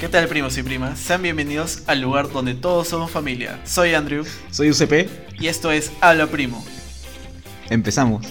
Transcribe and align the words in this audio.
¿Qué 0.00 0.08
tal 0.08 0.28
primos 0.28 0.56
y 0.56 0.62
primas? 0.62 0.98
Sean 0.98 1.20
bienvenidos 1.20 1.82
al 1.86 2.00
lugar 2.00 2.30
donde 2.32 2.54
todos 2.54 2.88
somos 2.88 3.10
familia. 3.10 3.60
Soy 3.64 3.92
Andrew 3.94 4.24
Soy 4.50 4.70
UCP. 4.70 5.08
y 5.38 5.48
esto 5.48 5.70
es 5.70 5.92
Habla 6.00 6.26
Primo. 6.26 6.64
Empezamos. 7.68 8.26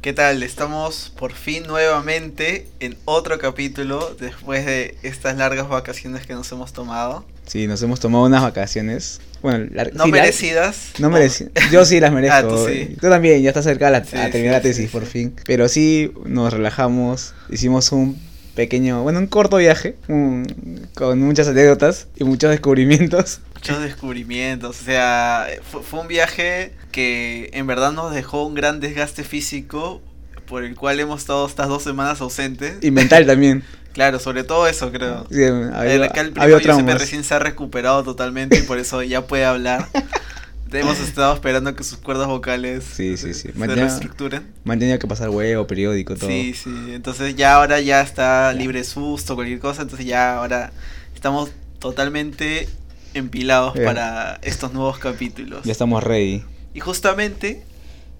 ¿Qué 0.00 0.12
tal? 0.12 0.42
Estamos 0.42 1.12
por 1.18 1.32
fin 1.32 1.66
nuevamente 1.66 2.68
en 2.78 2.96
otro 3.04 3.38
capítulo 3.38 4.14
después 4.20 4.64
de 4.64 4.96
estas 5.02 5.36
largas 5.36 5.68
vacaciones 5.68 6.26
que 6.26 6.34
nos 6.34 6.52
hemos 6.52 6.72
tomado. 6.72 7.24
Sí, 7.46 7.66
nos 7.66 7.82
hemos 7.82 8.00
tomado 8.00 8.26
unas 8.26 8.42
vacaciones. 8.42 9.20
Bueno, 9.44 9.66
No 9.92 10.06
merecidas. 10.06 10.92
No 10.98 11.10
mereci- 11.10 11.50
Yo 11.70 11.84
sí 11.84 12.00
las 12.00 12.10
merezco. 12.12 12.34
Ah, 12.38 12.42
tú 12.48 12.66
sí. 12.66 12.96
Tú 12.98 13.10
también, 13.10 13.42
ya 13.42 13.50
estás 13.50 13.64
cerca 13.66 13.88
a, 13.88 13.90
la- 13.90 14.02
Sí, 14.02 14.16
a 14.16 14.30
terminar 14.30 14.54
la 14.54 14.62
tesis 14.62 14.90
por 14.90 15.04
fin. 15.04 15.36
Pero 15.44 15.68
sí 15.68 16.10
nos 16.24 16.50
relajamos, 16.50 17.34
hicimos 17.50 17.92
un 17.92 18.18
pequeño, 18.54 19.02
bueno, 19.02 19.18
un 19.18 19.26
corto 19.26 19.58
viaje 19.58 19.96
un- 20.08 20.88
con 20.94 21.18
muchas 21.20 21.46
anécdotas 21.48 22.06
y 22.16 22.24
muchos 22.24 22.50
descubrimientos. 22.52 23.40
Muchos 23.56 23.82
descubrimientos. 23.82 24.80
O 24.80 24.84
sea, 24.84 25.46
fue, 25.70 25.82
fue 25.82 26.00
un 26.00 26.08
viaje 26.08 26.72
que 26.90 27.50
en 27.52 27.66
verdad 27.66 27.92
nos 27.92 28.14
dejó 28.14 28.46
un 28.46 28.54
gran 28.54 28.80
desgaste 28.80 29.24
físico 29.24 30.00
por 30.46 30.64
el 30.64 30.74
cual 30.74 31.00
hemos 31.00 31.20
estado 31.20 31.46
estas 31.46 31.68
dos 31.68 31.82
semanas 31.82 32.22
ausentes. 32.22 32.76
Y 32.80 32.90
mental 32.90 33.26
también. 33.26 33.62
Claro, 33.94 34.18
sobre 34.18 34.44
todo 34.44 34.66
eso 34.66 34.90
creo. 34.92 35.24
Sí, 35.30 35.42
había, 35.44 35.94
El, 35.94 36.02
acá 36.02 36.20
el 36.20 36.34
había 36.36 36.58
Giuseppe 36.58 36.94
recién 36.94 37.24
se 37.24 37.32
ha 37.34 37.38
recuperado 37.38 38.02
totalmente 38.02 38.58
y 38.58 38.62
por 38.62 38.78
eso 38.78 39.02
ya 39.02 39.26
puede 39.26 39.44
hablar. 39.46 39.88
Hemos 40.72 40.98
estado 40.98 41.32
esperando 41.32 41.76
que 41.76 41.84
sus 41.84 41.98
cuerdas 41.98 42.26
vocales 42.26 42.82
Sí, 42.82 43.16
sí, 43.16 43.32
sí. 43.32 43.50
se 43.56 43.66
reestructuren. 43.66 44.52
Tenido 44.64 44.98
que 44.98 45.06
pasar 45.06 45.30
huevo, 45.30 45.68
periódico, 45.68 46.16
todo. 46.16 46.28
Sí, 46.28 46.52
sí. 46.52 46.70
Entonces 46.92 47.36
ya 47.36 47.54
ahora 47.54 47.80
ya 47.80 48.00
está 48.00 48.52
libre 48.52 48.82
susto, 48.82 49.36
cualquier 49.36 49.60
cosa. 49.60 49.82
Entonces 49.82 50.04
ya 50.04 50.36
ahora 50.36 50.72
estamos 51.14 51.50
totalmente 51.78 52.68
empilados 53.14 53.74
Bien. 53.74 53.86
para 53.86 54.40
estos 54.42 54.72
nuevos 54.72 54.98
capítulos. 54.98 55.62
Ya 55.64 55.70
estamos 55.70 56.02
ready. 56.02 56.42
Y 56.74 56.80
justamente 56.80 57.62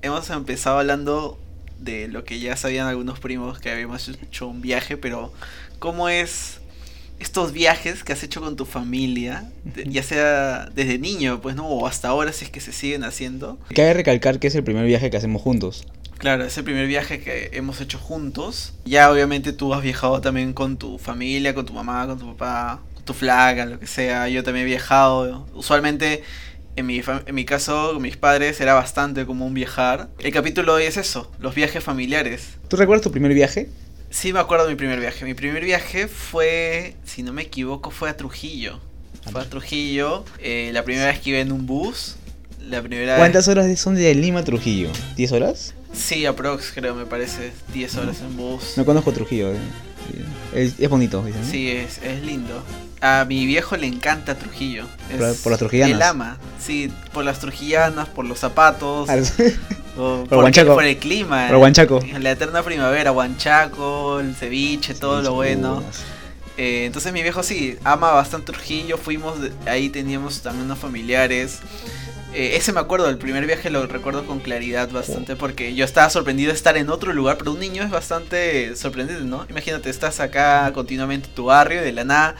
hemos 0.02 0.30
empezado 0.30 0.78
hablando 0.78 1.40
de 1.84 2.08
lo 2.08 2.24
que 2.24 2.40
ya 2.40 2.56
sabían 2.56 2.86
algunos 2.86 3.20
primos 3.20 3.58
que 3.58 3.70
habíamos 3.70 4.08
hecho 4.08 4.48
un 4.48 4.60
viaje, 4.60 4.96
pero 4.96 5.32
¿cómo 5.78 6.08
es 6.08 6.60
estos 7.20 7.52
viajes 7.52 8.02
que 8.02 8.12
has 8.12 8.22
hecho 8.22 8.40
con 8.40 8.56
tu 8.56 8.64
familia, 8.64 9.50
ya 9.86 10.02
sea 10.02 10.66
desde 10.74 10.98
niño, 10.98 11.40
pues 11.40 11.54
no, 11.54 11.66
o 11.68 11.86
hasta 11.86 12.08
ahora 12.08 12.32
si 12.32 12.46
es 12.46 12.50
que 12.50 12.60
se 12.60 12.72
siguen 12.72 13.04
haciendo? 13.04 13.58
Cabe 13.74 13.94
recalcar 13.94 14.38
que 14.40 14.48
es 14.48 14.54
el 14.54 14.64
primer 14.64 14.86
viaje 14.86 15.10
que 15.10 15.16
hacemos 15.16 15.40
juntos. 15.40 15.86
Claro, 16.18 16.44
es 16.44 16.56
el 16.56 16.64
primer 16.64 16.86
viaje 16.86 17.20
que 17.20 17.50
hemos 17.52 17.80
hecho 17.80 17.98
juntos. 17.98 18.72
Ya 18.84 19.10
obviamente 19.10 19.52
tú 19.52 19.74
has 19.74 19.82
viajado 19.82 20.20
también 20.20 20.52
con 20.52 20.76
tu 20.76 20.98
familia, 20.98 21.54
con 21.54 21.66
tu 21.66 21.72
mamá, 21.72 22.06
con 22.06 22.18
tu 22.18 22.26
papá, 22.34 22.80
con 22.94 23.04
tu 23.04 23.12
flaca, 23.12 23.66
lo 23.66 23.78
que 23.78 23.86
sea. 23.86 24.28
Yo 24.28 24.42
también 24.42 24.64
he 24.64 24.68
viajado. 24.68 25.46
Usualmente, 25.54 26.22
en 26.76 26.86
mi, 26.86 27.00
en 27.26 27.34
mi 27.34 27.44
caso, 27.44 27.92
con 27.94 28.02
mis 28.02 28.16
padres 28.16 28.60
era 28.60 28.74
bastante 28.74 29.24
común 29.26 29.54
viajar. 29.54 30.08
El 30.18 30.32
capítulo 30.32 30.74
hoy 30.74 30.84
es 30.84 30.96
eso, 30.96 31.30
los 31.38 31.54
viajes 31.54 31.82
familiares. 31.84 32.48
¿Tú 32.68 32.76
recuerdas 32.76 33.02
tu 33.04 33.10
primer 33.12 33.32
viaje? 33.34 33.68
Sí 34.10 34.32
me 34.32 34.38
acuerdo 34.40 34.64
de 34.66 34.70
mi 34.72 34.76
primer 34.76 35.00
viaje. 35.00 35.24
Mi 35.24 35.34
primer 35.34 35.64
viaje 35.64 36.06
fue, 36.08 36.94
si 37.04 37.22
no 37.22 37.32
me 37.32 37.42
equivoco, 37.42 37.90
fue 37.90 38.10
a 38.10 38.16
Trujillo. 38.16 38.78
Fue 39.30 39.40
a 39.40 39.44
Trujillo. 39.48 40.24
eh, 40.40 40.70
la 40.72 40.84
primera 40.84 41.06
vez 41.06 41.20
que 41.20 41.30
iba 41.30 41.38
en 41.40 41.50
un 41.52 41.66
bus. 41.66 42.16
La 42.60 42.80
primera 42.80 43.16
¿Cuántas 43.16 43.46
horas 43.48 43.78
son 43.78 43.94
de 43.94 44.14
Lima 44.14 44.40
a 44.40 44.44
Trujillo? 44.44 44.90
¿10 45.16 45.32
horas? 45.32 45.74
Sí, 45.92 46.24
aprox 46.26 46.72
creo, 46.74 46.94
me 46.94 47.04
parece. 47.06 47.52
10 47.72 47.96
horas 47.96 48.20
en 48.20 48.36
bus. 48.36 48.74
No 48.76 48.84
conozco 48.84 49.12
Trujillo. 49.12 49.52
eh. 49.52 49.58
Es, 50.54 50.78
es 50.78 50.88
bonito, 50.88 51.22
dicen. 51.24 51.44
Sí, 51.44 51.68
es, 51.70 51.98
es 52.02 52.22
lindo. 52.22 52.62
A 53.06 53.26
mi 53.26 53.44
viejo 53.44 53.76
le 53.76 53.86
encanta 53.86 54.34
Trujillo. 54.34 54.86
Por- 55.18 55.36
por 55.36 55.52
las 55.52 55.58
trujillanas. 55.58 55.94
Él 55.94 56.02
ama, 56.02 56.38
sí, 56.58 56.90
por 57.12 57.22
las 57.22 57.38
trujillanas, 57.38 58.08
por 58.08 58.24
los 58.24 58.38
zapatos, 58.38 59.08
Ah, 59.10 59.18
o 59.98 60.24
por 60.26 60.38
Huanchaco. 60.38 60.72
por 60.74 60.84
el 60.84 60.96
clima. 60.96 61.48
Por 61.48 61.58
Huanchaco. 61.58 62.00
La 62.18 62.30
eterna 62.30 62.62
primavera, 62.62 63.12
Huanchaco, 63.12 64.20
el 64.20 64.34
ceviche, 64.34 64.94
todo 64.94 65.20
lo 65.20 65.34
bueno. 65.34 65.82
Eh, 66.56 66.84
entonces 66.86 67.12
mi 67.12 67.22
viejo 67.22 67.42
sí, 67.42 67.76
ama 67.84 68.12
bastante 68.12 68.52
Trujillo, 68.52 68.96
fuimos, 68.96 69.38
de- 69.42 69.52
ahí 69.66 69.90
teníamos 69.90 70.40
también 70.40 70.64
unos 70.64 70.78
familiares. 70.78 71.58
Eh, 72.32 72.56
ese 72.56 72.72
me 72.72 72.80
acuerdo, 72.80 73.10
el 73.10 73.18
primer 73.18 73.44
viaje 73.46 73.68
lo 73.68 73.86
recuerdo 73.86 74.24
con 74.26 74.40
claridad 74.40 74.88
bastante 74.90 75.36
porque 75.36 75.74
yo 75.74 75.84
estaba 75.84 76.08
sorprendido 76.08 76.52
de 76.52 76.56
estar 76.56 76.76
en 76.78 76.88
otro 76.88 77.12
lugar, 77.12 77.36
pero 77.36 77.52
un 77.52 77.60
niño 77.60 77.82
es 77.82 77.90
bastante 77.90 78.74
sorprendente, 78.76 79.24
¿no? 79.24 79.46
Imagínate, 79.50 79.90
estás 79.90 80.20
acá 80.20 80.72
continuamente 80.72 81.28
en 81.28 81.34
tu 81.34 81.44
barrio, 81.44 81.82
de 81.82 81.92
la 81.92 82.04
nada, 82.04 82.34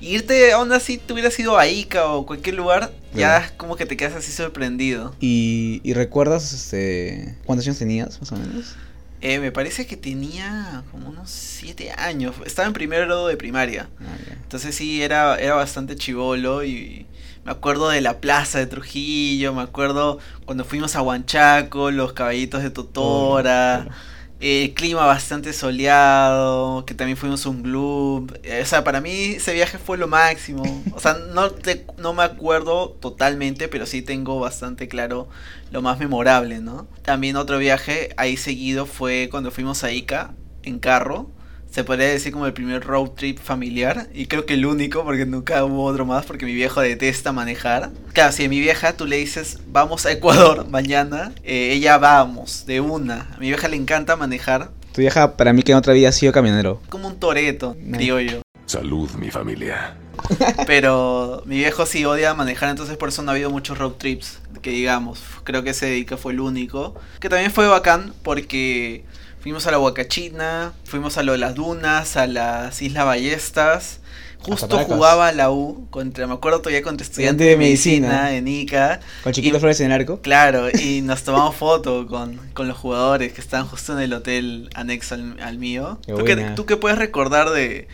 y 0.00 0.14
irte 0.14 0.52
aún 0.52 0.72
así, 0.72 0.98
te 0.98 1.12
hubieras 1.12 1.38
ido 1.38 1.58
a 1.58 1.66
Ica 1.66 2.06
o 2.06 2.26
cualquier 2.26 2.56
lugar, 2.56 2.90
ya 3.14 3.52
como 3.56 3.76
que 3.76 3.86
te 3.86 3.96
quedas 3.96 4.14
así 4.14 4.32
sorprendido. 4.32 5.14
¿Y, 5.20 5.80
y 5.84 5.94
recuerdas 5.94 6.52
este, 6.52 7.36
cuántos 7.44 7.66
años 7.66 7.78
tenías, 7.78 8.18
más 8.20 8.32
o 8.32 8.36
menos? 8.36 8.76
Eh, 9.22 9.38
me 9.38 9.52
parece 9.52 9.86
que 9.86 9.98
tenía 9.98 10.82
como 10.90 11.10
unos 11.10 11.30
7 11.30 11.92
años, 11.92 12.36
estaba 12.46 12.66
en 12.66 12.72
primero 12.72 13.26
de 13.26 13.36
primaria. 13.36 13.88
Ah. 14.00 14.34
Entonces 14.42 14.74
sí, 14.74 15.02
era, 15.02 15.36
era 15.36 15.54
bastante 15.54 15.94
chivolo 15.94 16.64
y 16.64 17.06
me 17.44 17.52
acuerdo 17.52 17.90
de 17.90 18.00
la 18.00 18.18
plaza 18.18 18.58
de 18.58 18.66
Trujillo, 18.66 19.52
me 19.52 19.62
acuerdo 19.62 20.18
cuando 20.46 20.64
fuimos 20.64 20.96
a 20.96 21.02
Huanchaco, 21.02 21.90
los 21.90 22.14
caballitos 22.14 22.62
de 22.62 22.70
Totora, 22.70 23.82
Claro. 23.84 24.09
Eh, 24.40 24.72
clima 24.74 25.04
bastante 25.06 25.52
soleado, 25.52 26.84
que 26.86 26.94
también 26.94 27.16
fuimos 27.16 27.44
a 27.44 27.50
un 27.50 27.62
club. 27.62 28.38
eh, 28.42 28.60
o 28.62 28.66
sea, 28.66 28.82
para 28.84 29.00
mí 29.00 29.34
ese 29.36 29.52
viaje 29.52 29.78
fue 29.78 29.98
lo 29.98 30.08
máximo. 30.08 30.62
O 30.94 31.00
sea, 31.00 31.14
no, 31.34 31.50
te, 31.50 31.86
no 31.98 32.14
me 32.14 32.22
acuerdo 32.22 32.90
totalmente, 33.00 33.68
pero 33.68 33.86
sí 33.86 34.02
tengo 34.02 34.40
bastante 34.40 34.88
claro 34.88 35.28
lo 35.70 35.82
más 35.82 35.98
memorable, 35.98 36.60
¿no? 36.60 36.88
También 37.02 37.36
otro 37.36 37.58
viaje 37.58 38.14
ahí 38.16 38.36
seguido 38.36 38.86
fue 38.86 39.28
cuando 39.30 39.50
fuimos 39.50 39.84
a 39.84 39.92
Ica 39.92 40.32
en 40.62 40.78
carro. 40.78 41.30
Se 41.70 41.84
podría 41.84 42.08
decir 42.08 42.32
como 42.32 42.46
el 42.46 42.52
primer 42.52 42.82
road 42.84 43.10
trip 43.10 43.38
familiar. 43.38 44.08
Y 44.12 44.26
creo 44.26 44.44
que 44.44 44.54
el 44.54 44.66
único, 44.66 45.04
porque 45.04 45.24
nunca 45.24 45.64
hubo 45.64 45.84
otro 45.84 46.04
más, 46.04 46.26
porque 46.26 46.44
mi 46.44 46.52
viejo 46.54 46.80
detesta 46.80 47.32
manejar. 47.32 47.90
Claro, 48.12 48.32
si 48.32 48.44
a 48.44 48.48
mi 48.48 48.58
vieja 48.60 48.94
tú 48.96 49.06
le 49.06 49.16
dices, 49.18 49.58
vamos 49.68 50.04
a 50.04 50.10
Ecuador 50.12 50.66
mañana, 50.68 51.32
eh, 51.44 51.70
ella 51.72 51.96
vamos, 51.98 52.66
de 52.66 52.80
una. 52.80 53.28
A 53.34 53.38
mi 53.38 53.46
vieja 53.48 53.68
le 53.68 53.76
encanta 53.76 54.16
manejar. 54.16 54.70
Tu 54.92 55.00
vieja 55.02 55.36
para 55.36 55.52
mí 55.52 55.62
que 55.62 55.70
en 55.72 55.78
otra 55.78 55.92
vida 55.92 56.08
ha 56.08 56.12
sido 56.12 56.32
camionero. 56.32 56.80
Como 56.88 57.06
un 57.06 57.20
toreto, 57.20 57.76
No. 57.80 57.96
criollo. 57.96 58.42
Salud, 58.66 59.08
mi 59.12 59.30
familia. 59.30 59.96
Pero 60.66 61.42
mi 61.46 61.56
viejo 61.58 61.86
sí 61.86 62.04
odia 62.04 62.34
manejar, 62.34 62.68
entonces 62.70 62.96
por 62.96 63.08
eso 63.08 63.22
no 63.22 63.30
ha 63.30 63.34
habido 63.34 63.50
muchos 63.50 63.78
road 63.78 63.92
trips, 63.92 64.40
que 64.62 64.70
digamos. 64.70 65.20
Creo 65.44 65.62
que 65.62 65.70
ese 65.70 65.96
Ica 65.96 66.16
fue 66.16 66.32
el 66.32 66.40
único. 66.40 66.94
Que 67.20 67.28
también 67.28 67.50
fue 67.50 67.66
bacán 67.68 68.12
porque 68.22 69.04
fuimos 69.40 69.66
a 69.66 69.70
la 69.70 69.78
Huacachina, 69.78 70.72
fuimos 70.84 71.18
a 71.18 71.22
lo 71.22 71.32
de 71.32 71.38
las 71.38 71.54
dunas, 71.54 72.16
a 72.16 72.26
las 72.26 72.80
Islas 72.82 73.04
Ballestas. 73.04 74.00
Justo 74.42 74.78
jugaba 74.78 75.32
la 75.32 75.50
U 75.50 75.86
contra, 75.90 76.26
me 76.26 76.32
acuerdo 76.32 76.60
todavía 76.60 76.80
contra 76.80 77.04
estudiante 77.06 77.44
de 77.44 77.56
medicina, 77.58 78.34
en 78.34 78.48
Ica. 78.48 79.00
Con 79.22 79.34
Chiquito 79.34 79.58
Y- 79.58 79.60
Flores 79.60 79.80
en 79.80 79.86
el 79.86 79.92
arco. 80.00 80.20
Claro, 80.22 80.70
y 80.70 81.00
nos 81.04 81.24
tomamos 81.24 81.56
foto 81.56 82.06
con, 82.06 82.38
con 82.54 82.66
los 82.66 82.78
jugadores 82.78 83.34
que 83.34 83.42
estaban 83.42 83.66
justo 83.66 83.92
en 83.92 83.98
el 83.98 84.14
hotel 84.14 84.70
anexo 84.74 85.14
al, 85.14 85.38
al 85.42 85.58
mío. 85.58 85.98
Qué 86.06 86.14
¿Tú 86.14 86.24
qué. 86.24 86.36
¿Tú 86.56 86.64
qué 86.66 86.76
puedes 86.78 86.96
recordar 86.98 87.50
de... 87.50 87.86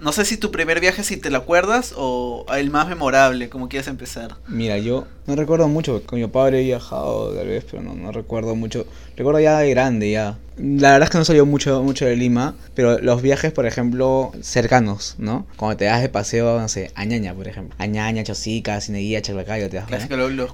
No 0.00 0.10
sé 0.10 0.24
si 0.24 0.36
tu 0.36 0.50
primer 0.50 0.80
viaje, 0.80 1.04
si 1.04 1.16
te 1.16 1.30
lo 1.30 1.38
acuerdas, 1.38 1.94
o 1.96 2.44
el 2.52 2.70
más 2.70 2.88
memorable, 2.88 3.48
como 3.48 3.68
quieras 3.68 3.86
empezar. 3.86 4.34
Mira, 4.48 4.76
yo 4.78 5.06
no 5.28 5.36
recuerdo 5.36 5.68
mucho. 5.68 6.02
Con 6.04 6.18
mi 6.20 6.26
padre 6.26 6.60
he 6.60 6.64
viajado 6.64 7.32
tal 7.32 7.46
vez, 7.46 7.64
pero 7.70 7.84
no, 7.84 7.94
no 7.94 8.10
recuerdo 8.10 8.56
mucho. 8.56 8.84
Recuerdo 9.22 9.38
ya 9.38 9.58
de 9.60 9.70
grande, 9.70 10.10
ya. 10.10 10.36
La 10.58 10.90
verdad 10.90 11.04
es 11.04 11.10
que 11.10 11.18
no 11.18 11.24
salió 11.24 11.46
mucho, 11.46 11.80
mucho 11.84 12.04
de 12.06 12.16
Lima, 12.16 12.56
pero 12.74 12.98
los 12.98 13.22
viajes, 13.22 13.52
por 13.52 13.66
ejemplo, 13.66 14.32
cercanos, 14.42 15.14
¿no? 15.16 15.46
Cuando 15.56 15.76
te 15.76 15.84
das 15.84 16.02
de 16.02 16.08
paseo, 16.08 16.60
no 16.60 16.66
sé, 16.66 16.90
a 16.96 17.04
Ñaña, 17.04 17.32
por 17.32 17.46
ejemplo. 17.46 17.72
A 17.78 17.86
Ñaña, 17.86 18.24
Chosica, 18.24 18.80
Cineguía, 18.80 19.22
Chaclacayo, 19.22 19.70
te 19.70 19.76
das 19.76 19.88
lo- 19.88 19.96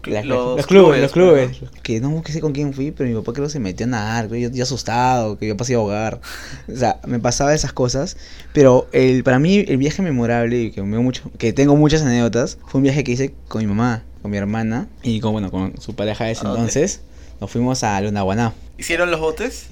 los, 0.05 0.27
los 0.27 0.57
los, 0.57 0.67
clubes, 0.67 1.01
los 1.01 1.13
clubes. 1.13 1.61
Que 1.83 1.99
no 2.01 2.23
sé 2.27 2.41
con 2.43 2.53
quién 2.53 2.75
fui, 2.75 2.91
pero 2.91 3.09
mi 3.09 3.17
papá 3.17 3.33
creo 3.33 3.47
que 3.47 3.53
se 3.53 3.59
metió 3.59 3.87
a 3.87 3.89
nadar, 3.89 4.29
yo, 4.29 4.51
yo 4.51 4.63
asustado, 4.63 5.39
que 5.39 5.49
yo 5.49 5.57
pasé 5.57 5.73
a 5.73 5.79
ahogar. 5.79 6.21
O 6.71 6.77
sea, 6.77 7.01
me 7.07 7.19
pasaba 7.21 7.55
esas 7.55 7.73
cosas. 7.73 8.19
Pero 8.53 8.87
el, 8.93 9.25
para 9.25 9.39
mí 9.39 9.65
el 9.67 9.79
viaje 9.79 10.03
memorable 10.03 10.61
y 10.61 10.71
que, 10.73 10.83
me 10.83 10.99
mucho, 10.99 11.31
que 11.39 11.55
tengo 11.55 11.75
muchas 11.75 12.03
anécdotas 12.03 12.59
fue 12.67 12.81
un 12.81 12.83
viaje 12.83 13.03
que 13.03 13.13
hice 13.13 13.33
con 13.49 13.63
mi 13.63 13.67
mamá, 13.67 14.05
con 14.21 14.31
mi 14.31 14.37
hermana 14.37 14.89
y 15.03 15.21
con, 15.21 15.33
bueno, 15.33 15.51
con 15.51 15.81
su 15.81 15.95
pareja 15.95 16.25
de 16.27 16.33
ese 16.33 16.43
¿A 16.43 16.51
dónde? 16.51 16.59
entonces. 16.61 17.01
Nos 17.41 17.51
fuimos 17.51 17.83
a 17.85 18.01
Lunaguaná. 18.01 18.53
¿Hicieron 18.79 19.11
los 19.11 19.21
botes? 19.21 19.69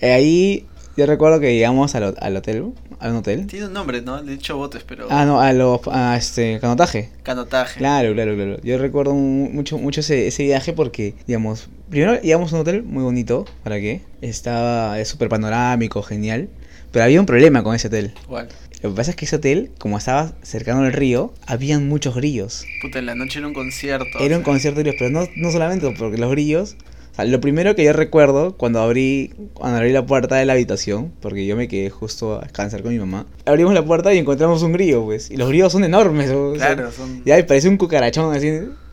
Eh, 0.00 0.12
ahí 0.12 0.66
Yo 0.96 1.06
recuerdo 1.06 1.38
que 1.40 1.54
llegamos 1.54 1.94
al, 1.94 2.14
al 2.20 2.36
hotel, 2.36 2.72
a 3.00 3.08
un 3.10 3.16
hotel. 3.16 3.46
Tiene 3.46 3.66
un 3.66 3.72
nombre, 3.72 4.02
¿no? 4.02 4.20
Le 4.22 4.32
he 4.32 4.36
dicho 4.36 4.56
botes, 4.56 4.82
pero. 4.84 5.06
Ah, 5.10 5.24
no, 5.24 5.40
a 5.40 5.52
los, 5.52 5.80
a 5.90 6.16
este, 6.16 6.58
canotaje. 6.60 7.10
Canotaje. 7.22 7.78
Claro, 7.78 8.12
claro, 8.14 8.34
claro. 8.34 8.56
Yo 8.62 8.78
recuerdo 8.78 9.14
mu- 9.14 9.48
mucho, 9.50 9.78
mucho 9.78 10.00
ese, 10.00 10.26
ese 10.26 10.42
viaje 10.44 10.72
porque, 10.72 11.14
digamos, 11.26 11.68
primero 11.88 12.20
llegamos 12.20 12.52
a 12.52 12.56
un 12.56 12.62
hotel 12.62 12.82
muy 12.82 13.02
bonito, 13.04 13.44
¿para 13.62 13.78
qué? 13.78 14.00
Estaba 14.22 14.98
es 15.00 15.08
súper 15.08 15.28
panorámico, 15.28 16.02
genial. 16.02 16.48
Pero 16.90 17.04
había 17.04 17.20
un 17.20 17.26
problema 17.26 17.62
con 17.62 17.74
ese 17.76 17.88
hotel. 17.88 18.14
Igual. 18.24 18.48
Lo 18.82 18.90
que 18.90 18.96
pasa 18.96 19.10
es 19.10 19.16
que 19.16 19.24
ese 19.24 19.36
hotel, 19.36 19.70
como 19.78 19.98
estaba 19.98 20.32
cercano 20.42 20.82
al 20.82 20.92
río, 20.92 21.32
habían 21.46 21.88
muchos 21.88 22.14
grillos. 22.14 22.64
Puta, 22.80 22.98
en 23.00 23.06
la 23.06 23.14
noche 23.14 23.38
era 23.40 23.48
un 23.48 23.54
concierto. 23.54 24.18
Era 24.20 24.36
un 24.36 24.42
o 24.42 24.44
sea, 24.44 24.52
concierto 24.52 24.78
de 24.78 24.84
grillos, 24.84 24.96
pero 24.98 25.10
no, 25.10 25.28
no 25.36 25.50
solamente 25.52 25.88
porque 25.98 26.16
los 26.18 26.30
grillos... 26.30 26.76
Sea, 27.22 27.24
lo 27.30 27.40
primero 27.40 27.74
que 27.74 27.84
yo 27.84 27.92
recuerdo 27.92 28.56
cuando 28.56 28.80
abrí, 28.80 29.32
cuando 29.54 29.78
abrí 29.78 29.92
la 29.92 30.06
puerta 30.06 30.36
de 30.36 30.44
la 30.46 30.52
habitación, 30.54 31.12
porque 31.20 31.46
yo 31.46 31.56
me 31.56 31.68
quedé 31.68 31.90
justo 31.90 32.36
a 32.38 32.42
descansar 32.42 32.82
con 32.82 32.92
mi 32.92 32.98
mamá, 32.98 33.26
abrimos 33.44 33.74
la 33.74 33.84
puerta 33.84 34.14
y 34.14 34.18
encontramos 34.18 34.62
un 34.62 34.72
grillo, 34.72 35.04
pues. 35.04 35.30
Y 35.30 35.36
los 35.36 35.48
grillos 35.48 35.72
son 35.72 35.84
enormes, 35.84 36.30
o 36.30 36.54
sea, 36.56 36.74
Claro, 36.74 36.92
son. 36.92 37.22
ya, 37.24 37.38
y 37.38 37.42
parecía 37.42 37.70
un 37.70 37.76
cucarachón 37.76 38.34
así. 38.34 38.46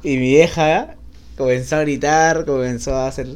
Y 0.03 0.09
mi 0.17 0.29
vieja 0.29 0.95
comenzó 1.37 1.75
a 1.77 1.81
gritar, 1.81 2.45
comenzó 2.45 2.95
a 2.95 3.07
hacer 3.07 3.27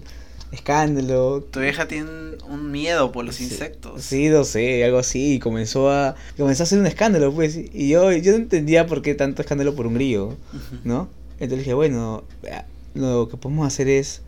escándalo. 0.51 1.41
Tu 1.51 1.59
vieja 1.59 1.87
tiene 1.87 2.09
un 2.49 2.71
miedo 2.71 3.11
por 3.11 3.25
los 3.25 3.35
Sí, 3.35 3.43
insectos. 3.45 4.01
Sí, 4.03 4.29
no 4.29 4.43
sé, 4.43 4.83
algo 4.83 4.97
así. 4.97 5.35
Y 5.35 5.39
comenzó 5.39 5.91
a, 5.91 6.15
comenzó 6.37 6.63
a 6.63 6.65
hacer 6.65 6.79
un 6.79 6.87
escándalo, 6.87 7.31
pues. 7.33 7.57
Y 7.73 7.89
yo, 7.89 8.11
yo 8.11 8.31
no 8.31 8.37
entendía 8.37 8.87
por 8.87 9.01
qué 9.01 9.15
tanto 9.15 9.41
escándalo 9.41 9.75
por 9.75 9.85
un 9.87 9.93
grillo. 9.95 10.35
¿no? 10.83 11.07
Entonces 11.33 11.59
dije, 11.59 11.73
bueno, 11.73 12.23
lo 12.95 13.29
que 13.29 13.37
podemos 13.37 13.67
hacer 13.67 13.87
es 13.87 14.21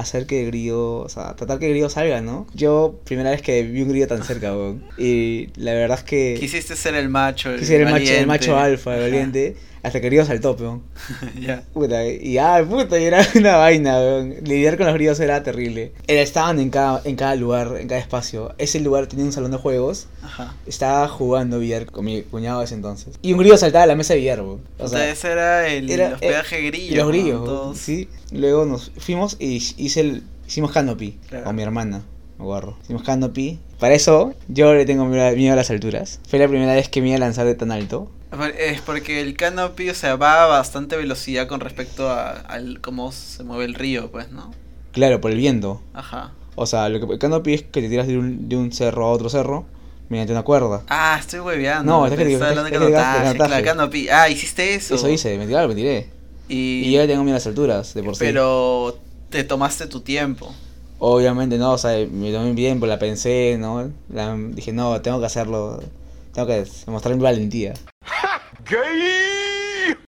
hacer 0.00 0.26
que 0.26 0.42
el 0.42 0.46
grillo, 0.46 0.98
o 0.98 1.08
sea, 1.08 1.34
tratar 1.36 1.58
que 1.58 1.66
el 1.66 1.72
grillo 1.72 1.88
salga, 1.88 2.20
¿no? 2.20 2.46
Yo, 2.54 3.00
primera 3.04 3.30
vez 3.30 3.42
que 3.42 3.62
vi 3.62 3.82
un 3.82 3.88
grillo 3.88 4.08
tan 4.08 4.22
cerca, 4.22 4.56
weón. 4.56 4.84
Y 4.98 5.48
la 5.56 5.72
verdad 5.72 5.98
es 5.98 6.04
que... 6.04 6.36
Quisiste 6.38 6.76
ser 6.76 6.94
el 6.94 7.08
macho. 7.08 7.50
El 7.50 7.60
Quise 7.60 7.72
ser 7.72 7.80
el 7.82 7.92
macho, 7.92 8.12
el 8.12 8.26
macho 8.26 8.52
valiente. 8.54 8.72
alfa, 8.72 8.96
el 8.96 9.14
Ajá. 9.14 9.69
Hasta 9.82 10.00
que 10.00 10.06
el 10.06 10.10
grillo 10.10 10.24
saltó, 10.26 10.56
peón. 10.56 10.82
ya. 11.40 11.62
Puta, 11.72 12.06
y 12.06 12.36
ah, 12.38 12.64
puta, 12.68 12.98
y 12.98 13.04
era 13.04 13.26
una 13.34 13.56
vaina, 13.56 13.96
weón. 13.98 14.34
Lidiar 14.42 14.76
con 14.76 14.86
los 14.86 14.94
grillos 14.94 15.18
era 15.20 15.42
terrible. 15.42 15.92
Era- 16.06 16.22
estaban 16.22 16.58
en 16.60 16.70
cada, 16.70 17.00
en 17.04 17.16
cada 17.16 17.34
lugar, 17.36 17.76
en 17.80 17.88
cada 17.88 18.00
espacio. 18.00 18.54
Ese 18.58 18.80
lugar 18.80 19.06
tenía 19.06 19.24
un 19.24 19.32
salón 19.32 19.50
de 19.50 19.56
juegos. 19.56 20.06
Ajá. 20.22 20.54
Estaba 20.66 21.08
jugando 21.08 21.58
billar 21.58 21.86
con 21.86 22.04
mi 22.04 22.22
cuñado 22.22 22.62
ese 22.62 22.74
entonces. 22.74 23.18
Y 23.22 23.32
un 23.32 23.38
grillo 23.38 23.56
saltaba 23.56 23.84
a 23.84 23.86
la 23.86 23.96
mesa 23.96 24.14
de 24.14 24.20
billar, 24.20 24.40
weón. 24.42 24.60
O 24.78 24.84
O 24.84 24.88
sea, 24.88 24.98
sea, 24.98 25.10
ese 25.10 25.28
era 25.32 25.66
el 25.68 25.90
era- 25.90 26.14
hospedaje 26.14 26.62
grillo. 26.70 26.96
los 26.96 27.08
grillos, 27.08 27.78
sí. 27.78 28.08
Luego 28.32 28.64
nos 28.66 28.92
fuimos 28.98 29.36
y 29.40 29.56
hice 29.76 30.00
el, 30.00 30.22
hicimos 30.46 30.72
canopy 30.72 31.18
Claro. 31.28 31.44
con 31.46 31.56
mi 31.56 31.62
hermana, 31.62 32.02
me 32.38 32.44
acuerdo. 32.44 32.76
Hicimos 32.84 33.02
canopy. 33.02 33.58
Para 33.78 33.94
eso, 33.94 34.34
yo 34.48 34.74
le 34.74 34.84
tengo 34.84 35.06
miedo 35.06 35.52
a 35.54 35.56
las 35.56 35.70
alturas. 35.70 36.20
Fue 36.28 36.38
la 36.38 36.46
primera 36.48 36.74
vez 36.74 36.88
que 36.90 37.00
me 37.00 37.08
iba 37.08 37.16
a 37.16 37.20
lanzar 37.20 37.46
de 37.46 37.54
tan 37.54 37.72
alto. 37.72 38.10
Es 38.58 38.80
porque 38.80 39.20
el 39.20 39.36
canopy, 39.36 39.90
o 39.90 39.94
sea, 39.94 40.16
va 40.16 40.44
a 40.44 40.46
bastante 40.46 40.96
velocidad 40.96 41.48
con 41.48 41.60
respecto 41.60 42.08
a 42.08 42.30
al 42.32 42.80
cómo 42.80 43.10
se 43.12 43.42
mueve 43.42 43.64
el 43.64 43.74
río, 43.74 44.10
pues, 44.10 44.30
¿no? 44.30 44.52
Claro, 44.92 45.20
por 45.20 45.30
el 45.32 45.36
viento. 45.38 45.82
Ajá. 45.94 46.32
O 46.54 46.66
sea, 46.66 46.88
lo 46.88 47.00
que 47.06 47.12
el 47.12 47.18
canopy 47.18 47.54
es 47.54 47.62
que 47.62 47.80
te 47.82 47.88
tiras 47.88 48.06
de 48.06 48.18
un, 48.18 48.48
de 48.48 48.56
un 48.56 48.72
cerro 48.72 49.06
a 49.06 49.10
otro 49.10 49.28
cerro 49.30 49.66
mediante 50.08 50.32
una 50.32 50.42
cuerda. 50.42 50.82
Ah, 50.88 51.16
estoy 51.18 51.40
hueveando. 51.40 51.90
No, 51.92 52.06
es 52.06 52.12
que- 52.14 52.22
Estaba 52.32 52.52
es 52.52 52.58
hablando 52.58 52.70
de 52.86 52.92
canotaje, 52.92 53.36
claro, 53.36 53.64
canopy. 53.64 54.08
Ah, 54.08 54.28
hiciste 54.28 54.74
eso. 54.74 54.94
Eso 54.94 55.08
hice, 55.08 55.36
me 55.38 55.46
tiré, 55.46 55.66
me 55.68 55.74
tiré. 55.74 56.08
Y, 56.48 56.82
Y 56.86 56.92
yo 56.92 57.00
le 57.00 57.06
tengo 57.08 57.22
miedo 57.22 57.36
a 57.36 57.38
las 57.38 57.46
alturas, 57.46 57.94
de 57.94 58.02
por 58.02 58.14
sí. 58.16 58.24
Pero 58.24 58.98
te 59.28 59.44
tomaste 59.44 59.86
tu 59.86 60.00
tiempo. 60.00 60.52
Obviamente 60.98 61.56
no, 61.58 61.72
o 61.72 61.78
sea, 61.78 61.92
me 62.10 62.30
tomé 62.32 62.52
bien, 62.52 62.78
pues 62.80 62.88
la 62.90 62.98
pensé, 62.98 63.56
¿no? 63.58 63.90
La- 64.12 64.36
dije, 64.36 64.72
no, 64.72 65.00
tengo 65.00 65.18
que 65.20 65.26
hacerlo. 65.26 65.80
Tengo 66.32 66.46
que 66.48 66.64
demostrar 66.86 67.14
mi 67.16 67.22
valentía. 67.22 67.74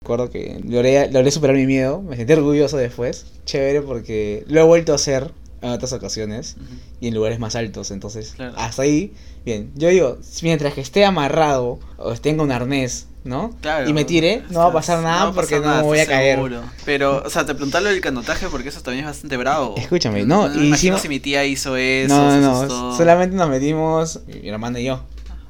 Recuerdo 0.02 0.30
que 0.30 0.60
logré, 0.68 1.10
logré 1.12 1.32
superar 1.32 1.56
mi 1.56 1.66
miedo, 1.66 2.02
me 2.02 2.16
sentí 2.16 2.34
orgulloso 2.34 2.78
después. 2.78 3.26
Chévere 3.46 3.82
porque 3.82 4.44
lo 4.48 4.60
he 4.60 4.64
vuelto 4.64 4.92
a 4.92 4.96
hacer 4.96 5.32
en 5.62 5.70
otras 5.70 5.94
ocasiones 5.94 6.58
y 7.00 7.08
en 7.08 7.14
lugares 7.14 7.40
más 7.40 7.56
altos. 7.56 7.92
Entonces, 7.92 8.34
Claro. 8.36 8.54
hasta 8.58 8.82
ahí, 8.82 9.14
bien. 9.46 9.72
Yo 9.76 9.90
digo, 9.90 10.18
mientras 10.42 10.74
que 10.74 10.82
esté 10.82 11.06
amarrado 11.06 11.80
o 11.98 12.14
tenga 12.16 12.44
un 12.44 12.52
arnés, 12.52 13.08
¿no? 13.24 13.52
Claro. 13.62 13.88
y 13.88 13.94
me 13.94 14.04
tire, 14.04 14.44
no 14.50 14.60
va 14.60 14.66
a 14.66 14.74
pasar 14.74 15.04
nada 15.04 15.32
porque 15.32 15.58
no 15.58 15.66
nada, 15.66 15.78
me 15.78 15.84
voy 15.84 16.00
a 16.00 16.08
caer. 16.08 16.36
seguro. 16.38 16.62
Pero, 16.86 17.22
o 17.24 17.30
sea, 17.30 17.46
te 17.46 17.54
pregunté 17.54 17.80
lo 17.82 17.90
del 17.90 18.02
canotaje 18.02 18.48
porque 18.50 18.70
eso 18.70 18.82
también 18.82 19.06
es 19.06 19.12
bastante 19.12 19.38
bravo. 19.38 19.76
Escúchame, 19.78 20.26
no, 20.26 20.50
me 20.50 20.56
y 20.56 20.68
imagino 20.68 20.76
hicimos- 20.98 21.02
si 21.02 21.10
mi 21.10 21.20
tía 21.20 21.46
hizo 21.46 21.76
eso. 21.78 22.14
No, 22.16 22.42
no, 22.42 22.66
no, 22.68 22.98
solamente 22.98 23.36
nos 23.36 23.48
metimos 23.50 24.22
mi 24.26 24.50
hermana 24.50 24.80
y 24.80 24.86
yo, 24.86 25.02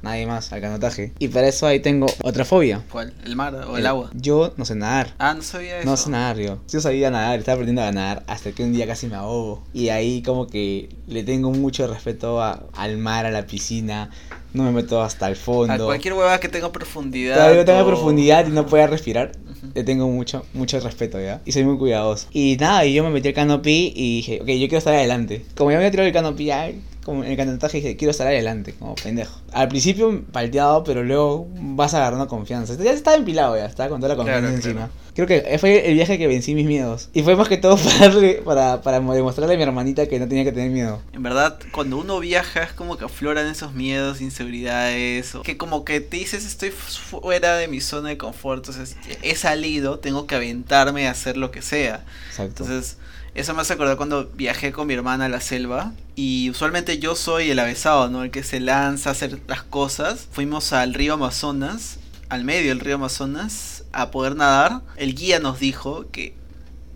nadie 0.02 0.26
más 0.26 0.52
al 0.52 0.60
canotaje. 0.60 1.12
Y 1.18 1.28
para 1.28 1.48
eso 1.48 1.66
ahí 1.66 1.80
tengo 1.80 2.06
otra 2.22 2.44
fobia. 2.44 2.82
¿Cuál? 2.90 3.12
¿El 3.24 3.36
mar 3.36 3.54
o 3.54 3.76
el 3.76 3.86
agua? 3.86 4.10
Yo 4.14 4.52
no 4.56 4.64
sé 4.64 4.74
nadar. 4.74 5.14
Ah, 5.18 5.34
no 5.34 5.42
sabía 5.42 5.78
eso. 5.78 5.88
No 5.88 5.96
sé 5.96 6.10
nadar 6.10 6.38
yo. 6.38 6.58
Yo 6.68 6.80
sabía 6.80 7.10
nadar, 7.10 7.38
estaba 7.38 7.54
aprendiendo 7.54 7.82
a 7.82 7.92
nadar 7.92 8.22
hasta 8.26 8.52
que 8.52 8.62
un 8.64 8.72
día 8.72 8.86
casi 8.86 9.06
me 9.06 9.14
ahogo. 9.16 9.62
Y 9.72 9.88
ahí 9.88 10.22
como 10.22 10.46
que 10.46 10.88
le 11.06 11.22
tengo 11.24 11.50
mucho 11.50 11.86
respeto 11.86 12.42
a- 12.42 12.64
al 12.74 12.98
mar, 12.98 13.26
a 13.26 13.30
la 13.30 13.46
piscina. 13.46 14.10
No 14.54 14.64
me 14.64 14.70
meto 14.72 15.00
hasta 15.02 15.28
el 15.28 15.32
A 15.32 15.36
fondo. 15.36 15.86
cualquier 15.86 16.12
hueva 16.12 16.38
que 16.38 16.48
tenga 16.50 16.70
profundidad. 16.72 17.36
Todavía 17.36 17.58
no 17.60 17.64
tengo 17.64 17.80
o- 17.80 17.86
profundidad 17.86 18.46
y 18.46 18.50
no 18.50 18.66
pueda 18.66 18.86
respirar. 18.86 19.32
Le 19.74 19.84
tengo 19.84 20.08
mucho, 20.08 20.44
mucho 20.52 20.78
respeto 20.80 21.18
ya. 21.20 21.40
Y 21.46 21.52
soy 21.52 21.64
muy 21.64 21.78
cuidadoso. 21.78 22.26
Y 22.32 22.56
nada, 22.60 22.84
y 22.84 22.92
yo 22.92 23.02
me 23.04 23.10
metí 23.10 23.28
al 23.28 23.34
canopy 23.34 23.92
y 23.96 24.16
dije, 24.16 24.40
ok, 24.42 24.48
yo 24.48 24.58
quiero 24.68 24.78
estar 24.78 24.92
adelante. 24.94 25.46
Como 25.56 25.70
ya 25.70 25.76
me 25.78 25.84
había 25.84 25.90
tirado 25.92 26.06
el 26.08 26.12
canopy 26.12 26.44
ya, 26.46 26.70
como 27.04 27.24
en 27.24 27.30
el 27.32 27.36
canotaje 27.36 27.78
dije, 27.78 27.96
quiero 27.96 28.10
estar 28.12 28.26
adelante, 28.26 28.74
como 28.78 28.94
pendejo. 28.94 29.40
Al 29.52 29.68
principio 29.68 30.22
palteado, 30.32 30.84
pero 30.84 31.02
luego 31.02 31.46
vas 31.54 31.94
agarrando 31.94 32.28
confianza. 32.28 32.74
Ya 32.76 32.92
estaba 32.92 33.16
empilado 33.16 33.56
ya, 33.56 33.66
estaba 33.66 33.88
con 33.88 34.00
toda 34.00 34.10
la 34.10 34.16
confianza 34.16 34.40
Claro, 34.42 34.54
encima. 34.56 34.74
claro. 34.74 34.92
Creo 35.14 35.26
que 35.26 35.58
fue 35.58 35.88
el 35.88 35.94
viaje 35.94 36.16
que 36.16 36.26
vencí 36.26 36.54
mis 36.54 36.64
miedos. 36.66 37.10
Y 37.12 37.22
fue 37.22 37.36
más 37.36 37.46
que 37.48 37.58
todo 37.58 37.76
para, 37.84 38.08
darle- 38.10 38.40
para, 38.42 38.80
para 38.80 38.98
demostrarle 39.00 39.54
a 39.54 39.56
mi 39.58 39.62
hermanita 39.62 40.06
que 40.08 40.18
no 40.18 40.26
tenía 40.26 40.44
que 40.44 40.52
tener 40.52 40.70
miedo. 40.70 41.02
En 41.12 41.22
verdad, 41.22 41.58
cuando 41.72 41.98
uno 41.98 42.18
viaja 42.18 42.62
es 42.62 42.72
como 42.72 42.96
que 42.96 43.04
afloran 43.04 43.46
esos 43.46 43.74
miedos, 43.74 44.22
inseguridades, 44.62 45.34
o 45.34 45.42
que 45.42 45.56
como 45.56 45.84
que 45.84 46.00
te 46.00 46.16
dices 46.16 46.46
estoy 46.46 46.70
fuera 46.70 47.56
de 47.56 47.68
mi 47.68 47.80
zona 47.80 48.10
de 48.10 48.16
confort, 48.18 48.58
entonces 48.66 48.96
he 49.22 49.34
salido, 49.34 49.98
tengo 49.98 50.26
que 50.26 50.34
aventarme 50.34 51.06
a 51.08 51.10
hacer 51.10 51.36
lo 51.36 51.50
que 51.50 51.62
sea. 51.62 52.04
Exacto. 52.28 52.62
Entonces, 52.64 52.96
eso 53.34 53.54
me 53.54 53.62
hace 53.62 53.72
acordar 53.72 53.96
cuando 53.96 54.26
viajé 54.34 54.72
con 54.72 54.86
mi 54.86 54.94
hermana 54.94 55.24
a 55.24 55.28
la 55.28 55.40
selva 55.40 55.92
y 56.14 56.50
usualmente 56.50 56.98
yo 56.98 57.14
soy 57.14 57.50
el 57.50 57.58
avesado, 57.58 58.10
¿no? 58.10 58.24
El 58.24 58.30
que 58.30 58.42
se 58.42 58.60
lanza 58.60 59.08
a 59.08 59.12
hacer 59.12 59.40
las 59.46 59.62
cosas. 59.62 60.28
Fuimos 60.30 60.74
al 60.74 60.92
río 60.92 61.14
Amazonas, 61.14 61.98
al 62.28 62.44
medio 62.44 62.68
del 62.68 62.80
río 62.80 62.96
Amazonas, 62.96 63.84
a 63.92 64.10
poder 64.10 64.36
nadar. 64.36 64.82
El 64.96 65.14
guía 65.14 65.40
nos 65.40 65.60
dijo 65.60 66.06
que 66.12 66.34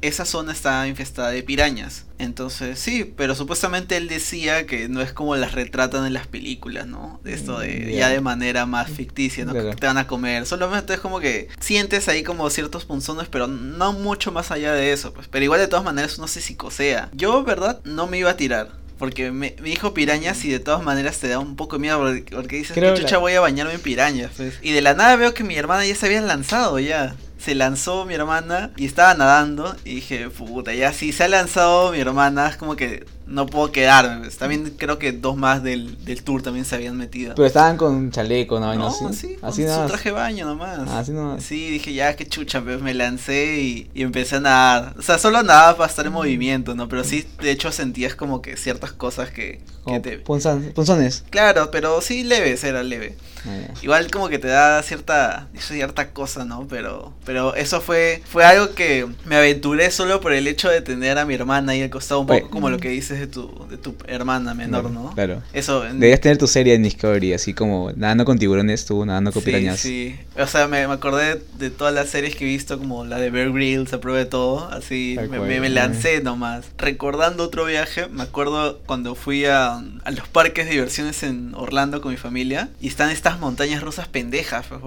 esa 0.02 0.24
zona 0.24 0.52
está 0.52 0.86
infestada 0.88 1.30
de 1.30 1.42
pirañas. 1.42 2.04
Entonces, 2.18 2.78
sí, 2.78 3.12
pero 3.16 3.34
supuestamente 3.34 3.96
él 3.96 4.08
decía 4.08 4.66
que 4.66 4.88
no 4.88 5.00
es 5.02 5.12
como 5.12 5.36
las 5.36 5.52
retratan 5.52 6.06
en 6.06 6.12
las 6.12 6.26
películas, 6.26 6.86
¿no? 6.86 7.20
Esto 7.24 7.58
de 7.58 7.86
Mm, 7.86 7.90
ya 7.98 8.08
de 8.08 8.20
manera 8.20 8.66
más 8.66 8.90
ficticia, 8.90 9.44
¿no? 9.44 9.52
Claro. 9.52 9.70
Que 9.70 9.76
te 9.76 9.86
van 9.86 9.98
a 9.98 10.06
comer. 10.06 10.46
Solamente 10.46 10.94
es 10.94 11.00
como 11.00 11.20
que 11.20 11.48
sientes 11.60 12.08
ahí 12.08 12.22
como 12.22 12.48
ciertos 12.50 12.84
punzones, 12.84 13.28
pero 13.28 13.46
no 13.46 13.92
mucho 13.92 14.32
más 14.32 14.50
allá 14.50 14.72
de 14.72 14.92
eso, 14.92 15.12
pues. 15.12 15.28
Pero 15.28 15.44
igual 15.44 15.60
de 15.60 15.68
todas 15.68 15.84
maneras 15.84 16.16
uno 16.18 16.28
se 16.28 16.40
psicosea. 16.40 17.10
Yo, 17.12 17.42
verdad, 17.44 17.80
no 17.84 18.06
me 18.06 18.18
iba 18.18 18.30
a 18.30 18.36
tirar. 18.36 18.70
Porque 18.98 19.30
me, 19.30 19.54
me 19.60 19.68
dijo 19.68 19.92
pirañas 19.92 20.42
y 20.46 20.48
de 20.50 20.58
todas 20.58 20.82
maneras 20.82 21.18
te 21.18 21.28
da 21.28 21.38
un 21.38 21.54
poco 21.54 21.76
de 21.76 21.80
miedo 21.82 21.98
porque, 21.98 22.34
porque 22.34 22.56
dices, 22.56 22.72
¿qué 22.74 22.94
chucha 22.94 23.16
la- 23.16 23.18
voy 23.18 23.34
a 23.34 23.40
bañarme 23.40 23.74
en 23.74 23.80
pirañas? 23.82 24.30
pues? 24.38 24.58
Y 24.62 24.72
de 24.72 24.80
la 24.80 24.94
nada 24.94 25.16
veo 25.16 25.34
que 25.34 25.44
mi 25.44 25.54
hermana 25.54 25.84
ya 25.84 25.94
se 25.94 26.06
había 26.06 26.22
lanzado 26.22 26.78
ya. 26.78 27.14
Se 27.38 27.54
lanzó 27.54 28.04
mi 28.06 28.14
hermana 28.14 28.70
y 28.76 28.86
estaba 28.86 29.14
nadando 29.14 29.76
y 29.84 29.96
dije, 29.96 30.30
puta, 30.30 30.74
ya 30.74 30.92
si 30.92 31.12
se 31.12 31.24
ha 31.24 31.28
lanzado 31.28 31.92
mi 31.92 32.00
hermana 32.00 32.48
es 32.48 32.56
como 32.56 32.76
que 32.76 33.04
no 33.26 33.46
puedo 33.46 33.72
quedarme. 33.72 34.28
También 34.28 34.74
creo 34.78 34.98
que 34.98 35.12
dos 35.12 35.36
más 35.36 35.62
del, 35.62 36.04
del 36.04 36.22
tour 36.22 36.42
también 36.42 36.64
se 36.64 36.74
habían 36.76 36.96
metido. 36.96 37.34
Pero 37.34 37.46
estaban 37.46 37.76
con 37.76 38.10
chaleco, 38.10 38.60
no, 38.60 38.74
no, 38.74 38.86
así. 38.88 39.04
sí, 39.12 39.34
con 39.36 39.48
así 39.48 39.62
su 39.62 39.68
nada 39.68 39.80
más. 39.80 39.88
traje 39.88 40.08
de 40.10 40.14
baño 40.14 40.46
nomás. 40.46 40.80
Ah, 40.88 40.98
así 41.00 41.12
nomás. 41.12 41.42
Sí, 41.42 41.70
dije, 41.70 41.92
ya, 41.92 42.14
qué 42.16 42.26
chucha, 42.26 42.62
pues 42.62 42.80
me 42.80 42.94
lancé 42.94 43.60
y, 43.60 43.90
y 43.94 44.02
empecé 44.02 44.36
a 44.36 44.40
nadar. 44.40 44.94
O 44.98 45.02
sea, 45.02 45.18
solo 45.18 45.42
nadaba 45.42 45.76
para 45.76 45.90
estar 45.90 46.06
en 46.06 46.12
movimiento, 46.12 46.74
¿no? 46.74 46.88
Pero 46.88 47.04
sí, 47.04 47.26
de 47.40 47.50
hecho, 47.50 47.72
sentías 47.72 48.14
como 48.14 48.42
que 48.42 48.56
ciertas 48.56 48.92
cosas 48.92 49.30
que, 49.30 49.60
que 49.86 50.00
te... 50.00 50.22
punzan- 50.24 50.72
punzones. 50.72 51.24
Claro, 51.30 51.70
pero 51.70 52.00
sí 52.00 52.22
leves, 52.24 52.62
era 52.64 52.82
leve. 52.82 53.16
Ah. 53.48 53.74
Igual 53.82 54.10
como 54.10 54.28
que 54.28 54.40
te 54.40 54.48
da 54.48 54.82
cierta 54.82 55.46
cierta 55.56 56.10
cosa, 56.10 56.44
¿no? 56.44 56.66
Pero 56.68 57.12
pero 57.24 57.54
eso 57.54 57.80
fue 57.80 58.20
fue 58.28 58.44
algo 58.44 58.74
que 58.74 59.06
me 59.24 59.36
aventuré 59.36 59.92
solo 59.92 60.20
por 60.20 60.32
el 60.32 60.48
hecho 60.48 60.68
de 60.68 60.80
tener 60.80 61.16
a 61.16 61.24
mi 61.26 61.34
hermana 61.34 61.70
ahí 61.72 61.82
al 61.82 61.90
costado 61.90 62.22
un 62.22 62.26
poco 62.26 62.40
Oye. 62.40 62.50
como 62.50 62.70
lo 62.70 62.78
que 62.78 62.88
dices 62.88 63.15
de 63.20 63.26
tu, 63.26 63.66
de 63.70 63.76
tu 63.76 63.94
hermana 64.06 64.54
menor, 64.54 64.90
¿no? 64.90 65.12
Claro. 65.14 65.42
Eso. 65.52 65.82
Deberías 65.82 66.20
tener 66.20 66.38
tu 66.38 66.46
serie 66.46 66.74
en 66.74 66.82
Discovery, 66.82 67.32
así 67.32 67.54
como 67.54 67.92
nadando 67.96 68.24
con 68.24 68.38
tiburones, 68.38 68.84
tú 68.86 69.04
nadando 69.04 69.32
con 69.32 69.42
Sí, 69.42 69.46
pirañas. 69.46 69.80
sí. 69.80 70.16
O 70.38 70.46
sea, 70.46 70.68
me, 70.68 70.86
me 70.86 70.94
acordé 70.94 71.40
de 71.58 71.70
todas 71.70 71.94
las 71.94 72.08
series 72.08 72.34
que 72.36 72.44
he 72.44 72.48
visto, 72.48 72.78
como 72.78 73.04
la 73.04 73.18
de 73.18 73.30
Bear 73.30 73.50
Grylls, 73.52 73.92
a 73.92 74.00
prueba 74.00 74.18
de 74.18 74.26
todo. 74.26 74.68
Así, 74.70 75.16
me, 75.30 75.38
me- 75.40 75.60
me 75.60 75.68
lancé 75.68 76.20
nomás. 76.22 76.66
Recordando 76.78 77.44
otro 77.44 77.64
viaje, 77.64 78.06
me 78.08 78.22
acuerdo 78.22 78.78
cuando 78.86 79.14
fui 79.14 79.44
a, 79.46 79.74
a 80.04 80.10
los 80.10 80.28
parques 80.28 80.66
de 80.66 80.72
diversiones 80.72 81.22
en 81.22 81.54
Orlando 81.54 82.00
con 82.00 82.10
mi 82.10 82.16
familia. 82.16 82.68
Y 82.80 82.88
están 82.88 83.10
estas 83.10 83.40
montañas 83.40 83.82
rusas 83.82 84.08
pendejas, 84.08 84.66
pues. 84.68 84.80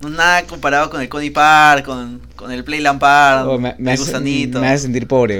No 0.00 0.08
nada 0.10 0.42
comparado 0.46 0.90
con 0.90 1.00
el 1.00 1.08
Coney 1.08 1.30
Park, 1.30 1.84
con, 1.84 2.20
con 2.34 2.50
el 2.50 2.64
Playland 2.64 2.98
Park, 2.98 3.46
Oh, 3.48 3.58
me, 3.58 3.74
me 3.78 3.92
el 3.92 3.94
hace, 4.00 4.02
gusanito. 4.10 4.60
me 4.60 4.66
hace 4.68 4.82
sentir 4.84 5.06
pobre. 5.06 5.36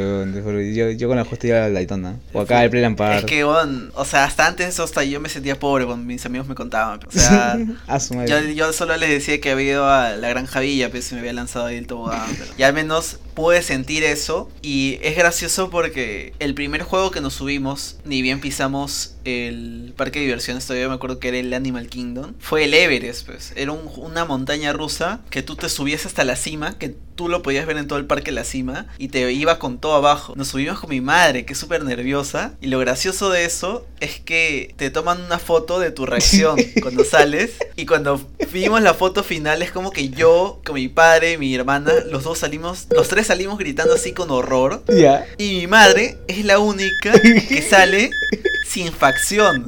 Yo, 0.75 0.91
yo 0.93 1.09
con 1.09 1.17
la 1.17 1.25
justa 1.25 1.47
iba 1.49 1.59
a 1.65 1.69
la 1.69 1.71
Daytona. 1.71 2.17
O 2.35 2.41
acá 2.41 2.65
el 2.65 2.71
Playland 2.71 2.97
Park. 2.97 3.19
Es 3.21 3.25
que, 3.25 3.45
weón, 3.45 3.91
o 3.95 4.05
sea, 4.05 4.25
hasta 4.25 4.47
antes 4.47 4.67
eso, 4.69 4.83
hasta 4.83 5.05
yo 5.05 5.21
me 5.21 5.29
sentía 5.29 5.59
pobre 5.59 5.85
cuando 5.87 6.05
mis 6.05 6.25
amigos 6.27 6.49
me 6.49 6.55
contaban. 6.55 7.01
O 7.07 7.11
sea. 7.11 7.59
Yo, 8.29 8.41
yo 8.53 8.73
solo 8.73 8.97
les 8.97 9.11
decía 9.11 9.41
que 9.41 9.51
había 9.51 9.73
ido 9.73 9.89
a 9.91 10.17
la 10.17 10.29
Granja 10.29 10.61
Villa, 10.61 10.91
pues 10.91 11.05
se 11.05 11.15
me 11.15 11.21
había 11.21 11.33
lanzado 11.35 11.67
ahí 11.67 11.77
el 11.77 11.87
tobogán. 11.87 12.27
pero- 12.39 12.51
Y 12.57 12.63
al 12.63 12.73
menos 12.73 13.19
pude 13.35 13.63
sentir 13.63 14.03
eso. 14.05 14.51
Y 14.63 14.99
es 15.03 15.17
gracioso 15.17 15.71
porque 15.71 16.33
el 16.39 16.55
primer 16.55 16.83
juego 16.83 17.11
que 17.11 17.21
nos 17.21 17.35
subimos, 17.35 17.97
ni 18.05 18.23
bien 18.23 18.41
pisamos 18.41 19.15
el 19.25 19.93
parque 19.97 20.19
de 20.21 20.27
diversiones, 20.27 20.67
todavía 20.67 20.89
me 20.89 20.95
acuerdo 20.95 21.19
que 21.19 21.29
era 21.29 21.39
el 21.39 21.53
Animal 21.55 21.89
Kingdom, 21.89 22.33
fue 22.39 22.65
el 22.65 22.75
Everest, 22.75 23.27
pues. 23.27 23.53
Era 23.57 23.73
un- 23.73 23.91
una 23.97 24.25
montaña 24.25 24.73
rusa 24.73 25.21
que 25.31 25.43
tú 25.43 25.57
te 25.57 25.69
subías 25.69 26.07
hasta 26.07 26.25
la 26.25 26.37
cima, 26.37 26.79
que 26.79 26.95
tú 27.15 27.29
lo 27.29 27.43
podías 27.43 27.67
ver 27.67 27.77
en 27.77 27.87
todo 27.87 27.99
el 27.99 28.07
parque 28.07 28.33
la 28.33 28.45
cima, 28.45 28.87
y 28.99 29.09
te 29.09 29.31
iba 29.33 29.59
con 29.59 29.79
todo 29.79 29.95
abajo. 29.95 30.35
Nos 30.37 30.49
subimos 30.49 30.81
con 30.81 30.91
mi 30.91 31.01
madre, 31.01 31.45
que 31.45 31.53
es 31.53 31.59
súper 31.59 31.85
nerviosa. 31.85 32.53
Y 32.61 32.69
lo 32.69 32.79
gracioso 32.79 33.31
de 33.31 33.45
eso 33.45 33.87
es 34.01 34.21
que 34.21 34.75
te 34.77 34.91
toman 34.91 35.21
una 35.23 35.39
foto 35.39 35.79
de 35.79 35.91
tu 35.91 36.07
reacción 36.07 36.57
cuando 36.83 37.05
sales. 37.05 37.53
Y 37.77 37.87
cuando 37.87 38.21
vimos 38.53 38.83
la 38.83 38.95
foto 38.95 39.23
final, 39.23 39.63
es 39.63 39.71
como 39.71 39.91
que 39.91 40.11
yo, 40.11 40.61
con 40.65 40.75
mi 40.77 40.89
padre 40.89 41.33
y 41.33 41.39
mi 41.39 41.55
hermana, 41.55 41.93
los 42.11 42.25
dos 42.25 42.39
salimos, 42.39 42.87
los 42.91 43.09
tres 43.09 43.27
salimos 43.27 43.59
gritando 43.59 43.95
así 43.95 44.13
con 44.13 44.31
horror. 44.31 44.83
Ya. 44.89 45.27
Y 45.39 45.61
mi 45.61 45.67
madre 45.67 46.19
es 46.29 46.45
la 46.45 46.59
única 46.59 47.13
que 47.13 47.63
sale 47.63 48.11
sin 48.69 48.93
facción. 48.93 49.67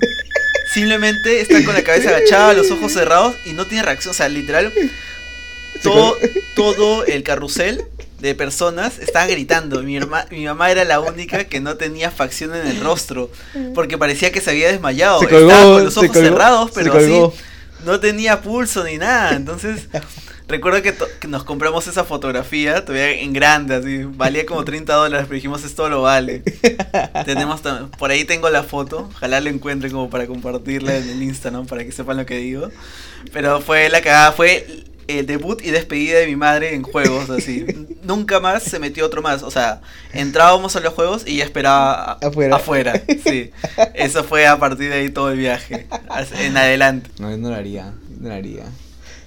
Simplemente 0.73 1.41
está 1.41 1.65
con 1.65 1.75
la 1.75 1.85
cabeza 1.85 2.09
agachada, 2.09 2.53
los 2.53 2.71
ojos 2.71 2.93
cerrados 2.93 3.37
y 3.47 3.53
no 3.53 3.65
tiene 3.67 3.85
reacción. 3.85 4.11
O 4.11 4.15
sea, 4.15 4.29
literal, 4.29 4.73
todo, 5.83 6.17
todo 6.57 7.05
el 7.05 7.23
carrusel 7.23 7.85
de 8.21 8.35
personas 8.35 8.99
estaban 8.99 9.29
gritando. 9.29 9.83
Mi, 9.83 9.99
herma- 9.99 10.27
mi 10.31 10.45
mamá 10.47 10.71
era 10.71 10.85
la 10.85 11.01
única 11.01 11.45
que 11.45 11.61
no 11.61 11.77
tenía 11.77 12.11
facción 12.11 12.55
en 12.55 12.67
el 12.67 12.81
rostro. 12.81 13.31
Porque 13.75 13.99
parecía 13.99 14.33
que 14.33 14.41
se 14.41 14.51
había 14.51 14.69
desmayado. 14.69 15.21
Se 15.21 15.27
Estaba 15.27 15.63
con 15.75 15.85
los 15.85 15.97
ojos 15.97 16.09
colgó, 16.11 16.29
cerrados, 16.29 16.71
pero 16.75 16.93
así 16.97 17.11
no 17.85 18.01
tenía 18.01 18.41
pulso 18.41 18.83
ni 18.85 18.97
nada. 18.97 19.37
Entonces, 19.37 19.89
recuerdo 20.49 20.81
que, 20.81 20.95
que 21.21 21.29
nos 21.29 21.45
compramos 21.45 21.87
esa 21.87 22.05
fotografía, 22.05 22.83
todavía 22.85 23.11
en 23.11 23.35
grande, 23.35 23.75
así. 23.75 24.05
Valía 24.05 24.47
como 24.47 24.65
30 24.65 24.95
dólares, 24.95 25.27
pero 25.29 25.35
dijimos, 25.37 25.63
esto 25.65 25.91
lo 25.91 26.01
vale. 26.03 26.43
Tenemos 27.27 27.61
por 27.99 28.11
ahí 28.11 28.25
tengo 28.25 28.49
la 28.49 28.63
foto, 28.63 29.11
ojalá 29.15 29.41
la 29.41 29.51
encuentre 29.51 29.91
como 29.91 30.09
para 30.09 30.27
compartirla 30.27 30.97
en 30.97 31.11
el 31.11 31.23
Instagram, 31.23 31.67
para 31.67 31.85
que 31.85 31.93
sepan 31.93 32.17
lo 32.17 32.25
que 32.25 32.39
digo. 32.39 32.71
Pero 33.33 33.61
fue 33.61 33.89
la 33.91 34.01
cagada, 34.01 34.33
fue 34.33 34.85
el 35.09 35.27
debut 35.27 35.61
y 35.65 35.71
despedida 35.71 36.19
de 36.19 36.27
mi 36.27 36.37
madre 36.37 36.75
en 36.75 36.83
juegos, 36.83 37.31
así. 37.31 37.65
Nunca 38.05 38.41
más 38.41 38.63
se 38.63 38.79
metió 38.79 39.05
otro 39.07 39.23
más. 39.23 39.43
O 39.43 39.51
sea, 39.51 39.81
entrábamos 40.13 40.77
a 40.77 40.81
los 40.81 40.95
juegos 40.95 41.23
y 41.27 41.37
ya 41.37 41.45
esperaba 41.45 42.19
Afuera. 42.23 42.57
afuera. 42.57 43.03
Sí. 43.27 43.51
Eso 43.95 44.25
fue 44.25 44.47
a 44.47 44.59
partir 44.59 44.91
de 44.91 44.97
ahí 44.97 45.11
todo 45.11 45.31
el 45.31 45.39
viaje. 45.39 45.87
En 46.39 46.57
adelante. 46.57 47.11
No, 47.19 47.35
lo 47.37 47.55
haría. 47.55 47.93
No 48.21 48.29
lo 48.29 48.35
haría. 48.35 48.65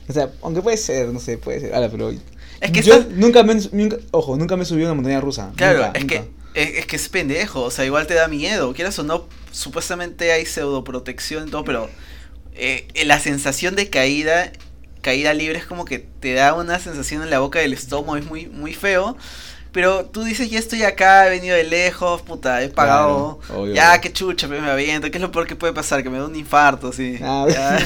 O 0.08 0.14
sea, 0.14 0.30
aunque 0.42 0.62
puede 0.62 0.78
ser, 0.78 1.08
no 1.10 1.20
sé, 1.20 1.38
puede 1.38 1.60
ser. 1.62 1.74
Ahora, 1.76 1.90
pero. 1.90 2.12
Es 2.12 2.72
que 2.72 2.82
yo 2.82 2.96
estás- 2.96 3.12
nunca 3.14 3.44
me. 3.44 3.56
nunca- 3.72 3.98
ojo, 4.12 4.38
nunca 4.38 4.56
me 4.58 4.66
subí 4.66 4.82
a 4.84 4.86
una 4.86 4.94
montaña 4.96 5.20
rusa. 5.22 5.52
Claro, 5.56 5.80
Nunca, 5.86 5.92
es 6.00 6.02
nunca. 6.04 6.16
que 6.54 6.62
es, 6.62 6.78
es 6.80 6.86
que 6.88 6.96
es 6.96 7.10
pendejo, 7.10 7.62
o 7.64 7.70
sea, 7.72 7.86
igual 7.86 8.08
te 8.08 8.16
da 8.16 8.28
miedo, 8.28 8.74
quieras 8.74 8.98
o 8.98 9.04
no, 9.04 9.28
supuestamente 9.52 10.32
hay 10.32 10.46
pseudoprotección 10.46 11.48
y 11.48 11.52
todo, 11.52 11.64
pero 11.64 11.88
eh, 12.56 12.88
eh, 12.96 13.06
la 13.06 13.20
sensación 13.20 13.76
de 13.76 13.90
caída, 13.92 14.52
caída 15.08 15.34
libre 15.34 15.58
es 15.58 15.66
como 15.66 15.86
que 15.86 16.00
te 16.00 16.34
da 16.34 16.54
una 16.54 16.80
sensación 16.80 17.24
en 17.24 17.30
la 17.30 17.40
boca 17.40 17.60
del 17.60 17.72
estómago, 17.72 18.18
es 18.18 18.26
muy, 18.26 18.48
muy 18.48 18.74
feo. 18.74 19.16
Pero 19.72 20.06
tú 20.06 20.24
dices, 20.24 20.50
ya 20.50 20.58
estoy 20.60 20.82
acá, 20.84 21.28
he 21.28 21.30
venido 21.30 21.56
de 21.56 21.64
lejos, 21.64 22.22
puta, 22.24 22.64
he 22.64 22.70
pagado. 22.70 23.40
Claro, 23.46 23.68
ya, 23.74 24.02
qué 24.02 24.12
chucha, 24.12 24.48
pues 24.48 24.62
me 24.62 24.70
aviento. 24.72 25.12
¿Qué 25.12 25.18
es 25.18 25.22
lo 25.22 25.32
peor 25.32 25.46
que 25.46 25.56
puede 25.56 25.72
pasar? 25.74 26.02
Que 26.04 26.10
me 26.10 26.18
da 26.18 26.26
un 26.26 26.36
infarto, 26.36 26.92
sí. 26.92 27.20
Ah. 27.22 27.46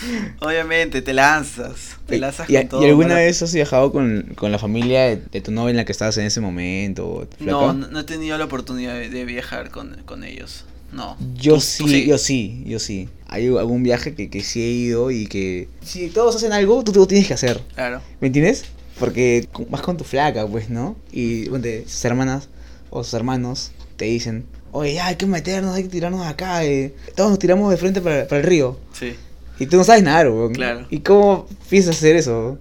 Obviamente, 0.40 1.02
te 1.02 1.12
lanzas. 1.12 1.96
Te 2.06 2.18
lanzas 2.18 2.48
¿Y, 2.48 2.54
con 2.54 2.62
y 2.62 2.68
todo. 2.68 2.84
alguna 2.84 3.08
mala- 3.08 3.20
vez 3.20 3.42
has 3.42 3.52
viajado 3.52 3.92
con, 3.92 4.32
con 4.34 4.50
la 4.50 4.58
familia 4.58 5.02
de, 5.04 5.16
de 5.16 5.40
tu 5.40 5.50
novia 5.52 5.70
en 5.70 5.76
la 5.76 5.84
que 5.84 5.92
estabas 5.92 6.16
en 6.16 6.24
ese 6.26 6.40
momento? 6.40 7.28
No, 7.38 7.72
no, 7.72 7.88
no 7.88 8.00
he 8.00 8.04
tenido 8.04 8.38
la 8.38 8.44
oportunidad 8.46 8.94
de, 8.94 9.08
de 9.10 9.24
viajar 9.24 9.70
con, 9.70 10.02
con 10.06 10.24
ellos. 10.24 10.64
No. 10.92 11.16
Yo 11.34 11.60
sí, 11.60 11.84
tú 11.84 11.88
yo 12.10 12.18
sí, 12.18 12.64
yo 12.66 12.78
sí. 12.80 13.08
Hay 13.32 13.46
algún 13.46 13.82
viaje 13.84 14.14
que, 14.14 14.28
que 14.28 14.42
sí 14.42 14.60
he 14.62 14.70
ido 14.70 15.10
y 15.12 15.26
que 15.26 15.68
si 15.84 16.08
todos 16.08 16.34
hacen 16.36 16.52
algo, 16.52 16.82
tú, 16.84 16.92
tú 16.92 16.98
lo 17.00 17.06
tienes 17.06 17.28
que 17.28 17.34
hacer. 17.34 17.60
Claro. 17.74 18.00
¿Me 18.20 18.26
entiendes? 18.26 18.64
Porque 18.98 19.48
vas 19.68 19.80
con 19.82 19.96
tu 19.96 20.04
flaca, 20.04 20.46
pues, 20.46 20.68
¿no? 20.68 20.96
Y 21.12 21.48
ponte, 21.48 21.84
sus 21.86 22.04
hermanas 22.04 22.48
o 22.90 23.04
sus 23.04 23.14
hermanos 23.14 23.70
te 23.96 24.06
dicen, 24.06 24.44
oye, 24.72 24.94
ya 24.94 25.06
hay 25.06 25.16
que 25.16 25.26
meternos, 25.26 25.74
hay 25.76 25.84
que 25.84 25.88
tirarnos 25.88 26.26
acá. 26.26 26.64
eh". 26.64 26.92
Todos 27.14 27.30
nos 27.30 27.38
tiramos 27.38 27.70
de 27.70 27.76
frente 27.76 28.00
para, 28.00 28.26
para 28.26 28.40
el 28.40 28.46
río. 28.46 28.78
Sí. 28.98 29.14
Y 29.60 29.66
tú 29.66 29.76
no 29.76 29.84
sabes 29.84 30.02
nadar, 30.02 30.28
weón. 30.28 30.52
Claro. 30.52 30.86
¿Y 30.90 31.00
cómo 31.00 31.46
piensas 31.68 31.96
hacer 31.96 32.16
eso? 32.16 32.58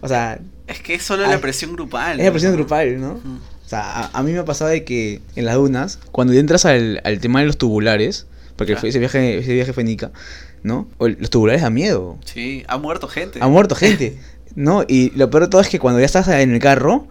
O 0.00 0.08
sea, 0.08 0.40
Es 0.66 0.80
que 0.80 0.94
es 0.94 1.02
solo 1.04 1.26
la 1.26 1.40
presión 1.40 1.72
grupal. 1.74 2.18
es 2.18 2.26
la 2.26 2.32
presión 2.32 2.52
¿no? 2.52 2.58
grupal, 2.58 3.00
¿no? 3.00 3.12
O 3.12 3.68
sea, 3.68 3.82
a, 4.04 4.18
a 4.18 4.22
mí 4.22 4.32
me 4.32 4.38
ha 4.38 4.44
pasado 4.44 4.70
de 4.70 4.82
que 4.84 5.20
en 5.36 5.44
las 5.44 5.54
dunas, 5.56 5.98
cuando 6.10 6.32
entras 6.32 6.64
al, 6.64 7.00
al 7.04 7.20
tema 7.20 7.40
de 7.40 7.46
los 7.46 7.56
tubulares, 7.58 8.26
porque 8.58 8.76
fue- 8.76 8.90
ese 8.90 8.98
viaje 8.98 9.38
ese 9.38 9.54
viaje 9.54 9.72
fue 9.72 9.82
en 9.84 9.88
Ica, 9.88 10.10
¿no? 10.62 10.86
O 10.98 11.08
los 11.08 11.30
tubulares 11.30 11.62
da 11.62 11.70
miedo. 11.70 12.18
Sí, 12.26 12.64
ha 12.68 12.76
muerto 12.76 13.08
gente. 13.08 13.38
Ha 13.40 13.48
muerto 13.48 13.74
gente, 13.74 14.18
¿no? 14.54 14.84
Y 14.86 15.10
lo 15.16 15.30
peor 15.30 15.44
de 15.44 15.48
todo 15.48 15.62
es 15.62 15.68
que 15.68 15.78
cuando 15.78 16.00
ya 16.00 16.06
estás 16.06 16.28
en 16.28 16.52
el 16.52 16.58
carro, 16.60 17.06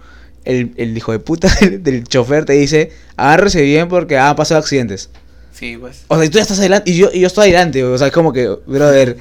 el, 0.46 0.74
el 0.78 0.96
hijo 0.96 1.12
de 1.12 1.20
puta 1.20 1.50
del, 1.62 1.82
del 1.82 2.04
chofer 2.04 2.46
te 2.46 2.54
dice, 2.54 2.92
agárrese 3.16 3.64
bien 3.64 3.88
porque 3.88 4.18
han 4.20 4.36
pasado 4.36 4.60
accidentes. 4.60 5.10
Sí, 5.52 5.76
pues. 5.80 6.04
O 6.08 6.16
sea, 6.18 6.26
y 6.26 6.30
tú 6.30 6.36
ya 6.36 6.44
estás 6.44 6.60
adelante, 6.60 6.92
y 6.92 6.98
yo, 6.98 7.10
y 7.12 7.22
yo 7.22 7.28
estoy 7.28 7.46
adelante, 7.48 7.84
o 7.84 7.98
sea, 7.98 8.08
es 8.08 8.14
como 8.14 8.32
que, 8.32 8.48
brother, 8.68 9.18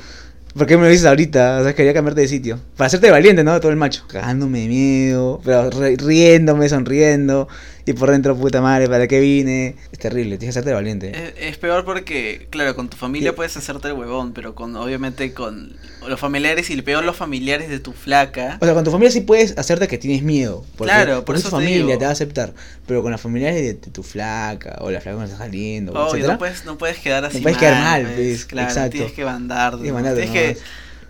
¿por 0.54 0.66
qué 0.66 0.76
me 0.76 0.82
lo 0.84 0.90
dices 0.90 1.06
ahorita? 1.06 1.60
O 1.60 1.64
sea, 1.64 1.74
quería 1.74 1.94
cambiarte 1.94 2.20
de 2.20 2.28
sitio. 2.28 2.58
Para 2.76 2.88
hacerte 2.88 3.10
valiente, 3.10 3.42
¿no? 3.42 3.58
Todo 3.58 3.70
el 3.70 3.76
macho. 3.78 4.04
Cagándome 4.06 4.60
de 4.60 4.68
miedo, 4.68 5.40
pero 5.44 5.70
riéndome, 5.70 6.68
sonriendo. 6.68 7.48
Y 7.88 7.92
por 7.92 8.10
dentro, 8.10 8.36
puta 8.36 8.60
madre, 8.60 8.88
¿para 8.88 9.06
qué 9.06 9.20
vine? 9.20 9.76
Es 9.92 10.00
terrible, 10.00 10.38
tienes 10.38 10.54
que 10.56 10.58
hacerte 10.58 10.74
valiente. 10.74 11.12
Es, 11.38 11.50
es 11.52 11.56
peor 11.56 11.84
porque, 11.84 12.48
claro, 12.50 12.74
con 12.74 12.88
tu 12.88 12.96
familia 12.96 13.30
Sí. 13.30 13.36
puedes 13.36 13.56
hacerte 13.56 13.86
el 13.86 13.94
huevón, 13.94 14.32
pero 14.32 14.56
con 14.56 14.74
obviamente 14.74 15.32
con 15.32 15.76
los 16.08 16.18
familiares 16.18 16.68
y 16.70 16.82
peor 16.82 17.04
los 17.04 17.14
familiares 17.16 17.68
de 17.68 17.78
tu 17.78 17.92
flaca. 17.92 18.58
O 18.60 18.64
sea, 18.64 18.74
con 18.74 18.82
tu 18.82 18.90
familia 18.90 19.12
sí 19.12 19.20
puedes 19.20 19.56
hacerte 19.56 19.86
que 19.86 19.98
tienes 19.98 20.24
miedo. 20.24 20.64
Porque, 20.76 20.92
Claro, 20.92 21.14
por 21.18 21.26
porque 21.26 21.38
eso 21.40 21.48
tu 21.50 21.56
te 21.58 21.62
familia, 21.62 21.86
digo. 21.86 21.98
te 21.98 22.04
va 22.04 22.08
a 22.10 22.12
aceptar. 22.12 22.52
Pero 22.86 23.02
con 23.02 23.12
las 23.12 23.20
familiares 23.20 23.62
de, 23.62 23.74
tu 23.74 24.02
flaca, 24.02 24.78
o 24.80 24.90
la 24.90 25.00
flaca 25.00 25.18
que 25.18 25.24
estás 25.24 25.38
saliendo, 25.38 25.92
Obvio, 25.92 26.06
etcétera, 26.08 26.32
no 26.32 26.38
puedes, 26.40 26.64
no 26.64 26.78
puedes 26.78 26.98
quedar 26.98 27.24
así. 27.24 27.38
puedes 27.38 27.56
quedar 27.56 27.80
mal, 27.84 28.12
pues, 28.16 28.46
claro, 28.46 28.68
exacto. 28.68 28.90
tienes 28.90 29.12
que 29.12 29.24
mandar. 29.24 29.74
Tienes 29.76 29.92
mandarte 29.92 30.22
tienes 30.22 30.56
que, 30.56 30.62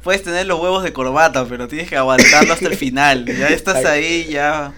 puedes 0.03 0.23
tener 0.23 0.45
los 0.47 0.61
huevos 0.61 0.83
de 0.85 0.93
corbata, 0.93 1.47
pero 1.49 1.69
tienes 1.69 1.89
que 1.89 1.97
aguantarlo 1.97 2.53
hasta 2.53 2.69
el 2.69 2.77
final. 2.77 3.25
Ya 3.25 3.49
estás 3.49 3.83
ahí, 3.87 4.27
ya 4.31 4.75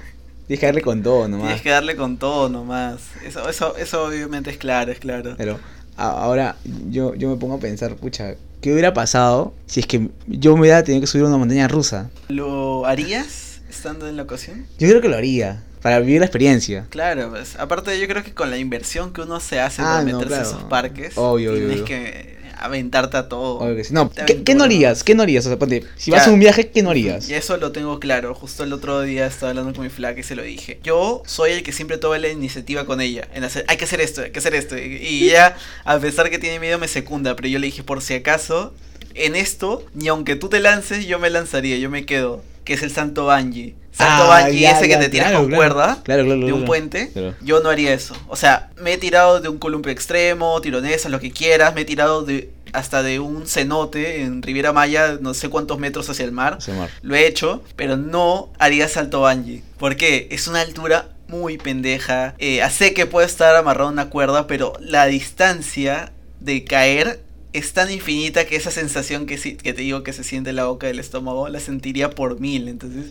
tienes 0.48 0.58
que 0.60 0.66
darle 0.66 0.82
con 0.82 1.02
todo 1.04 1.28
nomás. 1.28 1.46
tienes 1.46 1.62
que 1.62 1.70
darle 1.70 1.94
con 1.94 2.16
todo 2.16 2.48
nomás. 2.48 3.00
Eso, 3.24 3.48
eso, 3.48 3.76
eso 3.76 4.04
obviamente 4.06 4.50
es 4.50 4.56
claro, 4.58 4.90
es 4.90 4.98
claro. 4.98 5.34
Pero 5.38 5.60
ahora 5.96 6.56
yo, 6.90 7.14
yo 7.14 7.28
me 7.30 7.36
pongo 7.36 7.54
a 7.54 7.60
pensar, 7.60 7.94
pucha, 7.94 8.34
¿qué 8.60 8.72
hubiera 8.72 8.92
pasado 8.92 9.54
si 9.66 9.80
es 9.80 9.86
que 9.86 10.08
yo 10.26 10.54
me 10.54 10.62
hubiera 10.62 10.82
tenido 10.82 11.00
que 11.02 11.06
subir 11.06 11.24
a 11.24 11.28
una 11.28 11.36
montaña 11.38 11.68
rusa? 11.68 12.10
¿Lo 12.28 12.84
harías 12.86 13.60
estando 13.70 14.08
en 14.08 14.16
la 14.16 14.24
ocasión? 14.24 14.66
Yo 14.78 14.88
creo 14.88 15.00
que 15.00 15.08
lo 15.08 15.16
haría, 15.16 15.62
para 15.82 16.00
vivir 16.00 16.20
la 16.20 16.26
experiencia. 16.26 16.86
Claro, 16.90 17.30
pues, 17.30 17.56
aparte 17.56 17.98
yo 18.00 18.08
creo 18.08 18.24
que 18.24 18.32
con 18.34 18.50
la 18.50 18.56
inversión 18.58 19.12
que 19.12 19.20
uno 19.20 19.38
se 19.40 19.60
hace 19.60 19.82
Ah, 19.82 19.84
para 19.84 19.98
no, 20.00 20.18
meterse 20.18 20.26
claro. 20.28 20.44
a 20.44 20.48
esos 20.50 20.62
parques, 20.64 21.12
obvio, 21.18 21.52
tienes 21.54 21.72
obvio. 21.72 21.84
que 21.84 22.38
aventarte 22.60 23.16
a 23.16 23.28
todo. 23.28 23.58
Obvio 23.58 23.76
que 23.76 23.84
sí. 23.84 23.94
No, 23.94 24.10
¿qué, 24.10 24.54
no 24.54 24.64
harías? 24.64 25.04
¿Qué 25.04 25.14
no 25.14 25.22
harías? 25.22 25.46
O 25.46 25.48
sea, 25.48 25.58
ponte, 25.58 25.84
si 25.96 26.10
vas 26.10 26.26
a 26.26 26.30
un 26.30 26.40
viaje, 26.40 26.70
¿qué 26.70 26.82
no 26.82 26.90
harías? 26.90 27.28
Y 27.28 27.34
eso 27.34 27.56
lo 27.56 27.72
tengo 27.72 28.00
claro. 28.00 28.34
Justo 28.34 28.64
el 28.64 28.72
otro 28.72 29.02
día 29.02 29.26
estaba 29.26 29.50
hablando 29.50 29.72
con 29.72 29.84
mi 29.84 29.90
flaca 29.90 30.20
y 30.20 30.22
se 30.22 30.34
lo 30.34 30.42
dije. 30.42 30.80
Yo 30.82 31.22
soy 31.26 31.52
el 31.52 31.62
que 31.62 31.72
siempre 31.72 31.98
toma 31.98 32.18
la 32.18 32.28
iniciativa 32.28 32.84
con 32.84 33.00
ella. 33.00 33.28
En 33.34 33.44
hacer, 33.44 33.64
hay 33.68 33.76
que 33.76 33.84
hacer 33.84 34.00
esto, 34.00 34.22
hay 34.22 34.30
que 34.30 34.38
hacer 34.38 34.54
esto. 34.54 34.76
Y, 34.76 34.96
y 34.96 35.30
ella, 35.30 35.56
a 35.84 35.98
pesar 35.98 36.30
que 36.30 36.38
tiene 36.38 36.60
miedo, 36.60 36.78
me 36.78 36.88
secunda. 36.88 37.36
Pero 37.36 37.48
yo 37.48 37.58
le 37.58 37.66
dije, 37.66 37.82
por 37.82 38.02
si 38.02 38.14
acaso, 38.14 38.74
en 39.14 39.36
esto, 39.36 39.84
ni 39.94 40.08
aunque 40.08 40.36
tú 40.36 40.48
te 40.48 40.60
lances, 40.60 41.06
yo 41.06 41.18
me 41.18 41.30
lanzaría. 41.30 41.78
Yo 41.78 41.90
me 41.90 42.06
quedo. 42.06 42.42
Que 42.68 42.75
es 42.75 42.82
el 42.82 42.90
santo 42.90 43.25
Banji. 43.25 43.75
salto 43.92 44.30
Ah, 44.30 44.42
bungee 44.42 44.60
ya, 44.60 44.72
ese 44.72 44.87
ya, 44.87 44.98
que 44.98 45.04
te 45.04 45.08
tiras 45.08 45.28
claro, 45.28 45.44
con 45.44 45.48
claro. 45.48 45.58
cuerda 45.58 46.02
Claro, 46.04 46.25
claro, 46.26 46.44
de 46.44 46.52
un 46.52 46.66
puente, 46.66 47.10
yo 47.40 47.60
no 47.60 47.70
haría 47.70 47.94
eso. 47.94 48.14
O 48.28 48.37
sea, 48.37 48.68
me 48.76 48.92
he 48.92 48.98
tirado 48.98 49.40
de 49.40 49.48
un 49.48 49.56
columpio 49.56 49.90
extremo, 49.90 50.60
tironesas, 50.60 51.10
lo 51.10 51.18
que 51.18 51.32
quieras, 51.32 51.75
me 51.75 51.80
he 51.80 51.84
tirado 51.87 52.25
de 52.25 52.50
hasta 52.75 53.02
de 53.02 53.20
un 53.20 53.46
cenote 53.46 54.20
en 54.20 54.42
Riviera 54.42 54.75
Maya, 54.75 55.16
no 55.18 55.32
sé 55.32 55.48
cuántos 55.48 55.78
metros 55.78 56.10
hacia 56.10 56.26
el 56.26 56.32
mar. 56.32 56.58
Mar. 56.76 56.90
Lo 57.00 57.14
he 57.14 57.26
hecho, 57.26 57.62
pero 57.75 57.96
no 57.96 58.50
haría 58.58 58.87
salto 58.87 59.20
bungee. 59.20 59.62
¿Por 59.78 59.96
qué? 59.96 60.28
Es 60.30 60.46
una 60.46 60.60
altura 60.60 61.08
muy 61.26 61.56
pendeja. 61.56 62.34
Eh, 62.37 62.60
sé 62.70 62.92
que 62.92 63.06
puede 63.06 63.26
estar 63.26 63.56
amarrado 63.56 63.88
a 63.88 63.92
una 63.92 64.10
cuerda, 64.10 64.46
pero 64.46 64.75
la 64.78 65.06
distancia 65.06 66.12
de 66.38 66.64
caer 66.64 67.20
es 67.52 67.72
tan 67.72 67.90
infinita 67.90 68.44
que 68.46 68.56
esa 68.56 68.70
sensación 68.70 69.24
que, 69.26 69.38
si- 69.38 69.56
que 69.56 69.72
te 69.72 69.82
digo 69.82 70.02
que 70.02 70.12
se 70.12 70.22
siente 70.24 70.50
en 70.50 70.56
la 70.56 70.66
boca 70.66 70.86
del 70.86 70.98
estómago 70.98 71.48
la 71.48 71.60
sentiría 71.60 72.10
por 72.10 72.40
mil. 72.40 72.68
Entonces, 72.68 73.06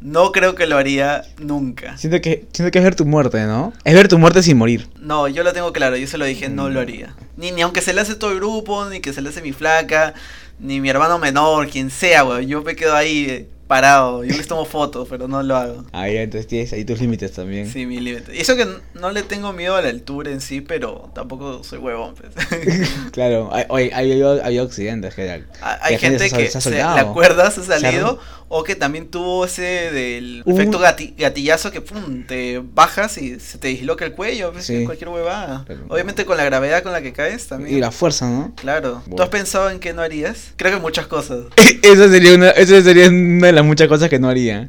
no 0.00 0.32
creo 0.32 0.54
que 0.54 0.66
lo 0.66 0.76
haría 0.78 1.22
nunca. 1.38 1.96
Siento 1.98 2.20
que, 2.20 2.46
siento 2.52 2.70
que 2.70 2.78
es 2.78 2.84
ver 2.84 2.94
tu 2.96 3.04
muerte, 3.04 3.44
¿no? 3.44 3.72
Es 3.84 3.94
ver 3.94 4.08
tu 4.08 4.18
muerte 4.18 4.42
sin 4.42 4.56
morir. 4.56 4.88
No, 4.98 5.28
yo 5.28 5.42
lo 5.44 5.52
tengo 5.52 5.72
claro, 5.72 5.96
yo 5.96 6.06
se 6.06 6.18
lo 6.18 6.24
dije, 6.24 6.48
no 6.48 6.68
Mm. 6.68 6.72
lo 6.72 6.80
haría. 6.80 7.14
Ni, 7.36 7.50
ni 7.52 7.62
aunque 7.62 7.80
se 7.82 7.92
le 7.92 8.00
hace 8.00 8.14
todo 8.14 8.30
el 8.32 8.36
grupo, 8.38 8.84
ni 8.88 9.00
que 9.00 9.12
se 9.12 9.20
le 9.22 9.28
hace 9.28 9.42
mi 9.42 9.52
flaca, 9.52 10.14
ni 10.58 10.80
mi 10.80 10.88
hermano 10.88 11.18
menor, 11.18 11.68
quien 11.68 11.90
sea, 11.90 12.24
weón. 12.24 12.46
Yo 12.46 12.62
me 12.62 12.74
quedo 12.76 12.96
ahí 12.96 13.26
eh, 13.28 13.46
parado, 13.66 14.22
yo 14.24 14.36
les 14.36 14.46
tomo 14.46 14.64
fotos, 14.64 15.08
pero 15.08 15.28
no 15.28 15.42
lo 15.42 15.56
hago. 15.56 15.84
Ah, 15.92 16.08
ya, 16.08 16.22
entonces 16.22 16.46
tienes 16.46 16.72
ahí 16.72 16.84
tus 16.84 17.00
límites 17.00 17.32
también. 17.32 17.70
Sí, 17.70 17.86
mi 17.86 18.00
límite. 18.00 18.34
Y 18.36 18.40
eso 18.40 18.54
que 18.56 18.66
no 18.94 19.10
le 19.10 19.22
tengo 19.22 19.52
miedo 19.52 19.76
a 19.76 19.82
la 19.82 19.88
altura 19.88 20.30
en 20.30 20.40
sí, 20.40 20.60
pero 20.60 21.10
tampoco 21.14 21.64
soy 21.64 21.78
huevón. 21.78 22.14
pues. 22.14 22.32
claro, 23.12 23.50
hay, 23.52 23.64
hay, 23.92 24.22
hay, 24.22 24.58
accidentes, 24.58 25.14
general. 25.14 25.46
hay 25.62 25.94
hay 25.94 25.98
gente 25.98 26.24
que 26.30 26.48
se 26.50 26.58
ha 26.58 26.60
se- 26.60 26.70
soltado. 26.70 26.96
la 26.96 27.04
cuerda 27.12 27.50
se 27.50 27.60
ha 27.60 27.64
Se 27.64 27.80
salido 27.80 28.18
o 28.54 28.64
que 28.64 28.74
también 28.76 29.08
tuvo 29.08 29.46
ese 29.46 29.62
del 29.62 30.42
Un- 30.44 30.52
efecto 30.54 30.78
gati- 30.78 31.14
gatillazo 31.16 31.70
que 31.70 31.80
pum, 31.80 32.24
te 32.26 32.60
bajas 32.74 33.16
y 33.16 33.40
se 33.40 33.56
te 33.56 33.68
disloca 33.68 34.04
el 34.04 34.12
cuello, 34.12 34.52
pues, 34.52 34.66
Sí. 34.66 34.84
cualquier 34.84 35.08
huevada. 35.08 35.64
Pero- 35.66 35.86
Obviamente 35.88 36.26
con 36.26 36.36
la 36.36 36.44
gravedad 36.44 36.82
con 36.82 36.92
la 36.92 37.00
que 37.00 37.14
caes 37.14 37.46
también. 37.48 37.74
Y 37.78 37.80
la 37.80 37.90
fuerza, 37.90 38.28
¿no? 38.28 38.52
Claro. 38.56 39.02
¿Tú 39.16 39.22
has 39.22 39.30
pensado 39.30 39.70
en 39.70 39.80
qué 39.80 39.94
no 39.94 40.02
harías? 40.02 40.52
Creo 40.56 40.70
que 40.72 40.78
muchas 40.80 41.06
cosas. 41.06 41.44
Esa 41.82 42.08
sería 42.10 42.34
una, 42.34 42.50
esa 42.50 42.82
sería 42.82 43.08
una 43.08 43.46
de 43.46 43.52
las 43.54 43.61
muchas 43.64 43.88
cosas 43.88 44.08
que 44.08 44.18
no 44.18 44.28
haría. 44.28 44.68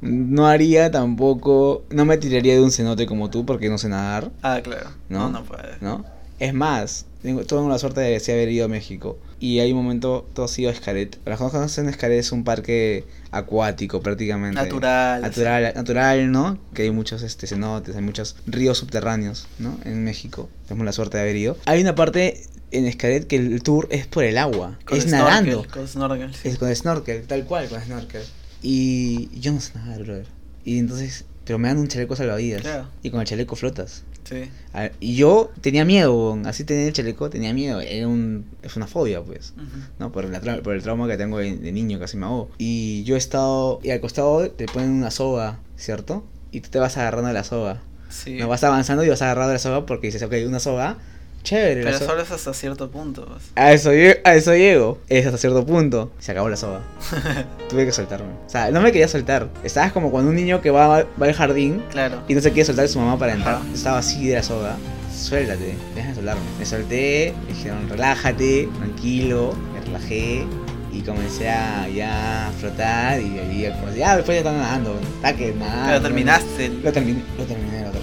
No 0.00 0.48
haría 0.48 0.90
tampoco, 0.90 1.84
no 1.90 2.04
me 2.04 2.16
tiraría 2.18 2.54
de 2.54 2.60
un 2.60 2.72
cenote 2.72 3.06
como 3.06 3.30
tú 3.30 3.46
porque 3.46 3.68
no 3.68 3.78
sé 3.78 3.88
nadar, 3.88 4.32
Ah, 4.42 4.60
claro. 4.62 4.90
¿no? 5.08 5.30
No, 5.30 5.40
no 5.40 5.44
puede. 5.44 5.76
¿no? 5.80 6.04
Es 6.40 6.52
más, 6.52 7.06
tengo, 7.22 7.44
tengo 7.44 7.68
la 7.68 7.78
suerte 7.78 8.00
de 8.00 8.32
haber 8.32 8.48
ido 8.48 8.64
a 8.64 8.68
México 8.68 9.16
y 9.38 9.60
hay 9.60 9.70
un 9.70 9.78
momento, 9.82 10.26
todo 10.34 10.46
ha 10.46 10.48
sido 10.48 10.70
a 10.70 10.74
Xcaret. 10.74 11.18
Para 11.18 11.34
los 11.34 11.38
que 11.38 11.44
no 11.44 11.50
conocen, 11.52 11.92
Xcaret 11.92 12.18
es 12.18 12.32
un 12.32 12.42
parque 12.42 13.04
acuático 13.30 14.00
prácticamente. 14.02 14.60
Natural. 14.60 15.22
Natural, 15.22 15.72
natural, 15.74 16.32
¿no? 16.32 16.58
Que 16.74 16.82
hay 16.82 16.90
muchos 16.90 17.22
este, 17.22 17.46
cenotes, 17.46 17.94
hay 17.94 18.02
muchos 18.02 18.36
ríos 18.46 18.78
subterráneos, 18.78 19.46
¿no? 19.60 19.78
En 19.84 20.02
México. 20.02 20.48
Tenemos 20.66 20.84
la 20.84 20.92
suerte 20.92 21.16
de 21.16 21.22
haber 21.22 21.36
ido. 21.36 21.56
Hay 21.66 21.80
una 21.80 21.94
parte 21.94 22.42
en 22.72 22.90
Xcaret 22.92 23.26
que 23.26 23.36
el 23.36 23.62
tour 23.62 23.86
es 23.90 24.06
por 24.06 24.24
el 24.24 24.38
agua, 24.38 24.78
Con 24.84 24.98
es 24.98 25.04
snorkel, 25.04 25.24
nadando. 25.26 25.66
Con 25.72 25.86
snorkel, 25.88 26.34
sí. 26.34 26.48
Es 26.48 26.58
con 26.58 26.74
snorkel, 26.74 27.22
tal 27.26 27.44
cual 27.44 27.68
con 27.68 27.80
snorkel. 27.80 28.22
Y 28.62 29.28
yo 29.40 29.52
no 29.52 29.60
sé 29.60 29.72
nadar, 29.74 30.02
brother. 30.04 30.26
Y 30.64 30.78
entonces, 30.78 31.24
pero 31.44 31.58
me 31.58 31.68
dan 31.68 31.78
un 31.78 31.88
chaleco 31.88 32.14
salvavidas. 32.16 32.62
Claro. 32.62 32.88
Y 33.02 33.10
con 33.10 33.20
el 33.20 33.26
chaleco 33.26 33.56
flotas. 33.56 34.04
Sí. 34.24 34.48
A- 34.72 34.90
Y 35.00 35.16
yo 35.16 35.50
tenía 35.60 35.84
miedo, 35.84 36.38
así 36.44 36.62
tenía 36.62 36.86
el 36.86 36.92
chaleco, 36.92 37.28
tenía 37.28 37.52
miedo. 37.52 37.80
Era 37.80 38.06
un, 38.06 38.46
es 38.62 38.76
una 38.76 38.86
fobia, 38.86 39.20
pues. 39.22 39.52
Ujú. 39.56 39.66
¿no? 39.98 40.12
Por, 40.12 40.26
la 40.26 40.40
tra- 40.40 40.62
por 40.62 40.74
el 40.74 40.82
trauma 40.82 41.08
que 41.08 41.16
tengo 41.16 41.38
de, 41.38 41.56
de 41.56 41.72
niño, 41.72 41.98
casi 41.98 42.16
me 42.16 42.26
ahogo. 42.26 42.50
Y 42.58 43.02
yo 43.02 43.16
he 43.16 43.18
estado, 43.18 43.80
y 43.82 43.90
al 43.90 44.00
costado 44.00 44.48
te 44.50 44.66
ponen 44.66 44.90
una 44.90 45.10
soga, 45.10 45.58
¿cierto? 45.76 46.24
Y 46.52 46.60
tú 46.60 46.70
te 46.70 46.78
vas 46.78 46.96
agarrando 46.96 47.28
de 47.28 47.34
la 47.34 47.42
soga. 47.44 47.82
Sí. 48.08 48.34
No 48.34 48.46
vas 48.46 48.62
avanzando 48.62 49.02
y 49.04 49.08
vas 49.08 49.22
agarrando 49.22 49.48
de 49.48 49.54
la 49.54 49.58
soga 49.58 49.86
porque 49.86 50.06
dices, 50.06 50.22
ok, 50.22 50.34
una 50.46 50.60
soga, 50.60 50.98
chévere. 51.42 51.82
Pero 51.84 51.98
solo 51.98 52.22
es 52.22 52.30
hasta 52.30 52.52
cierto 52.54 52.90
punto. 52.90 53.26
pues. 53.26 53.42
A 53.56 53.72
eso, 53.72 53.90
a 53.90 54.34
eso 54.34 54.54
llego. 54.54 54.98
Es 55.08 55.26
hasta 55.26 55.38
cierto 55.38 55.64
punto. 55.66 56.10
Se 56.18 56.32
acabó 56.32 56.48
la 56.48 56.56
soga. 56.56 56.80
Tuve 57.68 57.84
que 57.86 57.92
soltarme. 57.92 58.28
O 58.46 58.48
sea, 58.48 58.70
no 58.70 58.80
me 58.80 58.92
quería 58.92 59.08
soltar. 59.08 59.48
Estabas 59.64 59.92
como 59.92 60.10
cuando 60.10 60.30
un 60.30 60.36
niño 60.36 60.60
que 60.60 60.70
va, 60.70 60.86
va 60.88 61.26
al 61.26 61.32
jardín 61.34 61.82
Claro. 61.90 62.22
y 62.28 62.34
no 62.34 62.40
se 62.40 62.50
quiere 62.52 62.64
soltar 62.66 62.84
de 62.86 62.88
su 62.92 62.98
mamá 62.98 63.18
para 63.18 63.32
entrar. 63.34 63.56
Ajá. 63.56 63.64
Estaba 63.74 63.98
así 63.98 64.28
de 64.28 64.36
la 64.36 64.42
soga. 64.42 64.76
Suéltate, 65.14 65.74
deja 65.94 66.08
de 66.08 66.14
soltarme. 66.14 66.42
Me 66.58 66.66
solté, 66.66 67.34
me 67.46 67.54
dijeron 67.54 67.88
relájate, 67.88 68.68
tranquilo, 68.78 69.54
me 69.74 69.80
relajé 69.80 70.44
y 70.92 71.00
comencé 71.02 71.48
a 71.48 71.88
ya 71.88 72.48
a 72.48 72.52
flotar 72.52 73.20
y 73.20 73.38
ahí 73.38 73.72
como, 73.80 73.94
ya 73.94 74.16
después 74.16 74.34
ya 74.36 74.38
estaba 74.40 74.56
nadando, 74.58 74.98
está 75.16 75.34
que 75.34 75.52
nada. 75.52 75.86
Pero 75.86 76.00
terminaste. 76.02 76.68
Lo 76.82 76.92
terminé, 76.92 77.22
lo 77.38 77.44
terminé, 77.44 77.82
lo 77.84 77.90
terminé. 77.90 78.01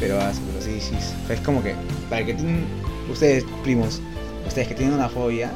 Pero, 0.00 0.20
ah, 0.20 0.32
pero 0.52 0.64
sí, 0.64 0.80
sí. 0.80 0.94
Es 1.28 1.40
como 1.40 1.62
que, 1.62 1.74
para 2.08 2.24
que 2.24 2.34
tienen, 2.34 2.64
ustedes, 3.10 3.44
primos, 3.62 4.00
ustedes 4.46 4.68
que 4.68 4.74
tienen 4.74 4.94
una 4.94 5.08
fobia, 5.08 5.50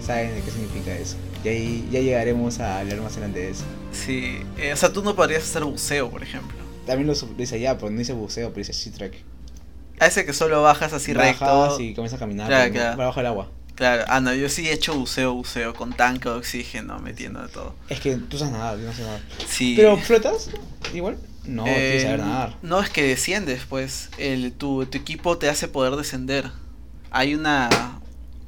saben 0.00 0.34
de 0.34 0.40
qué 0.40 0.50
significa 0.50 0.92
eso. 0.96 1.16
Y 1.44 1.48
ahí 1.48 1.88
ya 1.90 2.00
llegaremos 2.00 2.58
a 2.60 2.80
hablar 2.80 3.00
más 3.00 3.12
adelante 3.12 3.40
de 3.40 3.50
eso. 3.50 3.64
Sí. 3.92 4.38
Eh, 4.58 4.72
o 4.72 4.76
sea, 4.76 4.92
tú 4.92 5.02
no 5.02 5.14
podrías 5.14 5.42
hacer 5.42 5.64
buceo, 5.64 6.10
por 6.10 6.22
ejemplo. 6.22 6.56
También 6.86 7.06
lo, 7.06 7.42
hice 7.42 7.54
allá, 7.56 7.78
pero 7.78 7.90
no 7.90 8.00
hice 8.00 8.12
buceo, 8.12 8.50
pero 8.50 8.60
hice 8.62 8.72
sea 8.72 8.92
trek. 8.92 9.22
A 10.00 10.06
ese 10.06 10.26
que 10.26 10.32
solo 10.32 10.60
bajas 10.62 10.92
así 10.92 11.12
Bajas 11.14 11.38
recto. 11.38 11.80
y 11.80 11.94
comienzas 11.94 12.16
a 12.16 12.20
caminar 12.20 12.48
Claro, 12.48 12.72
claro. 12.72 12.96
por 12.96 13.02
abajo 13.04 13.20
del 13.20 13.26
agua. 13.26 13.50
Claro. 13.74 14.04
Ah, 14.08 14.20
no, 14.20 14.34
yo 14.34 14.48
sí 14.48 14.68
he 14.68 14.72
hecho 14.72 14.94
buceo, 14.94 15.34
buceo, 15.34 15.74
con 15.74 15.92
tanque 15.92 16.28
de 16.28 16.34
oxígeno, 16.36 16.98
metiendo 16.98 17.42
de 17.42 17.48
todo. 17.48 17.74
Es 17.88 18.00
que 18.00 18.16
tú 18.16 18.38
sabes 18.38 18.52
nadar, 18.52 18.78
yo 18.78 18.86
no 18.86 18.92
sé 18.92 19.02
nadar. 19.02 19.20
Sí. 19.46 19.74
¿Pero 19.76 19.96
flotas? 19.96 20.50
Igual. 20.92 21.18
No, 21.46 21.66
Eh, 21.66 21.70
tienes 21.74 21.92
que 21.94 22.02
saber 22.02 22.20
nadar. 22.20 22.56
No, 22.62 22.80
es 22.80 22.90
que 22.90 23.02
desciendes, 23.02 23.62
pues. 23.68 24.10
El, 24.18 24.52
tu, 24.52 24.86
tu 24.86 24.98
equipo 24.98 25.36
te 25.38 25.48
hace 25.48 25.68
poder 25.68 25.96
descender. 25.96 26.50
Hay 27.10 27.34
una, 27.34 27.68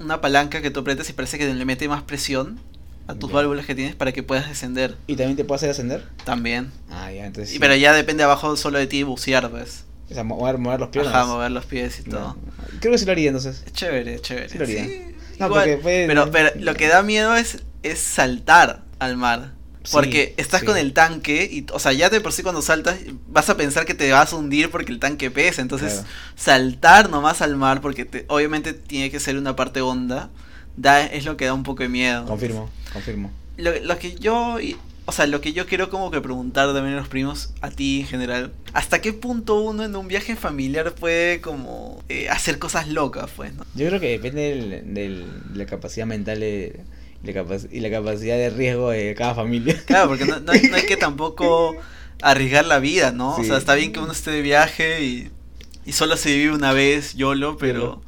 una 0.00 0.20
palanca 0.20 0.62
que 0.62 0.70
tú 0.70 0.80
aprietas 0.80 1.08
y 1.10 1.12
parece 1.12 1.38
que 1.38 1.52
le 1.52 1.64
mete 1.64 1.88
más 1.88 2.02
presión 2.02 2.58
a 3.06 3.14
tus 3.14 3.30
Ya. 3.30 3.36
válvulas 3.36 3.66
que 3.66 3.74
tienes 3.74 3.94
para 3.94 4.12
que 4.12 4.22
puedas 4.22 4.48
descender. 4.48 4.96
¿Y 5.06 5.14
también 5.16 5.36
te 5.36 5.44
puede 5.44 5.56
hacer 5.58 5.70
ascender? 5.70 6.04
También. 6.24 6.72
Ah, 6.90 7.12
ya, 7.12 7.26
entonces. 7.26 7.50
Y, 7.50 7.54
sí. 7.54 7.58
pero 7.60 7.74
ya 7.76 7.92
depende 7.92 8.22
abajo 8.24 8.56
solo 8.56 8.78
de 8.78 8.86
ti 8.86 9.02
bucear, 9.04 9.50
pues. 9.50 9.84
O 10.10 10.14
sea, 10.14 10.24
mover, 10.24 10.58
mover 10.58 10.80
los 10.80 10.88
pies. 10.90 11.06
Ajá, 11.06 11.24
mover 11.26 11.50
los 11.50 11.64
pies 11.66 12.00
y 12.00 12.04
todo. 12.04 12.36
Creo 12.80 12.92
que 12.92 12.98
sí 12.98 13.04
lo 13.06 13.12
haría 13.12 13.28
entonces. 13.28 13.62
Es 13.66 13.72
chévere, 13.72 14.20
chévere. 14.20 14.48
Sí 14.48 14.58
lo 14.58 14.64
haría. 14.64 14.84
Sí, 14.84 15.02
No, 15.38 15.46
igual. 15.46 15.68
porque 15.80 16.06
pero, 16.06 16.30
pero 16.30 16.50
lo 16.58 16.74
que 16.74 16.88
da 16.88 17.02
miedo 17.02 17.34
es, 17.36 17.62
es 17.82 17.98
saltar 17.98 18.82
al 18.98 19.16
mar. 19.16 19.52
Sí, 19.86 19.92
Porque 19.92 20.34
estás 20.36 20.60
sí. 20.60 20.66
con 20.66 20.76
el 20.76 20.92
tanque 20.92 21.48
y, 21.50 21.64
o 21.72 21.78
sea, 21.78 21.92
ya 21.92 22.10
de 22.10 22.20
por 22.20 22.32
sí 22.32 22.42
cuando 22.42 22.60
saltas 22.60 22.96
vas 23.28 23.48
a 23.50 23.56
pensar 23.56 23.86
que 23.86 23.94
te 23.94 24.10
vas 24.10 24.32
a 24.32 24.36
hundir 24.36 24.70
porque 24.70 24.90
el 24.92 24.98
tanque 24.98 25.30
pesa. 25.30 25.62
Entonces, 25.62 25.92
Claro. 25.94 26.08
saltar 26.34 27.08
nomás 27.10 27.40
al 27.42 27.56
mar, 27.56 27.80
porque 27.80 28.04
te- 28.04 28.24
obviamente 28.28 28.72
tiene 28.72 29.10
que 29.10 29.20
ser 29.20 29.36
una 29.38 29.54
parte 29.56 29.80
honda, 29.80 30.30
da, 30.76 31.04
es 31.04 31.24
lo 31.24 31.36
que 31.36 31.44
da 31.46 31.54
un 31.54 31.62
poco 31.62 31.82
de 31.82 31.88
miedo. 31.88 32.24
Confirmo, 32.26 32.68
confirmo. 32.92 33.30
Lo, 33.56 33.78
lo 33.80 33.98
que 33.98 34.14
yo, 34.16 34.58
o 35.06 35.12
sea, 35.12 35.26
lo 35.26 35.40
que 35.40 35.52
yo 35.52 35.66
quiero 35.66 35.88
como 35.88 36.10
que 36.10 36.20
preguntar 36.20 36.72
también 36.74 36.94
a 36.96 36.98
los 36.98 37.08
primos, 37.08 37.50
a 37.60 37.70
ti 37.70 38.00
en 38.00 38.06
general, 38.08 38.52
¿hasta 38.72 39.00
qué 39.00 39.12
punto 39.12 39.60
uno 39.60 39.84
en 39.84 39.94
un 39.96 40.08
viaje 40.08 40.36
familiar 40.36 40.92
puede 40.94 41.40
como 41.40 42.02
eh, 42.08 42.28
hacer 42.28 42.58
cosas 42.58 42.88
locas, 42.88 43.30
pues, 43.36 43.54
¿no? 43.54 43.64
Yo 43.74 43.86
creo 43.88 44.00
que 44.00 44.08
depende 44.10 44.40
del, 44.54 44.94
del- 44.94 45.42
de 45.52 45.58
la 45.58 45.66
capacidad 45.66 46.06
mental 46.06 46.40
de- 46.40 46.80
la 47.26 47.58
y 47.70 47.80
la 47.80 47.90
capacidad 47.90 48.36
de 48.36 48.50
riesgo 48.50 48.90
de 48.90 49.14
cada 49.14 49.34
familia. 49.34 49.80
Claro, 49.86 50.08
porque 50.08 50.24
no, 50.24 50.40
no 50.40 50.52
hay, 50.52 50.62
no 50.62 50.76
hay 50.76 50.86
que 50.86 50.96
tampoco 50.98 51.76
arriesgar 52.22 52.64
la 52.64 52.78
vida, 52.78 53.12
¿no? 53.12 53.36
O 53.36 53.44
sea, 53.44 53.56
está 53.56 53.74
bien 53.74 53.92
que 53.92 54.00
uno 54.00 54.12
esté 54.12 54.30
de 54.30 54.42
viaje 54.42 55.04
y, 55.04 55.30
y 55.84 55.92
solo 55.92 56.16
se 56.16 56.34
vive 56.34 56.54
una 56.54 56.72
vez, 56.72 57.14
YOLO, 57.14 57.56
pero 57.58 58.02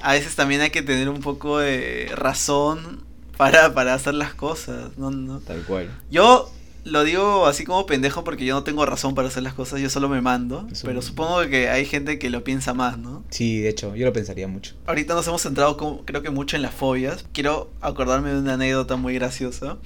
a 0.00 0.12
veces 0.12 0.36
también 0.36 0.60
hay 0.60 0.70
que 0.70 0.82
tener 0.82 1.08
un 1.08 1.20
poco 1.20 1.58
de 1.58 2.10
razón 2.14 3.04
para, 3.36 3.74
para 3.74 3.94
hacer 3.94 4.14
las 4.14 4.34
cosas, 4.34 4.96
¿no? 4.96 5.10
no. 5.10 5.40
Tal 5.40 5.62
cual. 5.62 5.90
Yo 6.10 6.50
lo 6.84 7.02
digo 7.04 7.46
así 7.46 7.64
como 7.64 7.86
pendejo 7.86 8.24
porque 8.24 8.44
yo 8.44 8.54
no 8.54 8.62
tengo 8.62 8.84
razón 8.86 9.14
para 9.14 9.28
hacer 9.28 9.42
las 9.42 9.54
cosas, 9.54 9.80
yo 9.80 9.88
solo 9.90 10.08
me 10.08 10.20
mando, 10.20 10.66
Eso. 10.70 10.86
pero 10.86 11.00
supongo 11.02 11.40
que 11.48 11.68
hay 11.70 11.86
gente 11.86 12.18
que 12.18 12.28
lo 12.30 12.44
piensa 12.44 12.74
más, 12.74 12.98
¿no? 12.98 13.24
Sí, 13.30 13.60
de 13.60 13.70
hecho, 13.70 13.96
yo 13.96 14.04
lo 14.06 14.12
pensaría 14.12 14.46
mucho. 14.48 14.74
Ahorita 14.86 15.14
nos 15.14 15.26
hemos 15.26 15.42
centrado 15.42 15.76
como- 15.76 16.04
creo 16.04 16.22
que 16.22 16.30
mucho 16.30 16.56
en 16.56 16.62
las 16.62 16.74
fobias. 16.74 17.24
Quiero 17.32 17.70
acordarme 17.80 18.30
de 18.32 18.38
una 18.40 18.54
anécdota 18.54 18.96
muy 18.96 19.14
graciosa 19.14 19.78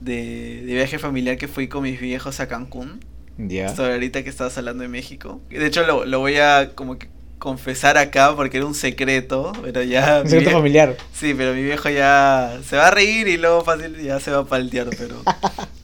de, 0.00 0.62
de 0.64 0.74
viaje 0.74 0.98
familiar 0.98 1.36
que 1.36 1.48
fui 1.48 1.68
con 1.68 1.82
mis 1.82 2.00
viejos 2.00 2.40
a 2.40 2.48
Cancún. 2.48 3.00
Ya. 3.36 3.74
Sobre 3.74 3.92
ahorita 3.94 4.22
que 4.22 4.30
estabas 4.30 4.56
hablando 4.58 4.82
de 4.82 4.88
México. 4.88 5.40
De 5.50 5.66
hecho 5.66 5.84
lo, 5.86 6.04
lo 6.04 6.20
voy 6.20 6.36
a 6.36 6.72
como 6.74 6.98
que 6.98 7.08
confesar 7.38 7.98
acá 7.98 8.34
porque 8.34 8.56
era 8.58 8.66
un 8.66 8.74
secreto, 8.74 9.52
pero 9.62 9.82
ya... 9.82 10.20
Un 10.24 10.30
secreto 10.30 10.52
familiar. 10.52 10.96
Sí, 11.12 11.34
pero 11.36 11.52
mi 11.52 11.62
viejo 11.62 11.90
ya 11.90 12.58
se 12.66 12.76
va 12.76 12.86
a 12.88 12.90
reír 12.90 13.28
y 13.28 13.36
luego 13.36 13.62
fácil 13.64 14.00
ya 14.02 14.18
se 14.20 14.30
va 14.30 14.38
a 14.38 14.44
paltear, 14.46 14.88
pero... 14.96 15.16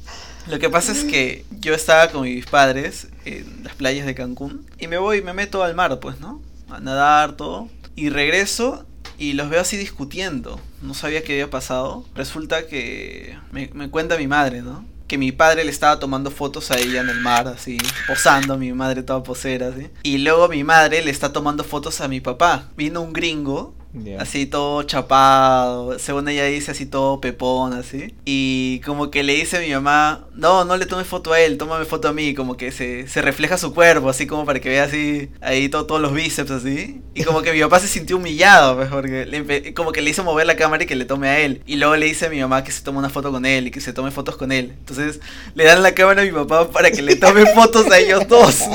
Lo 0.51 0.59
que 0.59 0.69
pasa 0.69 0.91
es 0.91 1.05
que 1.05 1.45
yo 1.61 1.75
estaba 1.75 2.11
con 2.11 2.23
mis 2.23 2.45
padres 2.45 3.07
en 3.25 3.63
las 3.63 3.75
playas 3.77 4.05
de 4.05 4.17
Cancún 4.17 4.67
y 4.81 4.89
me 4.89 4.99
voy, 4.99 5.23
me 5.23 5.33
meto 5.33 5.63
al 5.63 5.77
mar, 5.77 6.01
pues, 6.01 6.19
¿no? 6.19 6.43
A 6.69 6.81
nadar, 6.81 7.37
todo. 7.37 7.69
Y 7.95 8.09
regreso 8.09 8.85
y 9.17 9.35
los 9.35 9.49
veo 9.49 9.61
así 9.61 9.77
discutiendo. 9.77 10.61
No 10.83 10.95
sabía 10.95 11.23
qué 11.23 11.35
había 11.35 11.51
pasado. 11.51 12.05
Resulta 12.17 12.67
que 12.67 13.39
me, 13.53 13.71
me 13.75 13.91
cuenta 13.91 14.19
mi 14.19 14.27
madre, 14.27 14.63
¿no? 14.63 14.85
que 15.07 15.19
mi 15.19 15.33
padre 15.33 15.65
le 15.65 15.73
estaba 15.73 15.99
tomando 15.99 16.31
fotos 16.31 16.71
a 16.71 16.79
ella 16.79 17.01
en 17.01 17.09
el 17.09 17.21
mar, 17.21 17.49
así, 17.49 17.79
posando, 18.07 18.57
mi 18.57 18.73
madre 18.73 19.03
toda 19.03 19.25
posera, 19.25 19.67
así. 19.67 19.89
Y 20.05 20.19
luego 20.19 20.47
mi 20.47 20.63
madre 20.63 21.03
le 21.03 21.11
está 21.11 21.33
tomando 21.33 21.65
fotos 21.65 22.01
a 22.01 22.07
mi 22.07 22.21
papá. 22.21 22.69
Vino 22.77 23.03
un 23.03 23.13
gringo 23.13 23.75
Ya. 23.93 24.21
Así 24.21 24.47
todo 24.47 24.83
chapado, 24.85 25.99
según 25.99 26.29
ella 26.29 26.45
dice, 26.45 26.71
así 26.71 26.87
todo 26.87 27.21
pepón, 27.21 27.73
así. 27.73 28.15
Y 28.25 28.81
como 28.85 29.11
que 29.11 29.23
le 29.23 29.35
dice 29.35 29.57
a 29.57 29.61
mi 29.61 29.71
mamá, 29.71 30.27
no, 30.35 30.65
no 30.65 30.77
le 30.77 30.87
tomes 30.87 31.07
foto 31.07 31.33
a 31.33 31.41
él, 31.41 31.59
tómame 31.59 31.85
foto 31.85 32.09
a 32.09 32.13
mí, 32.13 32.35
como 32.35 32.57
que 32.57 32.71
se, 32.71 33.09
se 33.09 33.21
refleja 33.23 33.59
su 33.59 33.75
cuerpo, 33.75 34.09
así 34.09 34.27
como 34.27 34.45
para 34.47 34.61
que 34.61 34.69
vea 34.69 34.85
así, 34.85 35.31
ahí 35.41 35.69
todo, 35.69 35.87
todos 35.87 36.01
los 36.01 36.13
bíceps, 36.13 36.51
así. 36.51 37.03
Y 37.15 37.25
como 37.25 37.43
que 37.43 37.53
mi 37.53 37.61
papá 37.61 37.81
se 37.81 37.89
sintió 37.89 38.17
humillado, 38.17 38.77
pues, 38.77 38.89
porque 38.89 39.27
le 39.27 39.75
como 39.75 39.93
que 39.93 40.03
le 40.03 40.11
hizo 40.11 40.23
mover 40.25 40.47
la 40.47 40.57
cámara 40.57 40.85
y 40.85 40.87
que 40.87 40.97
le 40.97 41.05
tome 41.05 41.29
a 41.29 41.41
él. 41.41 41.63
Y 41.67 41.77
luego 41.77 41.97
le 41.97 42.07
dice 42.07 42.27
a 42.27 42.31
mi 42.31 42.41
mamá 42.41 42.63
que 42.65 42.73
se 42.73 42.83
tome 42.83 42.99
una 42.99 43.11
foto 43.11 43.33
con 43.33 43.45
él 43.45 43.67
y 43.69 43.71
que 43.71 43.81
se 43.81 43.93
tome 43.93 44.11
fotos 44.11 44.37
con 44.37 44.53
él. 44.53 44.73
Entonces 44.79 45.21
le 45.55 45.65
dan 45.65 45.83
la 45.83 45.95
cámara 45.95 46.23
a 46.23 46.25
mi 46.25 46.33
papá 46.33 46.71
para 46.71 46.91
que 46.91 47.03
le 47.03 47.17
tome 47.17 47.45
fotos 47.55 47.91
a 47.91 47.99
ellos 47.99 48.27
dos. 48.29 48.61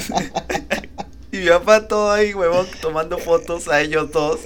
Y 1.36 1.40
mi 1.40 1.48
papá 1.48 1.86
todo 1.86 2.12
ahí, 2.14 2.34
huevón, 2.34 2.66
tomando 2.82 3.18
fotos 3.18 3.68
a 3.68 3.82
ellos 3.82 4.10
dos. 4.12 4.40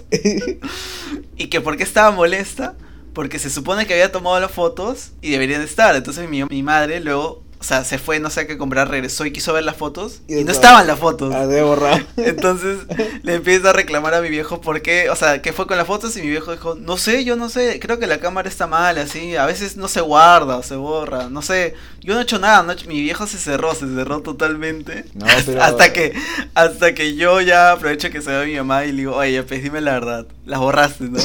Y 1.38 1.48
que 1.48 1.62
por 1.62 1.78
qué 1.78 1.84
estaba 1.84 2.12
molesta, 2.12 2.76
porque 3.14 3.40
se 3.40 3.50
supone 3.50 3.86
que 3.86 3.94
había 3.94 4.12
tomado 4.12 4.40
las 4.40 4.52
fotos 4.52 5.12
y 5.22 5.30
deberían 5.32 5.62
estar. 5.62 5.96
Entonces 5.96 6.28
mi, 6.28 6.44
mi 6.44 6.64
madre 6.64 7.00
luego, 7.00 7.44
o 7.60 7.64
sea, 7.64 7.84
se 7.84 7.98
fue, 7.98 8.20
no 8.20 8.30
sé 8.30 8.42
a 8.42 8.48
qué 8.48 8.58
comprar, 8.58 8.90
regresó 8.90 9.26
y 9.26 9.32
quiso 9.34 9.52
ver 9.54 9.64
las 9.66 9.76
fotos 9.76 10.22
Y 10.28 10.38
y, 10.38 10.44
no 10.46 10.52
estaba- 10.52 10.80
estaban 10.82 10.88
las 10.88 10.98
fotos. 11.00 11.36
Ah, 11.36 11.46
de 11.46 11.62
borrar. 11.62 12.06
Entonces 12.18 12.78
le 13.22 13.36
empieza 13.36 13.72
a 13.72 13.74
reclamar 13.74 14.14
a 14.14 14.22
mi 14.22 14.30
viejo 14.30 14.62
por 14.62 14.82
qué, 14.82 15.10
o 15.10 15.16
sea, 15.16 15.42
qué 15.42 15.52
fue 15.52 15.68
con 15.68 15.78
las 15.78 15.86
fotos 15.86 16.16
y 16.16 16.22
mi 16.22 16.30
viejo 16.30 16.52
dijo, 16.54 16.76
no 16.76 16.98
sé, 16.98 17.26
yo 17.26 17.36
no 17.36 17.50
sé, 17.50 17.80
creo 17.82 18.00
que 18.00 18.08
la 18.08 18.20
cámara 18.20 18.48
está 18.48 18.66
mal, 18.68 18.98
así, 18.98 19.36
a 19.36 19.46
veces 19.46 19.76
no 19.78 19.88
se 19.90 20.00
guarda 20.02 20.56
o 20.58 20.64
se 20.64 20.76
borra, 20.78 21.30
no 21.30 21.42
sé, 21.42 21.74
yo 22.02 22.14
no 22.14 22.22
he 22.22 22.24
hecho 22.24 22.40
nada, 22.40 22.64
no 22.64 22.72
he 22.72 22.76
hecho- 22.76 22.88
mi 22.88 23.02
viejo 23.02 23.28
se 23.28 23.38
cerró, 23.38 23.76
se 23.76 23.88
cerró 23.94 24.22
totalmente, 24.22 25.06
No, 25.14 25.26
pero- 25.46 25.62
hasta 25.62 25.92
que, 25.92 26.14
hasta 26.56 26.94
que 26.94 27.16
yo 27.16 27.42
ya 27.42 27.72
aprovecho 27.74 28.10
que 28.10 28.22
se 28.22 28.32
ve 28.32 28.46
mi 28.46 28.56
mamá 28.56 28.86
y 28.86 28.92
le 28.94 28.98
digo, 29.00 29.16
oye, 29.18 29.44
pues 29.44 29.62
dime 29.62 29.82
la 29.82 29.92
verdad, 29.94 30.26
las 30.46 30.60
borraste, 30.60 31.04
¿no? 31.06 31.20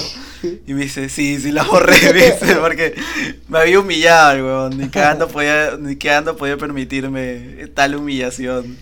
Y 0.67 0.75
me 0.75 0.83
dice, 0.83 1.09
sí, 1.09 1.41
sí 1.41 1.53
las 1.53 1.67
borré, 1.67 1.97
me 2.13 2.13
dice, 2.31 2.57
porque 2.61 2.95
me 3.49 3.59
había 3.59 3.81
humillado, 3.81 4.33
el 4.33 4.43
huevón, 4.43 4.79
ni 4.79 4.89
cagando 4.89 5.29
podía, 5.29 5.77
ni 5.79 5.97
cagando 5.97 6.37
podía 6.37 6.57
permitirme 6.57 7.69
tal 7.75 7.97
humillación. 7.97 8.77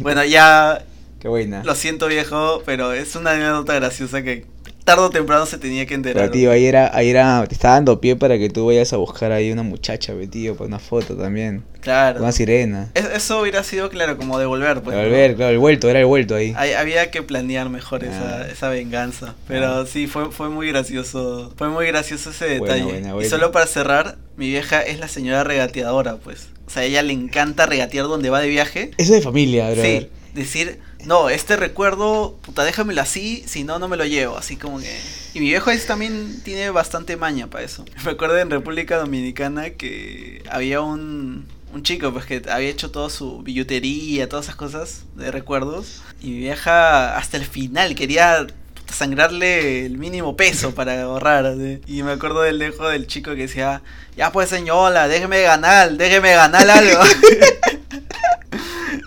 Bueno, 0.00 0.24
ya 0.24 0.84
Qué 1.20 1.28
buena. 1.28 1.62
lo 1.64 1.74
siento 1.74 2.08
viejo, 2.08 2.62
pero 2.66 2.92
es 2.92 3.16
una 3.16 3.32
anécdota 3.32 3.74
graciosa 3.74 4.22
que 4.22 4.44
tarde 4.84 5.02
o 5.02 5.10
temprano 5.10 5.46
se 5.46 5.58
tenía 5.58 5.86
que 5.86 5.94
enterar. 5.94 6.22
Pero 6.24 6.32
tío, 6.32 6.50
ahí 6.50 6.66
era, 6.66 6.90
ahí 6.96 7.10
era, 7.10 7.44
te 7.46 7.54
estaba 7.54 7.74
dando 7.74 8.00
pie 8.00 8.16
para 8.16 8.38
que 8.38 8.48
tú 8.50 8.66
vayas 8.66 8.92
a 8.92 8.96
buscar 8.96 9.32
ahí 9.32 9.50
una 9.52 9.62
muchacha, 9.62 10.12
ve, 10.14 10.26
tío, 10.26 10.54
para 10.56 10.68
una 10.68 10.78
foto 10.78 11.16
también. 11.16 11.62
Claro. 11.80 12.20
Una 12.20 12.30
sirena. 12.32 12.90
Es- 12.94 13.06
Eso 13.06 13.40
hubiera 13.40 13.64
sido, 13.64 13.90
claro, 13.90 14.16
como 14.16 14.38
devolver, 14.38 14.82
pues. 14.82 14.96
¿no? 14.96 15.02
Devolver, 15.02 15.34
claro, 15.36 15.52
el 15.52 15.58
vuelto, 15.58 15.88
era 15.90 15.98
el 16.00 16.06
vuelto 16.06 16.34
ahí. 16.36 16.54
Hay- 16.56 16.72
había 16.74 17.10
que 17.10 17.22
planear 17.22 17.68
mejor 17.70 18.04
esa, 18.04 18.42
Ah. 18.42 18.46
esa 18.50 18.68
venganza. 18.68 19.34
Pero 19.48 19.66
Ah. 19.80 19.86
sí, 19.86 20.06
fue, 20.06 20.30
fue 20.30 20.48
muy 20.48 20.68
gracioso. 20.68 21.52
Fue 21.56 21.68
muy 21.68 21.86
gracioso 21.86 22.30
ese 22.30 22.58
Buena, 22.58 22.74
detalle. 22.74 22.92
buena, 22.92 23.08
Y 23.08 23.12
buena. 23.12 23.28
solo 23.30 23.50
para 23.52 23.66
cerrar, 23.66 24.16
mi 24.36 24.48
vieja 24.48 24.80
es 24.82 25.00
la 25.00 25.08
señora 25.08 25.42
regateadora, 25.44 26.16
pues. 26.16 26.48
O 26.66 26.70
sea, 26.70 26.82
a 26.82 26.84
ella 26.84 27.02
le 27.02 27.12
encanta 27.12 27.66
regatear 27.66 28.06
donde 28.06 28.30
va 28.30 28.40
de 28.40 28.48
viaje. 28.48 28.92
Eso 28.96 29.12
de 29.12 29.20
familia, 29.20 29.70
bro. 29.72 29.82
Sí, 29.82 30.08
decir, 30.34 30.80
no, 31.04 31.28
este 31.28 31.56
recuerdo, 31.56 32.38
puta, 32.42 32.64
déjamelo 32.64 33.00
así, 33.00 33.44
si 33.46 33.64
no, 33.64 33.78
no 33.78 33.88
me 33.88 33.96
lo 33.96 34.04
llevo. 34.04 34.36
Así 34.36 34.56
como 34.56 34.78
que. 34.78 35.00
Y 35.34 35.40
mi 35.40 35.46
viejo 35.46 35.70
es, 35.70 35.86
también 35.86 36.40
tiene 36.42 36.70
bastante 36.70 37.16
maña 37.16 37.48
para 37.48 37.64
eso. 37.64 37.84
Me 38.04 38.12
acuerdo 38.12 38.38
en 38.38 38.50
República 38.50 38.98
Dominicana 38.98 39.70
que 39.70 40.42
había 40.50 40.80
un, 40.80 41.46
un 41.72 41.82
chico, 41.82 42.12
pues 42.12 42.24
que 42.26 42.42
había 42.50 42.68
hecho 42.68 42.90
toda 42.90 43.10
su 43.10 43.42
billutería, 43.42 44.28
todas 44.28 44.46
esas 44.46 44.56
cosas 44.56 45.04
de 45.16 45.30
recuerdos. 45.30 46.02
Y 46.20 46.28
mi 46.28 46.38
vieja, 46.38 47.16
hasta 47.16 47.36
el 47.36 47.44
final, 47.44 47.94
quería 47.94 48.46
puta, 48.74 48.92
sangrarle 48.92 49.86
el 49.86 49.98
mínimo 49.98 50.36
peso 50.36 50.74
para 50.74 51.02
ahorrar. 51.02 51.46
así. 51.46 51.80
Y 51.86 52.02
me 52.02 52.12
acuerdo 52.12 52.42
del 52.42 52.58
dejo 52.58 52.88
del 52.88 53.06
chico 53.06 53.30
que 53.32 53.42
decía, 53.42 53.82
ya 54.16 54.30
pues 54.32 54.48
señora, 54.48 55.08
déjeme 55.08 55.42
ganar, 55.42 55.92
déjeme 55.92 56.32
ganar 56.32 56.68
algo. 56.68 57.00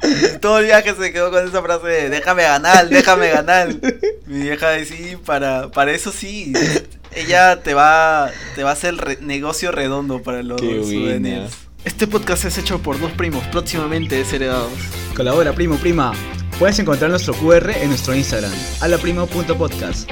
Todo 0.42 0.60
el 0.60 0.66
viaje 0.66 0.94
se 0.96 1.12
quedó 1.12 1.32
con 1.32 1.48
esa 1.48 1.62
frase 1.62 1.88
de 1.88 2.10
déjame 2.10 2.44
ganar, 2.44 2.88
déjame 2.90 3.30
ganar. 3.30 3.70
Mi 4.26 4.42
vieja 4.42 4.70
decía, 4.70 4.98
sí, 4.98 5.16
para, 5.26 5.70
para 5.72 5.92
eso 5.92 6.12
sí. 6.12 6.54
Ella 7.14 7.62
te 7.64 7.74
va, 7.74 8.32
te 8.56 8.64
va 8.64 8.72
a 8.72 8.74
hacer 8.74 8.96
re- 8.96 9.18
negocio 9.22 9.72
redondo 9.72 10.22
para 10.22 10.44
los 10.44 10.60
Qué 10.60 10.82
souvenirs. 10.84 11.52
Este 11.86 12.08
podcast 12.08 12.46
es 12.46 12.58
hecho 12.58 12.80
por 12.80 13.00
dos 13.00 13.12
primos, 13.12 13.44
próximamente 13.48 14.16
desheredados. 14.16 14.72
Colabora, 15.16 15.54
primo, 15.54 15.76
prima. 15.78 16.14
Puedes 16.60 16.80
encontrar 16.80 17.10
nuestro 17.12 17.34
QR 17.36 17.70
en 17.72 17.90
nuestro 17.90 18.16
Instagram, 18.16 18.52
alaprimo.podcast. 18.82 20.10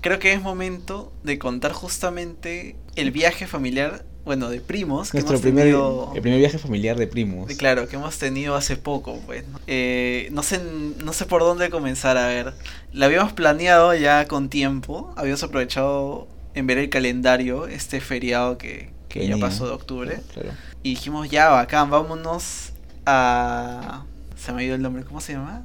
Creo 0.00 0.18
que 0.18 0.32
es 0.32 0.40
momento 0.40 1.12
de 1.22 1.38
contar 1.38 1.72
justamente 1.72 2.76
el 2.96 3.10
viaje 3.10 3.46
familiar, 3.46 4.04
bueno, 4.28 4.48
de 4.50 4.60
primos 4.60 5.10
que 5.10 5.16
Nuestro 5.16 5.34
hemos 5.36 5.42
primer, 5.42 5.64
tenido- 5.64 6.12
el 6.14 6.20
primer 6.22 6.38
viaje 6.38 6.58
familiar 6.58 6.96
de 6.96 7.06
primos. 7.06 7.50
Claro, 7.56 7.88
que 7.88 7.96
hemos 7.96 8.16
tenido 8.18 8.54
hace 8.54 8.76
poco, 8.76 9.18
pues. 9.26 9.48
¿no? 9.48 9.58
Eh, 9.66 10.28
no 10.30 10.42
sé, 10.42 10.60
no 11.02 11.12
sé 11.12 11.24
por 11.24 11.40
dónde 11.40 11.70
comenzar 11.70 12.16
a 12.16 12.28
ver. 12.28 12.52
Lo 12.92 13.06
habíamos 13.06 13.32
planeado 13.32 13.94
ya 13.94 14.28
con 14.28 14.48
tiempo. 14.50 15.12
Habíamos 15.16 15.42
aprovechado 15.42 16.28
en 16.54 16.66
ver 16.66 16.78
el 16.78 16.90
calendario, 16.90 17.66
este 17.66 18.00
feriado 18.00 18.58
que, 18.58 18.90
que 19.08 19.26
ya 19.26 19.36
pasó 19.38 19.66
de 19.66 19.72
octubre. 19.72 20.20
Claro. 20.34 20.50
Y 20.82 20.90
dijimos, 20.90 21.28
ya, 21.30 21.48
bacán, 21.48 21.90
vámonos 21.90 22.72
a... 23.06 24.04
Se 24.36 24.52
me 24.52 24.60
ha 24.62 24.64
ido 24.64 24.74
el 24.74 24.82
nombre, 24.82 25.04
¿cómo 25.04 25.20
se 25.20 25.32
llama? 25.32 25.64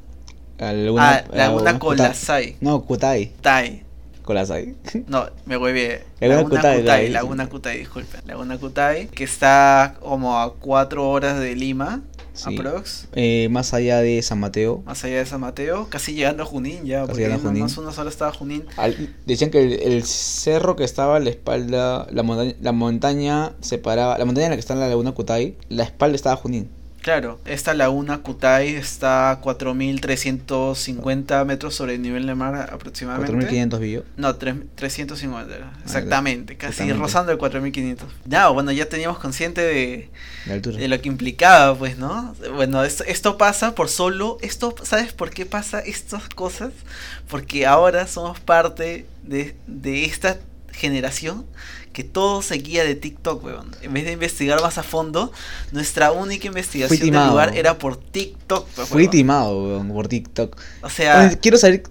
A 0.59 0.71
Laguna, 0.71 1.09
ah, 1.17 1.23
Laguna 1.35 1.77
Colasai. 1.79 2.55
No, 2.61 2.81
Kutai. 2.85 3.33
Tai. 3.41 3.82
Colasai. 4.23 4.75
No, 5.07 5.25
me 5.45 5.57
huevé. 5.57 6.03
Laguna 6.19 6.35
Laguna 6.61 6.75
Kutai. 6.77 7.09
Laguna 7.09 7.49
Kutai, 7.49 7.77
disculpen. 7.79 8.21
Laguna 8.25 8.57
Kutai, 8.57 9.07
que 9.07 9.23
está 9.23 9.95
como 9.99 10.39
a 10.39 10.53
cuatro 10.55 11.09
horas 11.09 11.39
de 11.39 11.55
Lima, 11.55 12.01
Sí. 12.33 12.57
aprox. 12.57 13.07
Eh, 13.13 13.47
más 13.51 13.75
allá 13.75 13.99
de 14.01 14.19
San 14.23 14.39
Mateo. 14.39 14.81
Más 14.85 15.03
allá 15.03 15.17
de 15.17 15.25
San 15.27 15.41
Mateo, 15.41 15.87
casi 15.89 16.13
llegando 16.15 16.41
a 16.41 16.45
Junín 16.47 16.83
ya, 16.83 17.01
Casi 17.01 17.07
porque 17.09 17.23
llegando 17.25 17.43
a 17.43 17.47
Junín. 17.49 17.61
más 17.63 17.77
unas 17.77 17.97
horas 17.99 18.13
estaba 18.13 18.31
Junín. 18.31 18.65
Al- 18.77 19.15
decían 19.27 19.51
que 19.51 19.61
el, 19.61 19.73
el 19.73 20.03
cerro 20.03 20.75
que 20.75 20.83
estaba 20.83 21.17
a 21.17 21.19
la 21.19 21.29
espalda, 21.29 22.07
la 22.09 22.23
montaña, 22.23 22.55
la 22.59 22.71
montaña 22.71 23.51
separaba, 23.61 24.17
la 24.17 24.25
montaña 24.25 24.47
en 24.47 24.51
la 24.51 24.55
que 24.55 24.61
está 24.61 24.73
en 24.73 24.79
la 24.79 24.87
laguna 24.87 25.11
Kutai, 25.11 25.57
la 25.69 25.83
espalda 25.83 26.15
estaba 26.15 26.35
Junín. 26.37 26.69
Claro, 27.03 27.37
esta 27.43 27.73
laguna 27.73 28.19
Kutai 28.19 28.69
está 28.75 29.31
a 29.31 29.41
4.350 29.41 31.43
metros 31.45 31.75
sobre 31.75 31.95
el 31.95 32.01
nivel 32.01 32.25
del 32.25 32.37
mar 32.37 32.69
aproximadamente. 32.71 33.29
4500 33.29 33.79
vio. 33.81 34.05
No, 34.15 34.37
tres- 34.37 34.55
350, 34.75 35.53
era, 35.53 35.73
exactamente, 35.83 36.55
casi 36.55 36.69
exactamente. 36.71 37.01
rozando 37.03 37.33
el 37.33 37.37
4500. 37.37 38.07
No, 38.25 38.53
bueno, 38.53 38.71
ya 38.71 38.87
teníamos 38.87 39.19
consciente 39.19 39.59
de, 39.59 40.09
De 40.45 40.61
de 40.61 40.87
lo 40.87 41.01
que 41.01 41.09
implicaba, 41.09 41.77
pues, 41.77 41.97
¿no? 41.97 42.33
Bueno, 42.55 42.81
esto, 42.85 43.03
esto 43.03 43.37
pasa 43.37 43.75
por 43.75 43.89
solo, 43.89 44.37
esto, 44.41 44.73
¿sabes 44.83 45.11
por 45.11 45.29
qué 45.29 45.45
pasa 45.45 45.81
estas 45.81 46.29
cosas? 46.29 46.71
Porque 47.27 47.65
ahora 47.65 48.07
somos 48.07 48.39
parte 48.39 49.05
de, 49.23 49.57
de 49.67 50.05
esta 50.05 50.37
generación 50.73 51.45
que 51.93 52.03
todo 52.03 52.41
se 52.41 52.55
guía 52.55 52.83
de 52.83 52.95
TikTok, 52.95 53.43
weón. 53.43 53.71
En 53.83 53.93
vez 53.93 54.05
de 54.05 54.13
investigar 54.13 54.59
más 54.61 54.77
a 54.79 54.83
fondo, 54.83 55.31
nuestra 55.71 56.11
única 56.11 56.47
investigación 56.47 57.11
del 57.11 57.27
lugar 57.27 57.55
era 57.55 57.77
por 57.77 57.97
TikTok, 57.97 58.67
pues, 58.75 58.87
Fui 58.89 59.03
weón. 59.03 59.11
timado, 59.11 59.63
weón, 59.63 59.87
por 59.89 60.07
TikTok. 60.07 60.57
O 60.81 60.89
sea, 60.89 61.31
quiero 61.41 61.57
saber 61.57 61.83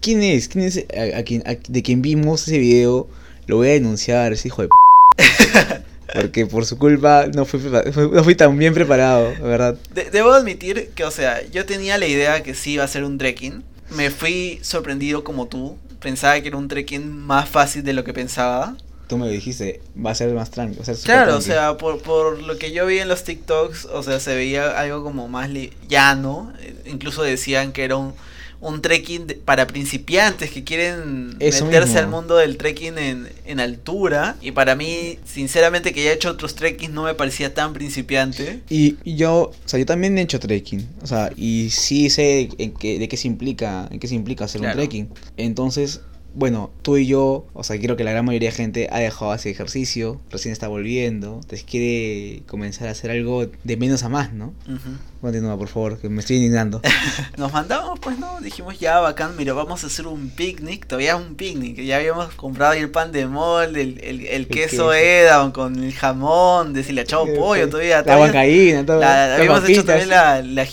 quién 0.00 0.22
es, 0.22 0.48
quién 0.48 0.64
es 0.64 0.84
a, 0.96 1.18
a 1.18 1.22
quien, 1.22 1.42
a- 1.46 1.54
de 1.68 1.82
quien 1.82 2.02
vimos 2.02 2.42
ese 2.48 2.58
video. 2.58 3.08
Lo 3.46 3.56
voy 3.56 3.68
a 3.68 3.72
denunciar, 3.72 4.32
ese 4.32 4.48
hijo 4.48 4.62
de 4.62 4.68
p. 4.68 4.74
Porque 6.14 6.46
por 6.46 6.64
su 6.64 6.78
culpa 6.78 7.26
no 7.32 7.44
fui, 7.44 7.60
no 7.60 8.24
fui 8.24 8.34
tan 8.34 8.56
bien 8.58 8.72
preparado, 8.74 9.30
la 9.34 9.44
verdad. 9.46 9.78
De- 9.94 10.10
debo 10.10 10.32
admitir 10.32 10.88
que, 10.94 11.04
o 11.04 11.10
sea, 11.10 11.46
yo 11.48 11.66
tenía 11.66 11.98
la 11.98 12.06
idea 12.06 12.42
que 12.42 12.54
sí 12.54 12.72
iba 12.72 12.84
a 12.84 12.88
ser 12.88 13.04
un 13.04 13.18
trekking. 13.18 13.62
Me 13.94 14.10
fui 14.10 14.58
sorprendido 14.62 15.22
como 15.22 15.46
tú. 15.46 15.76
Pensaba 16.00 16.40
que 16.40 16.48
era 16.48 16.56
un 16.56 16.68
trekking 16.68 17.10
más 17.26 17.48
fácil 17.48 17.82
de 17.82 17.92
lo 17.92 18.04
que 18.04 18.12
pensaba. 18.12 18.76
Tú 19.08 19.16
me 19.16 19.28
dijiste, 19.28 19.80
va 19.96 20.10
a 20.10 20.14
ser 20.14 20.32
más 20.34 20.50
tranquilo. 20.50 20.82
Claro, 21.04 21.36
o 21.38 21.40
sea, 21.40 21.76
por, 21.78 22.02
por 22.02 22.42
lo 22.42 22.58
que 22.58 22.72
yo 22.72 22.84
vi 22.86 22.98
en 22.98 23.08
los 23.08 23.24
TikToks, 23.24 23.86
o 23.86 24.02
sea, 24.02 24.20
se 24.20 24.34
veía 24.36 24.78
algo 24.78 25.02
como 25.02 25.28
más 25.28 25.48
li- 25.48 25.72
llano. 25.88 26.52
eh, 26.60 26.74
Incluso 26.86 27.22
decían 27.22 27.72
que 27.72 27.84
era 27.84 27.96
un, 27.96 28.12
un 28.60 28.82
trekking 28.82 29.26
de- 29.28 29.34
para 29.36 29.66
principiantes 29.68 30.50
que 30.50 30.64
quieren 30.64 31.36
Eso 31.38 31.64
meterse 31.66 31.86
mismo. 31.92 31.98
al 32.00 32.08
mundo 32.08 32.36
del 32.36 32.56
trekking 32.56 32.98
en, 32.98 33.28
en 33.46 33.60
altura. 33.60 34.36
Y 34.40 34.50
para 34.50 34.74
mí, 34.74 35.18
sinceramente, 35.24 35.92
que 35.92 36.02
ya 36.02 36.10
he 36.10 36.14
hecho 36.14 36.30
otros 36.30 36.54
trekkings, 36.56 36.92
no 36.92 37.04
me 37.04 37.14
parecía 37.14 37.54
tan 37.54 37.72
principiante. 37.72 38.60
Y 38.68 38.96
y 39.04 39.14
yo, 39.16 39.52
o 39.52 39.54
sea, 39.64 39.78
yo 39.78 39.86
también 39.86 40.18
he 40.18 40.22
hecho 40.22 40.40
trekking, 40.40 40.88
o 41.02 41.06
sea, 41.06 41.30
y 41.36 41.70
sí 41.70 42.10
sé 42.10 42.48
en 42.58 42.72
qué, 42.72 42.98
de 42.98 43.06
qué 43.08 43.16
se 43.16 43.28
implica, 43.28 43.86
en 43.92 44.00
qué 44.00 44.08
se 44.08 44.14
implica 44.16 44.46
hacer 44.46 44.60
Claro. 44.60 44.74
un 44.74 44.78
trekking. 44.78 45.08
Entonces, 45.36 46.00
bueno, 46.34 46.70
tú 46.82 46.96
y 46.98 47.06
yo, 47.06 47.46
o 47.54 47.64
sea, 47.64 47.78
creo 47.80 47.96
que 47.96 48.04
la 48.04 48.12
gran 48.12 48.24
mayoría 48.24 48.50
de 48.50 48.54
gente 48.56 48.88
ha 48.92 48.98
dejado 48.98 49.34
ese 49.34 49.50
ejercicio, 49.50 50.20
recién 50.30 50.52
está 50.52 50.68
volviendo, 50.68 51.34
entonces 51.42 51.64
quiere 51.68 52.42
comenzar 52.46 52.86
a 52.88 52.92
hacer 52.92 53.10
algo 53.10 53.46
de 53.64 53.76
menos 53.76 54.02
a 54.04 54.08
más, 54.08 54.32
¿no? 54.32 54.52
Ujú. 54.66 54.90
Continúa, 55.20 55.56
por 55.58 55.66
favor, 55.66 55.98
que 55.98 56.08
me 56.08 56.20
estoy 56.20 56.36
indignando. 56.36 56.80
Nos 57.36 57.52
mandamos, 57.52 57.98
pues 57.98 58.18
no, 58.20 58.40
dijimos 58.40 58.78
ya 58.78 59.00
bacán, 59.00 59.36
mira, 59.36 59.52
vamos 59.52 59.82
a 59.82 59.88
hacer 59.88 60.06
un 60.06 60.30
picnic, 60.30 60.86
todavía 60.86 61.16
un 61.16 61.34
picnic, 61.34 61.76
ya 61.80 61.96
habíamos 61.96 62.32
comprado 62.34 62.72
ahí 62.72 62.80
el 62.80 62.90
pan 62.90 63.10
de 63.10 63.26
molde, 63.26 63.80
el, 63.82 63.98
el, 64.00 64.26
el 64.26 64.46
queso 64.46 64.70
queso. 64.90 64.94
Edam 64.94 65.50
con 65.50 65.82
el 65.82 65.92
jamón, 65.92 66.72
deshilachado 66.72 67.26
pollo 67.34 67.68
todavía. 67.68 68.02
La 68.02 68.18
huancaína, 68.18 68.86
todo. 68.86 69.00
la- 69.00 69.34
habíamos 69.36 69.68
hecho 69.68 69.84
también 69.84 70.08
la, 70.10 70.42
la 70.42 70.66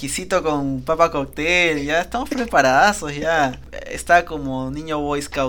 con 0.43 0.81
papa 0.81 1.09
cóctel, 1.09 1.83
ya 1.83 2.01
estamos 2.01 2.29
preparadazos 2.29 3.15
ya. 3.15 3.59
Estaba 3.89 4.25
como 4.25 4.69
niño 4.69 4.99
boy 4.99 5.21
scout 5.21 5.44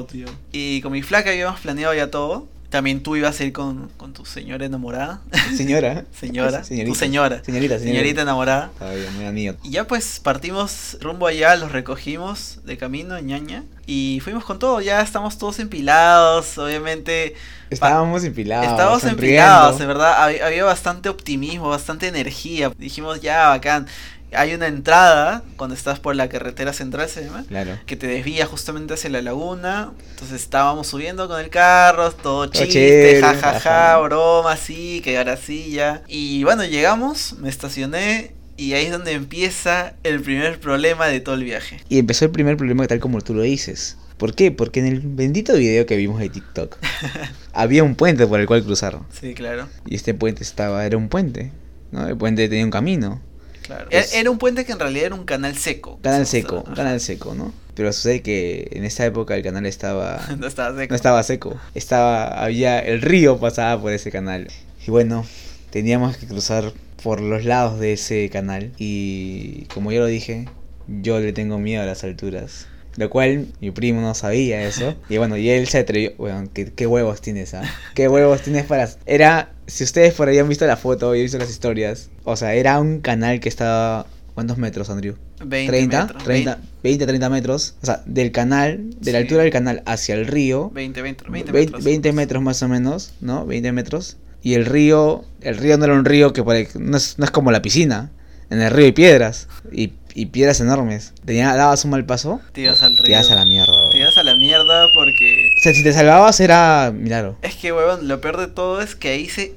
Y 0.53 0.81
con 0.83 0.93
mi 0.93 1.03
flaca 1.03 1.31
habíamos 1.31 1.61
planeado 1.61 1.95
ya 1.95 2.11
todo. 2.11 2.49
También 2.71 3.03
tú 3.03 3.15
ibas 3.15 3.39
a 3.41 3.45
ir 3.45 3.53
con, 3.53 3.89
con 3.97 4.13
tu 4.13 4.25
señora 4.27 4.67
enamorada. 4.67 5.21
Señora. 5.57 6.05
Señora. 6.13 6.65
Señorita. 6.65 6.93
Tu 6.93 6.99
señora. 6.99 7.45
Señorita, 7.45 7.79
señorita. 7.79 7.79
Señorita 7.79 8.23
enamorada. 8.23 8.71
Todavía, 8.79 9.11
muy 9.13 9.25
amigo. 9.25 9.55
Y 9.63 9.71
ya 9.71 9.87
pues 9.87 10.21
partimos 10.21 10.99
rumbo 11.01 11.27
allá, 11.27 11.55
los 11.57 11.71
recogimos 11.73 12.59
de 12.65 12.77
camino, 12.77 13.19
ñaña. 13.21 13.65
Y 13.87 14.21
fuimos 14.25 14.45
con 14.45 14.59
todo, 14.59 14.81
ya 14.81 15.01
estamos 15.01 15.39
todos 15.39 15.61
empilados, 15.61 16.59
obviamente. 16.59 17.35
Estábamos 17.71 18.25
empilados. 18.25 18.67
Estábamos 18.67 19.03
sonriendo. 19.03 19.27
empilados, 19.27 19.79
de 19.79 19.87
verdad. 19.87 20.25
Había, 20.25 20.47
había 20.47 20.65
bastante 20.65 21.09
optimismo, 21.09 21.69
bastante 21.69 22.09
energía. 22.09 22.73
Dijimos, 22.77 23.21
ya, 23.21 23.49
bacán. 23.49 23.87
Hay 24.33 24.55
una 24.55 24.67
entrada 24.67 25.43
cuando 25.57 25.75
estás 25.75 26.01
por 26.01 26.17
la 26.17 26.29
carretera 26.29 26.73
central, 26.73 27.09
se 27.09 27.25
llama. 27.25 27.45
Claro. 27.49 27.79
Que 27.87 27.97
te 27.97 28.07
desvía 28.07 28.47
justamente 28.47 28.95
hacia 28.95 29.11
la 29.11 29.23
laguna. 29.23 29.93
Entonces 30.11 30.43
estábamos 30.43 30.89
subiendo 30.89 31.29
con 31.29 31.41
el 31.41 31.49
carro, 31.49 32.11
todo 32.13 32.47
chiste, 32.47 33.21
jajaja, 33.21 33.93
ajá. 33.95 33.99
broma, 34.01 34.57
sí, 34.57 35.01
que 35.03 35.13
gracilla. 35.13 36.03
Y 36.09 36.45
bueno, 36.45 36.65
llegamos, 36.65 37.35
me 37.39 37.49
estacioné. 37.49 38.33
Y 38.59 38.73
ahí 38.73 38.87
es 38.87 38.93
donde 38.93 39.13
empieza 39.13 39.95
el 40.03 40.21
primer 40.23 40.59
problema 40.61 41.07
de 41.09 41.21
todo 41.21 41.35
el 41.35 41.45
viaje. 41.45 41.81
Y 41.89 41.99
empezó 41.99 42.25
el 42.25 42.31
primer 42.31 42.57
problema 42.57 42.87
tal 42.87 43.01
como 43.01 43.21
tú 43.21 43.35
lo 43.35 43.43
dices. 43.43 43.99
¿Por 44.17 44.35
qué? 44.35 44.51
Porque 44.51 44.81
en 44.81 44.87
el 44.87 45.01
bendito 45.01 45.55
video 45.55 45.85
que 45.85 45.97
vimos 45.97 46.21
de 46.21 46.31
TikTok 46.31 46.79
había 47.53 47.85
un 47.85 47.95
puente 47.95 48.27
por 48.27 48.41
el 48.41 48.47
cual 48.47 48.65
cruzar. 48.65 48.99
Sí, 49.13 49.35
claro. 49.35 49.69
Y 49.85 49.95
este 49.95 50.15
puente 50.15 50.43
estaba, 50.43 50.87
era 50.87 50.97
un 50.97 51.11
puente. 51.11 51.53
¿no? 51.93 52.07
El 52.09 52.17
puente 52.17 52.49
tenía 52.49 52.65
un 52.65 52.71
camino. 52.71 53.21
Claro. 53.67 53.87
Pues- 53.91 54.13
Era- 54.13 54.21
Era 54.21 54.31
un 54.31 54.39
puente 54.39 54.65
que 54.65 54.73
en 54.73 54.79
realidad 54.81 55.07
era 55.07 55.15
un 55.15 55.25
canal 55.25 55.57
seco. 55.57 55.99
Canal 56.03 56.27
seco, 56.27 56.63
ajá. 56.67 56.75
canal 56.75 57.01
seco, 57.01 57.35
¿no? 57.35 57.53
Pero 57.75 57.93
sucede 57.93 58.23
que 58.23 58.69
en 58.73 58.85
esa 58.85 59.05
época 59.05 59.35
el 59.37 59.43
canal 59.43 59.67
estaba... 59.67 60.21
No 60.39 60.47
estaba 60.47 60.77
seco. 60.79 60.91
No 60.91 60.97
estaba 60.97 61.23
seco. 61.23 61.57
Estaba, 61.75 62.43
había, 62.43 62.79
el 62.79 63.03
río 63.03 63.39
pasaba 63.39 63.81
por 63.81 63.93
ese 63.93 64.11
canal. 64.11 64.49
Y 64.87 64.91
bueno, 64.91 65.27
teníamos 65.71 66.17
que 66.17 66.27
cruzar 66.27 66.73
por 67.03 67.21
los 67.21 67.45
lados 67.45 67.79
de 67.79 67.93
ese 67.93 68.31
canal. 68.31 68.73
Y 68.79 69.65
como 69.75 69.93
yo 69.93 70.01
lo 70.01 70.07
dije, 70.07 70.49
yo 70.89 71.21
le 71.21 71.33
tengo 71.35 71.59
miedo 71.59 71.83
a 71.83 71.87
las 71.87 72.03
alturas. 72.05 72.67
Lo 72.97 73.11
cual 73.11 73.49
mi 73.61 73.71
primo 73.73 74.01
no 74.01 74.15
sabía 74.15 74.63
eso. 74.67 74.95
Y 75.11 75.19
bueno, 75.19 75.37
y 75.37 75.51
él 75.51 75.69
se 75.69 75.79
atrevió. 75.79 76.13
Bueno, 76.17 76.49
¿qué, 76.55 76.73
qué 76.73 76.87
huevos 76.87 77.21
tienes, 77.21 77.53
ah? 77.53 77.63
¿Qué 77.95 78.09
huevos 78.09 78.41
tienes 78.41 78.65
para.? 78.65 78.89
Era. 79.05 79.51
Si 79.67 79.85
ustedes 79.85 80.15
por 80.15 80.29
ahí 80.29 80.39
han 80.39 80.49
visto 80.49 80.67
la 80.67 80.77
foto 80.77 81.15
y 81.15 81.19
han 81.21 81.25
visto 81.25 81.39
las 81.39 81.51
historias. 81.51 82.11
O 82.25 82.37
sea, 82.37 82.55
era 82.55 82.79
un 82.81 83.01
canal 83.01 83.41
que 83.41 83.49
estaba. 83.49 84.07
¿Cuántos 84.35 84.59
metros, 84.59 84.91
Andrew? 84.91 85.15
20 85.45 85.73
30, 85.73 86.01
metros. 86.05 86.25
30, 86.25 86.59
20, 86.83 87.07
30 87.07 87.31
metros. 87.31 87.75
O 87.83 87.87
sea, 87.87 88.03
del 88.05 88.33
canal, 88.33 88.91
de 89.01 89.13
la 89.13 89.19
Sí. 89.19 89.23
altura 89.23 89.43
del 89.45 89.53
canal 89.53 89.83
hacia 89.87 90.15
el 90.15 90.27
río. 90.27 90.71
20, 90.75 91.01
20, 91.03 91.25
20 91.31 91.53
20, 91.53 91.53
metros. 91.73 91.85
20 91.85 92.13
metros 92.13 92.43
más 92.43 92.63
o 92.63 92.69
menos, 92.69 93.13
¿no? 93.21 93.47
20 93.47 93.73
metros. 93.73 94.19
Y 94.43 94.55
el 94.55 94.67
río, 94.67 95.25
el 95.41 95.57
río 95.57 95.79
no 95.79 95.87
era 95.87 95.95
un 95.95 96.05
río 96.05 96.33
que 96.35 96.43
por 96.43 96.55
ahí- 96.55 96.69
no, 96.79 96.97
es, 96.99 97.19
no 97.19 97.25
es 97.25 97.31
como 97.31 97.51
la 97.51 97.63
piscina. 97.63 98.11
En 98.51 98.61
el 98.61 98.71
río 98.71 98.85
hay 98.85 98.93
piedras. 98.93 99.49
Y, 99.73 99.95
y 100.19 100.27
piedras 100.27 100.61
enormes. 100.61 101.13
Tenía, 101.25 101.55
dabas 101.55 101.85
un 101.85 101.91
mal 101.91 102.05
paso, 102.07 102.41
Te 102.53 102.63
ibas 102.63 102.83
al 102.83 102.97
río. 102.97 103.05
te 103.05 103.11
ibas 103.13 103.31
a 103.31 103.35
la 103.35 103.45
mierda. 103.45 103.67
Te 103.67 103.73
weón. 103.89 103.97
ibas 103.99 104.17
a 104.17 104.23
la 104.25 104.35
mierda 104.37 104.87
porque... 104.95 105.51
O 105.59 105.63
sea, 105.63 105.75
si 105.75 105.83
te 105.83 105.93
salvabas 105.93 106.41
era 106.41 106.91
milagro. 106.95 107.37
Es 107.43 107.55
que, 107.55 107.73
huevón, 107.73 108.09
lo 108.09 108.21
peor 108.21 108.39
de 108.39 108.47
todo 108.47 108.81
es 108.81 108.95
que 108.95 109.11
ahí 109.11 109.29
se, 109.29 109.55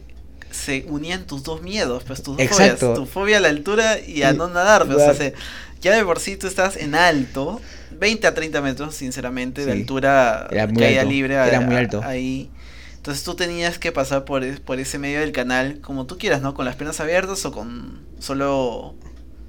se 0.51 0.85
unían 0.89 1.25
tus 1.25 1.43
dos 1.43 1.61
miedos, 1.61 2.03
pues 2.05 2.21
tus 2.23 2.35
dos 2.35 2.45
Exacto. 2.45 2.87
fobias. 2.93 2.99
Tu 2.99 3.05
fobia 3.05 3.37
a 3.37 3.39
la 3.39 3.47
altura 3.49 3.99
y 3.99 4.23
a 4.23 4.31
Y- 4.33 4.37
no 4.37 4.49
nadar. 4.49 4.85
pues, 4.85 4.97
o 4.97 4.99
sea, 4.99 5.13
se- 5.13 5.33
ya 5.81 5.95
de 5.95 6.03
por 6.03 6.19
sí 6.19 6.35
tú 6.35 6.45
estás 6.47 6.75
en 6.75 6.93
alto, 6.93 7.61
20 7.97 8.27
a 8.27 8.33
30 8.33 8.61
metros, 8.61 8.95
sinceramente, 8.95 9.65
de 9.65 9.71
altura 9.71 10.47
Era 10.51 10.67
muy 10.67 10.75
caída 10.83 11.01
alto, 11.01 11.11
libre. 11.13 11.33
era 11.35 11.57
a- 11.57 11.61
muy 11.61 11.75
alto. 11.77 12.01
Ahí. 12.03 12.49
Entonces 12.97 13.23
tú 13.23 13.33
tenías 13.35 13.79
que 13.79 13.93
pasar 13.93 14.25
por, 14.25 14.43
por 14.63 14.77
ese 14.77 14.99
medio 14.99 15.21
del 15.21 15.31
canal 15.31 15.79
como 15.79 16.05
tú 16.05 16.17
quieras, 16.17 16.41
¿no? 16.41 16.53
Con 16.53 16.65
las 16.65 16.75
piernas 16.75 16.99
abiertas 16.99 17.45
o 17.45 17.53
con 17.53 18.01
solo 18.19 18.93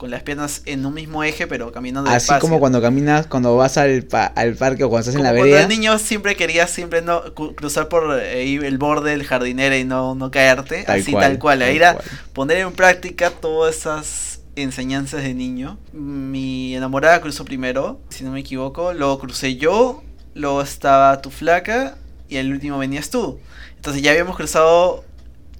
con 0.00 0.10
las 0.10 0.22
piernas 0.24 0.62
en 0.66 0.84
un 0.84 0.94
mismo 0.94 1.22
eje, 1.22 1.46
pero 1.46 1.70
caminando 1.70 2.10
Así 2.10 2.14
despacio. 2.32 2.40
como 2.40 2.58
cuando 2.58 2.82
caminas, 2.82 3.26
cuando 3.28 3.54
vas 3.56 3.76
al, 3.78 4.02
pa- 4.02 4.26
al 4.26 4.54
parque 4.56 4.82
o 4.84 4.88
cuando 4.88 5.02
estás 5.10 5.14
en 5.14 5.22
la 5.22 5.30
cuando 5.30 5.44
vereda. 5.44 5.62
el 5.62 5.68
niño 5.68 5.98
siempre 5.98 6.34
quería 6.34 6.66
siempre 6.66 7.02
no 7.02 7.22
cruzar 7.34 7.88
por 7.88 8.10
ahí 8.12 8.56
el 8.56 8.78
borde 8.78 9.10
del 9.12 9.24
jardinero 9.24 9.76
y 9.76 9.84
no, 9.84 10.14
no 10.16 10.30
caerte, 10.32 10.82
Tal 10.84 11.00
así 11.00 11.12
cual, 11.12 11.24
tal 11.24 11.38
cual, 11.38 11.58
tal 11.60 11.68
ahí 11.68 11.76
era 11.76 11.94
cual. 11.94 12.04
poner 12.32 12.56
en 12.58 12.72
práctica 12.72 13.30
todas 13.30 13.76
esas 13.76 14.40
enseñanzas 14.56 15.22
de 15.22 15.34
niño. 15.34 15.78
Mi 15.92 16.74
enamorada 16.74 17.20
cruzó 17.20 17.44
primero, 17.44 18.00
si 18.08 18.24
no 18.24 18.32
me 18.32 18.40
equivoco, 18.40 18.92
luego 18.94 19.18
crucé 19.20 19.56
yo, 19.56 20.02
luego 20.34 20.62
estaba 20.62 21.20
tu 21.22 21.30
flaca 21.30 21.96
y 22.28 22.36
el 22.36 22.50
último 22.52 22.78
venías 22.78 23.10
tú. 23.10 23.38
Entonces 23.76 24.02
ya 24.02 24.10
habíamos 24.10 24.36
cruzado, 24.36 25.04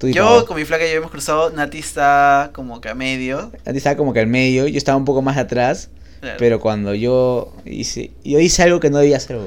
yo 0.02 0.46
con 0.46 0.56
mi 0.56 0.64
flaca 0.64 0.84
ya 0.84 0.90
habíamos 0.90 1.10
cruzado, 1.10 1.50
Nati 1.50 1.78
está 1.78 2.50
como 2.52 2.80
que 2.80 2.88
a 2.88 2.94
medio. 2.94 3.50
Antes 3.58 3.76
estaba 3.76 3.96
como 3.96 4.12
que 4.12 4.20
al 4.20 4.26
medio, 4.26 4.66
yo 4.66 4.78
estaba 4.78 4.96
un 4.96 5.04
poco 5.04 5.22
más 5.22 5.36
atrás. 5.36 5.90
Claro, 6.20 6.36
Pero 6.38 6.60
cuando 6.60 6.94
yo 6.94 7.52
hice, 7.64 8.10
yo 8.24 8.38
hice 8.40 8.62
algo 8.62 8.80
que 8.80 8.90
no 8.90 8.98
debía 8.98 9.16
hacer. 9.16 9.38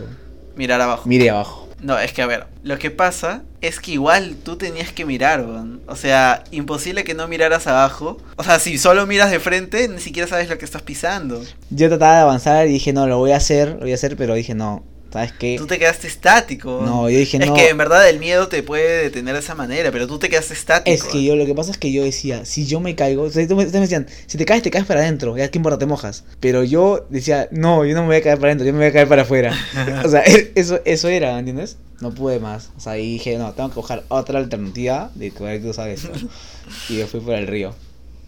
Mirar 0.55 0.81
abajo. 0.81 1.03
Mire 1.07 1.29
abajo. 1.29 1.63
No, 1.83 1.99
es 1.99 2.13
que 2.13 2.21
a 2.21 2.27
ver, 2.27 2.45
lo 2.63 2.79
que 2.79 2.91
pasa 2.91 3.43
es 3.59 3.79
que 3.81 3.91
igual 3.91 4.37
tú 4.41 4.55
tenías 4.55 4.93
que 4.93 5.05
mirar. 5.05 5.45
O 5.85 5.95
sea, 5.97 6.45
imposible 6.51 7.03
que 7.03 7.13
no 7.13 7.27
miraras 7.27 7.67
abajo. 7.67 8.17
O 8.37 8.43
sea, 8.43 8.57
si 8.59 8.77
solo 8.77 9.05
miras 9.05 9.31
de 9.31 9.39
frente, 9.39 9.89
ni 9.89 9.99
siquiera 9.99 10.27
sabes 10.27 10.49
lo 10.49 10.57
que 10.57 10.63
estás 10.63 10.81
pisando. 10.81 11.43
Yo 11.69 11.89
trataba 11.89 12.15
de 12.15 12.21
avanzar 12.21 12.67
y 12.67 12.71
dije, 12.71 12.93
no, 12.93 13.05
lo 13.05 13.17
voy 13.17 13.31
a 13.31 13.37
hacer, 13.37 13.73
lo 13.73 13.79
voy 13.81 13.91
a 13.91 13.95
hacer, 13.95 14.15
pero 14.15 14.33
dije, 14.33 14.55
no, 14.55 14.83
¿sabes 15.13 15.31
qué? 15.31 15.55
Tú 15.59 15.67
te 15.67 15.77
quedaste 15.77 16.07
estático. 16.07 16.81
No, 16.83 17.07
yo 17.07 17.19
dije, 17.19 17.37
es 17.37 17.47
no. 17.47 17.53
que 17.53 17.69
en 17.69 17.77
verdad 17.77 18.09
el 18.09 18.17
miedo 18.19 18.47
te 18.47 18.63
puede 18.63 19.03
detener 19.03 19.35
de 19.35 19.41
esa 19.41 19.53
manera, 19.53 19.91
pero 19.91 20.07
tú 20.07 20.17
te 20.17 20.27
quedaste 20.27 20.55
estático. 20.55 20.91
Es 20.91 21.03
que 21.03 21.23
yo, 21.23 21.35
lo 21.35 21.45
que 21.45 21.53
pasa 21.53 21.69
es 21.69 21.77
que 21.77 21.91
yo 21.91 22.03
decía, 22.03 22.45
si 22.45 22.65
yo 22.65 22.79
me 22.79 22.95
caigo, 22.95 23.21
o 23.21 23.29
sea, 23.29 23.43
ustedes 23.43 23.71
me 23.71 23.79
decían, 23.79 24.07
si 24.25 24.39
te 24.39 24.45
caes, 24.45 24.63
te 24.63 24.71
caes 24.71 24.85
para 24.85 25.01
adentro, 25.01 25.37
ya 25.37 25.49
qué 25.51 25.59
importa, 25.59 25.77
te 25.77 25.85
mojas. 25.85 26.23
Pero 26.39 26.63
yo 26.63 27.05
decía, 27.11 27.47
no, 27.51 27.85
yo 27.85 27.93
no 27.93 28.01
me 28.01 28.07
voy 28.07 28.15
a 28.15 28.21
caer 28.23 28.39
para 28.39 28.47
adentro, 28.49 28.65
yo 28.65 28.73
me 28.73 28.79
voy 28.79 28.87
a 28.87 28.91
caer 28.91 29.07
para 29.07 29.21
afuera. 29.21 29.55
o 30.03 30.09
sea, 30.09 30.21
eso, 30.55 30.79
eso 30.83 31.07
era, 31.07 31.37
¿entiendes? 31.37 31.77
No 32.01 32.11
pude 32.11 32.39
más. 32.39 32.71
O 32.75 32.79
sea, 32.79 32.97
y 32.97 33.13
dije, 33.13 33.37
no, 33.37 33.53
tengo 33.53 33.69
que 33.69 33.75
buscar 33.75 34.03
otra 34.07 34.39
alternativa 34.39 35.11
de 35.13 35.29
que 35.29 35.59
tú 35.59 35.73
sabes. 35.73 36.07
Y 36.89 36.97
yo 36.97 37.07
fui 37.07 37.19
por 37.19 37.35
el 37.35 37.45
río. 37.45 37.75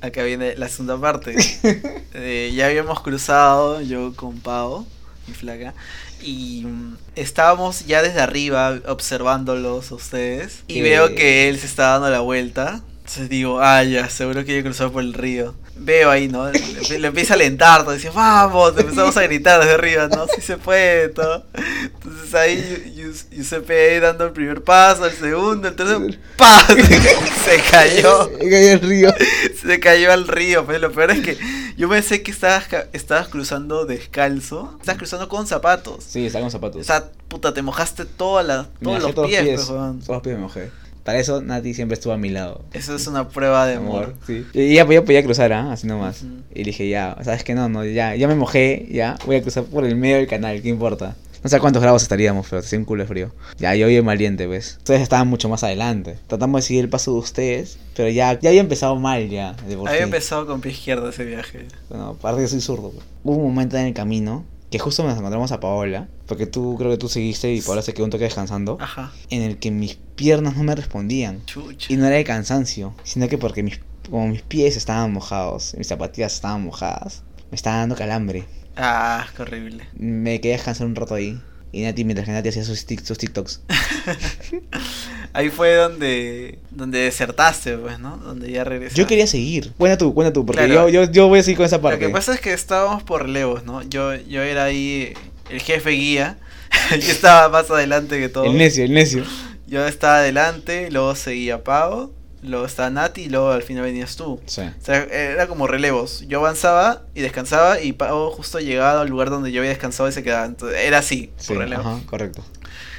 Acá 0.01 0.21
viene 0.23 0.55
la 0.55 0.69
segunda 0.69 0.99
parte. 0.99 1.35
Eh, 2.17 2.53
ya 2.55 2.67
habíamos 2.67 3.01
cruzado, 3.01 3.81
yo 3.81 4.15
con 4.15 4.39
Pau, 4.39 4.85
mi 5.27 5.33
flaca, 5.33 5.73
y 6.21 6.63
mm, 6.65 6.97
estábamos 7.15 7.85
ya 7.85 8.01
desde 8.01 8.21
arriba 8.21 8.79
observándolos 8.87 9.91
a 9.91 9.95
ustedes. 9.95 10.63
Y 10.67 10.79
Eh. 10.79 10.81
veo 10.83 11.15
que 11.15 11.49
él 11.49 11.59
se 11.59 11.65
está 11.65 11.89
dando 11.89 12.09
la 12.09 12.19
vuelta. 12.21 12.81
Entonces 12.99 13.29
digo, 13.29 13.59
ah, 13.61 13.83
ya, 13.83 14.09
seguro 14.09 14.43
que 14.45 14.55
yo 14.57 14.63
cruzado 14.63 14.91
por 14.91 15.03
el 15.03 15.13
río. 15.13 15.53
Veo 15.77 16.09
ahí, 16.09 16.27
¿no? 16.29 16.49
Le, 16.51 16.99
le 16.99 17.07
empieza 17.07 17.33
a 17.33 17.35
alentar, 17.35 17.83
todo, 17.83 17.93
dice, 17.93 18.09
vamos, 18.09 18.73
empezamos 18.77 19.15
a 19.17 19.23
gritar 19.23 19.59
desde 19.59 19.73
arriba, 19.73 20.07
¿no? 20.07 20.25
Sí 20.27 20.41
se 20.41 20.57
puede, 20.57 21.09
todo. 21.09 21.45
Entonces 21.83 22.33
ahí 22.33 22.93
Giuseppe 23.31 23.91
ahí 23.91 23.99
dando 23.99 24.25
el 24.25 24.31
primer 24.31 24.63
paso, 24.63 25.05
el 25.05 25.11
segundo, 25.13 25.67
el 25.67 25.75
tercero, 25.75 26.05
¡pah! 26.37 26.65
Se, 26.67 26.75
se 26.85 27.61
cayó. 27.69 28.31
Me 28.39 28.49
caí 28.49 28.69
al 28.69 28.79
río. 28.81 29.13
Se 29.61 29.79
cayó 29.79 30.11
al 30.13 30.27
río, 30.27 30.65
pero 30.65 30.79
lo 30.79 30.91
peor 30.91 31.11
es 31.11 31.21
que 31.21 31.37
yo 31.77 31.89
pensé 31.89 32.23
que 32.23 32.31
estabas, 32.31 32.67
estabas 32.93 33.27
cruzando 33.27 33.85
descalzo. 33.85 34.77
Estabas 34.79 34.97
cruzando 34.97 35.27
con 35.27 35.45
zapatos. 35.45 36.05
Sí, 36.07 36.25
estaba 36.25 36.43
con 36.43 36.51
zapatos. 36.51 36.81
O 36.81 36.83
sea, 36.85 37.09
puta, 37.27 37.53
te 37.53 37.61
mojaste 37.61 38.05
toda 38.05 38.43
la, 38.43 38.67
todos 38.81 39.03
los 39.03 39.13
todos 39.13 39.27
pies, 39.27 39.41
pies. 39.41 39.55
pues. 39.55 39.67
Todos 39.67 40.07
los 40.07 40.21
pies 40.21 40.35
me 40.35 40.41
mojé. 40.41 40.71
Para 41.05 41.19
eso 41.19 41.39
Nati 41.39 41.75
siempre 41.75 41.93
estuvo 41.93 42.13
a 42.13 42.17
mi 42.17 42.29
lado. 42.29 42.65
Eso 42.73 42.95
es 42.95 43.05
una 43.05 43.29
prueba 43.29 43.67
de 43.67 43.75
amor. 43.75 44.05
Amor, 44.05 44.15
sí. 44.25 44.43
Y 44.53 44.73
ya 44.73 44.85
podía, 44.87 45.05
podía 45.05 45.23
cruzar, 45.23 45.53
¿ah? 45.53 45.71
Así 45.71 45.85
nomás. 45.85 46.23
Ujú. 46.23 46.33
Y 46.53 46.63
dije, 46.63 46.89
ya, 46.89 47.15
sabes 47.23 47.43
que 47.43 47.53
no, 47.53 47.69
no, 47.69 47.85
ya, 47.85 48.15
ya 48.15 48.27
me 48.27 48.33
mojé, 48.33 48.87
ya, 48.91 49.15
voy 49.27 49.35
a 49.35 49.41
cruzar 49.43 49.65
por 49.65 49.85
el 49.85 49.95
medio 49.95 50.15
del 50.15 50.25
canal, 50.25 50.63
¿qué 50.63 50.69
importa? 50.69 51.15
No 51.43 51.49
sé 51.49 51.59
cuántos 51.59 51.79
grados 51.83 52.01
estaríamos, 52.01 52.47
pero 52.49 52.61
hacía 52.61 52.79
un 52.79 52.85
culo 52.85 53.03
de 53.03 53.07
frío. 53.07 53.31
Ya, 53.59 53.75
yo 53.75 53.85
bien 53.85 54.03
valiente, 54.03 54.47
pues. 54.47 54.77
Ustedes 54.79 55.01
estaban 55.01 55.27
mucho 55.27 55.47
más 55.47 55.63
adelante. 55.63 56.17
Tratamos 56.25 56.61
de 56.63 56.67
seguir 56.67 56.83
el 56.85 56.89
paso 56.89 57.13
de 57.13 57.19
ustedes, 57.19 57.77
pero 57.95 58.09
ya, 58.09 58.39
ya 58.39 58.49
había 58.49 58.61
empezado 58.61 58.95
mal 58.95 59.29
ya, 59.29 59.53
de 59.67 59.77
por 59.77 59.87
Había 59.87 59.99
sí. 59.99 60.05
empezado 60.05 60.47
con 60.47 60.59
pie 60.59 60.71
izquierdo 60.71 61.07
ese 61.07 61.23
viaje. 61.23 61.67
Bueno, 61.87 62.15
aparte 62.17 62.41
que 62.41 62.47
soy 62.47 62.61
zurdo. 62.61 62.89
pues. 62.89 63.05
Hubo 63.23 63.35
un 63.35 63.43
momento 63.53 63.77
en 63.77 63.85
el 63.85 63.93
camino 63.93 64.43
que 64.75 64.79
justo 64.79 65.03
nos 65.03 65.17
encontramos 65.17 65.53
a 65.53 65.61
Paola, 65.61 66.09
porque 66.27 66.47
tú 66.47 66.75
creo 66.77 66.91
que 66.91 66.97
tú 66.97 67.07
seguiste 67.07 67.53
y 67.53 67.61
Paola 67.61 67.81
se 67.81 67.93
quedó 67.93 68.03
un 68.03 68.11
toque 68.11 68.25
descansando, 68.25 68.77
Ajá. 68.81 69.13
en 69.29 69.41
el 69.41 69.57
que 69.57 69.71
mis 69.71 69.95
piernas 70.15 70.57
no 70.57 70.63
me 70.63 70.75
respondían. 70.75 71.45
Chucha. 71.45 71.93
Y 71.93 71.95
no 71.95 72.05
era 72.05 72.17
de 72.17 72.25
cansancio, 72.25 72.93
sino 73.03 73.29
que 73.29 73.37
porque 73.37 73.63
mis, 73.63 73.79
como 74.09 74.27
mis 74.27 74.41
pies 74.41 74.75
estaban 74.75 75.13
mojados, 75.13 75.75
mis 75.77 75.87
zapatillas 75.87 76.33
estaban 76.33 76.65
mojadas, 76.65 77.23
me 77.51 77.55
estaba 77.55 77.77
dando 77.77 77.95
calambre. 77.95 78.43
Ah, 78.75 79.25
qué 79.33 79.43
horrible. 79.43 79.87
Me 79.93 80.41
quedé 80.41 80.51
descansar 80.53 80.87
un 80.87 80.95
rato 80.95 81.15
ahí. 81.15 81.39
Y 81.75 81.81
Nati, 81.81 82.05
mientras 82.05 82.25
que 82.25 82.31
Nati 82.31 82.47
hacía 82.47 82.63
sus, 82.63 82.85
sus 83.03 83.17
TikToks. 83.17 83.59
Ahí 85.33 85.49
fue 85.49 85.75
donde 85.75 86.59
donde 86.71 86.99
desertaste, 86.99 87.77
pues, 87.77 87.99
¿no? 87.99 88.15
Donde 88.15 88.49
ya 88.49 88.63
regresaste. 88.63 89.01
Yo 89.01 89.05
quería 89.05 89.27
seguir. 89.27 89.73
Cuenta 89.77 89.97
tú, 89.97 90.13
cuenta 90.13 90.31
tú, 90.31 90.45
porque 90.45 90.63
Claro. 90.67 90.87
yo, 90.87 91.03
yo, 91.03 91.11
yo 91.11 91.27
voy 91.27 91.39
a 91.39 91.43
seguir 91.43 91.57
con 91.57 91.65
esa 91.65 91.75
Lo 91.75 91.81
parte. 91.81 91.99
que 91.99 92.09
pasa 92.09 92.33
es 92.33 92.39
que 92.39 92.53
estábamos 92.53 93.03
por 93.03 93.23
relevos, 93.23 93.65
¿no? 93.65 93.83
Yo, 93.83 94.15
yo 94.15 94.41
era 94.41 94.63
ahí 94.63 95.13
el 95.49 95.59
jefe 95.61 95.89
guía. 95.89 96.37
yo 96.91 97.11
estaba 97.11 97.49
más 97.49 97.69
adelante 97.69 98.17
que 98.19 98.29
todo. 98.29 98.45
El 98.45 98.57
necio, 98.57 98.85
el 98.85 98.93
necio. 98.93 99.25
Yo 99.67 99.85
estaba 99.85 100.19
adelante, 100.19 100.89
luego 100.91 101.13
seguía 101.15 101.61
Pau, 101.65 102.13
luego 102.45 102.65
estaba 102.65 102.89
Nati 102.89 103.23
y 103.23 103.29
luego 103.29 103.49
al 103.51 103.63
final 103.63 103.83
venías 103.83 104.15
tú. 104.15 104.39
Sí. 104.45 104.61
O 104.61 104.85
sea, 104.85 105.03
era 105.03 105.47
como 105.47 105.67
relevos. 105.67 106.23
Yo 106.27 106.39
avanzaba 106.39 107.03
y 107.13 107.21
descansaba 107.21 107.81
y 107.81 107.93
Pau 107.93 108.31
justo 108.31 108.59
llegaba 108.59 109.01
al 109.01 109.09
lugar 109.09 109.29
donde 109.29 109.51
yo 109.51 109.59
había 109.61 109.69
descansado 109.71 110.07
y 110.09 110.11
se 110.11 110.23
quedaba. 110.23 110.45
Entonces, 110.45 110.79
era 110.81 110.99
así, 110.99 111.31
Sí, 111.37 111.49
por 111.53 111.57
relevo. 111.63 111.81
ajá, 111.81 111.99
correcto. 112.07 112.43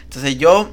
Entonces 0.04 0.38
yo 0.38 0.72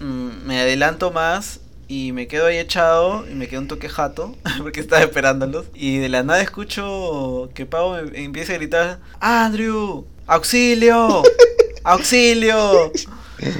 mm, 0.00 0.46
me 0.46 0.60
adelanto 0.60 1.10
más 1.10 1.60
y 1.86 2.12
me 2.12 2.26
quedo 2.26 2.46
ahí 2.46 2.56
echado 2.56 3.26
y 3.30 3.34
me 3.34 3.46
quedo 3.46 3.60
un 3.60 3.68
toque 3.68 3.88
jato 3.90 4.34
porque 4.62 4.80
estaba 4.80 5.02
esperándolos. 5.02 5.66
Y 5.74 5.98
de 5.98 6.08
la 6.08 6.22
nada 6.22 6.40
escucho 6.40 7.50
que 7.54 7.66
Pau 7.66 7.92
me- 8.02 8.24
empieza 8.24 8.52
a 8.54 8.56
gritar, 8.56 9.00
Andrew, 9.20 10.06
auxilio, 10.26 11.22
auxilio. 11.84 12.92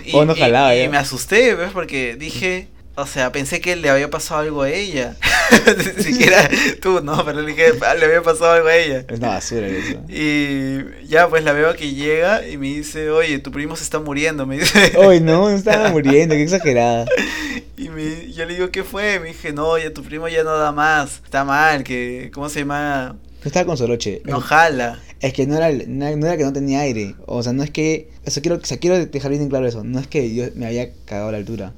Y, 0.04 0.12
Oh, 0.14 0.24
no 0.24 0.35
y- 0.35 0.38
jalaba, 0.40 0.74
y 0.74 0.83
ya. 0.85 0.90
me 0.90 0.96
asusté, 0.96 1.54
¿ves? 1.54 1.70
Porque 1.72 2.16
dije... 2.16 2.68
O 2.96 3.07
sea, 3.07 3.33
pensé 3.33 3.61
que 3.61 3.74
le 3.74 3.90
había 3.90 4.09
pasado 4.09 4.40
algo 4.40 4.62
a 4.62 4.70
ella. 4.70 5.16
Ni 5.96 6.02
siquiera 6.02 6.48
tú, 6.80 7.00
¿no? 7.02 7.24
Pero 7.24 7.40
le 7.42 7.48
dije, 7.48 7.72
"Ah, 7.85 7.94
le 7.94 8.04
había 8.04 8.22
pasado 8.22 8.52
algo 8.52 8.68
a 8.68 8.76
ella. 8.76 9.04
Es 9.09 9.18
una 9.18 9.28
basura 9.28 9.66
eso. 9.66 10.00
Y 10.09 11.07
ya, 11.09 11.28
pues 11.28 11.42
la 11.42 11.52
veo 11.52 11.74
que 11.74 11.92
llega 11.92 12.46
y 12.46 12.57
me 12.57 12.68
dice, 12.68 13.11
oye, 13.11 13.40
tu 13.40 13.50
primo 13.50 13.74
se 13.74 13.83
está 13.83 13.98
muriendo, 13.98 14.46
me 14.46 14.59
dice. 14.59 14.92
Uy, 14.96 15.20
no, 15.20 15.46
me 15.48 15.54
estaba 15.57 15.90
muriendo, 15.90 16.35
qué 16.37 16.42
exagerada. 16.44 17.07
Y 17.76 17.88
me, 17.88 18.30
yo 18.33 18.44
le 18.46 18.54
digo, 18.54 18.70
¿qué 18.70 18.85
fue? 18.85 19.18
Me 19.18 19.28
dije, 19.28 19.52
no, 19.52 19.76
ya 19.76 19.92
tu 19.92 20.04
primo 20.04 20.28
ya 20.28 20.44
no 20.44 20.57
da 20.57 20.70
más. 20.70 21.20
Está 21.24 21.44
mal, 21.44 21.83
que, 21.83 22.30
¿cómo 22.33 22.48
se 22.48 22.61
llama? 22.61 23.16
No 23.44 23.48
estaba 23.48 23.66
con 23.66 23.76
Soroche. 23.76 24.22
No 24.24 24.40
jala. 24.40 24.98
Es 25.20 25.35
que 25.35 25.46
no 25.46 25.57
era, 25.59 25.70
no, 25.87 26.07
era 26.07 26.37
que 26.38 26.44
no 26.44 26.52
tenía 26.54 26.80
aire. 26.80 27.14
O 27.26 27.42
sea, 27.42 27.52
no 27.52 27.62
es 27.62 27.70
que. 27.70 28.09
Eso 28.24 28.40
quiero, 28.40 28.57
o 28.57 28.64
sea, 28.64 28.78
quiero 28.78 29.04
dejar 29.04 29.30
bien 29.30 29.50
claro 29.50 29.66
eso. 29.66 29.85
No 29.85 30.00
es 30.00 30.07
que 30.07 30.35
yo 30.35 30.46
me 30.54 30.64
había 30.64 30.90
cagado 31.04 31.28
a 31.28 31.33
la 31.33 31.38
altura. 31.38 31.74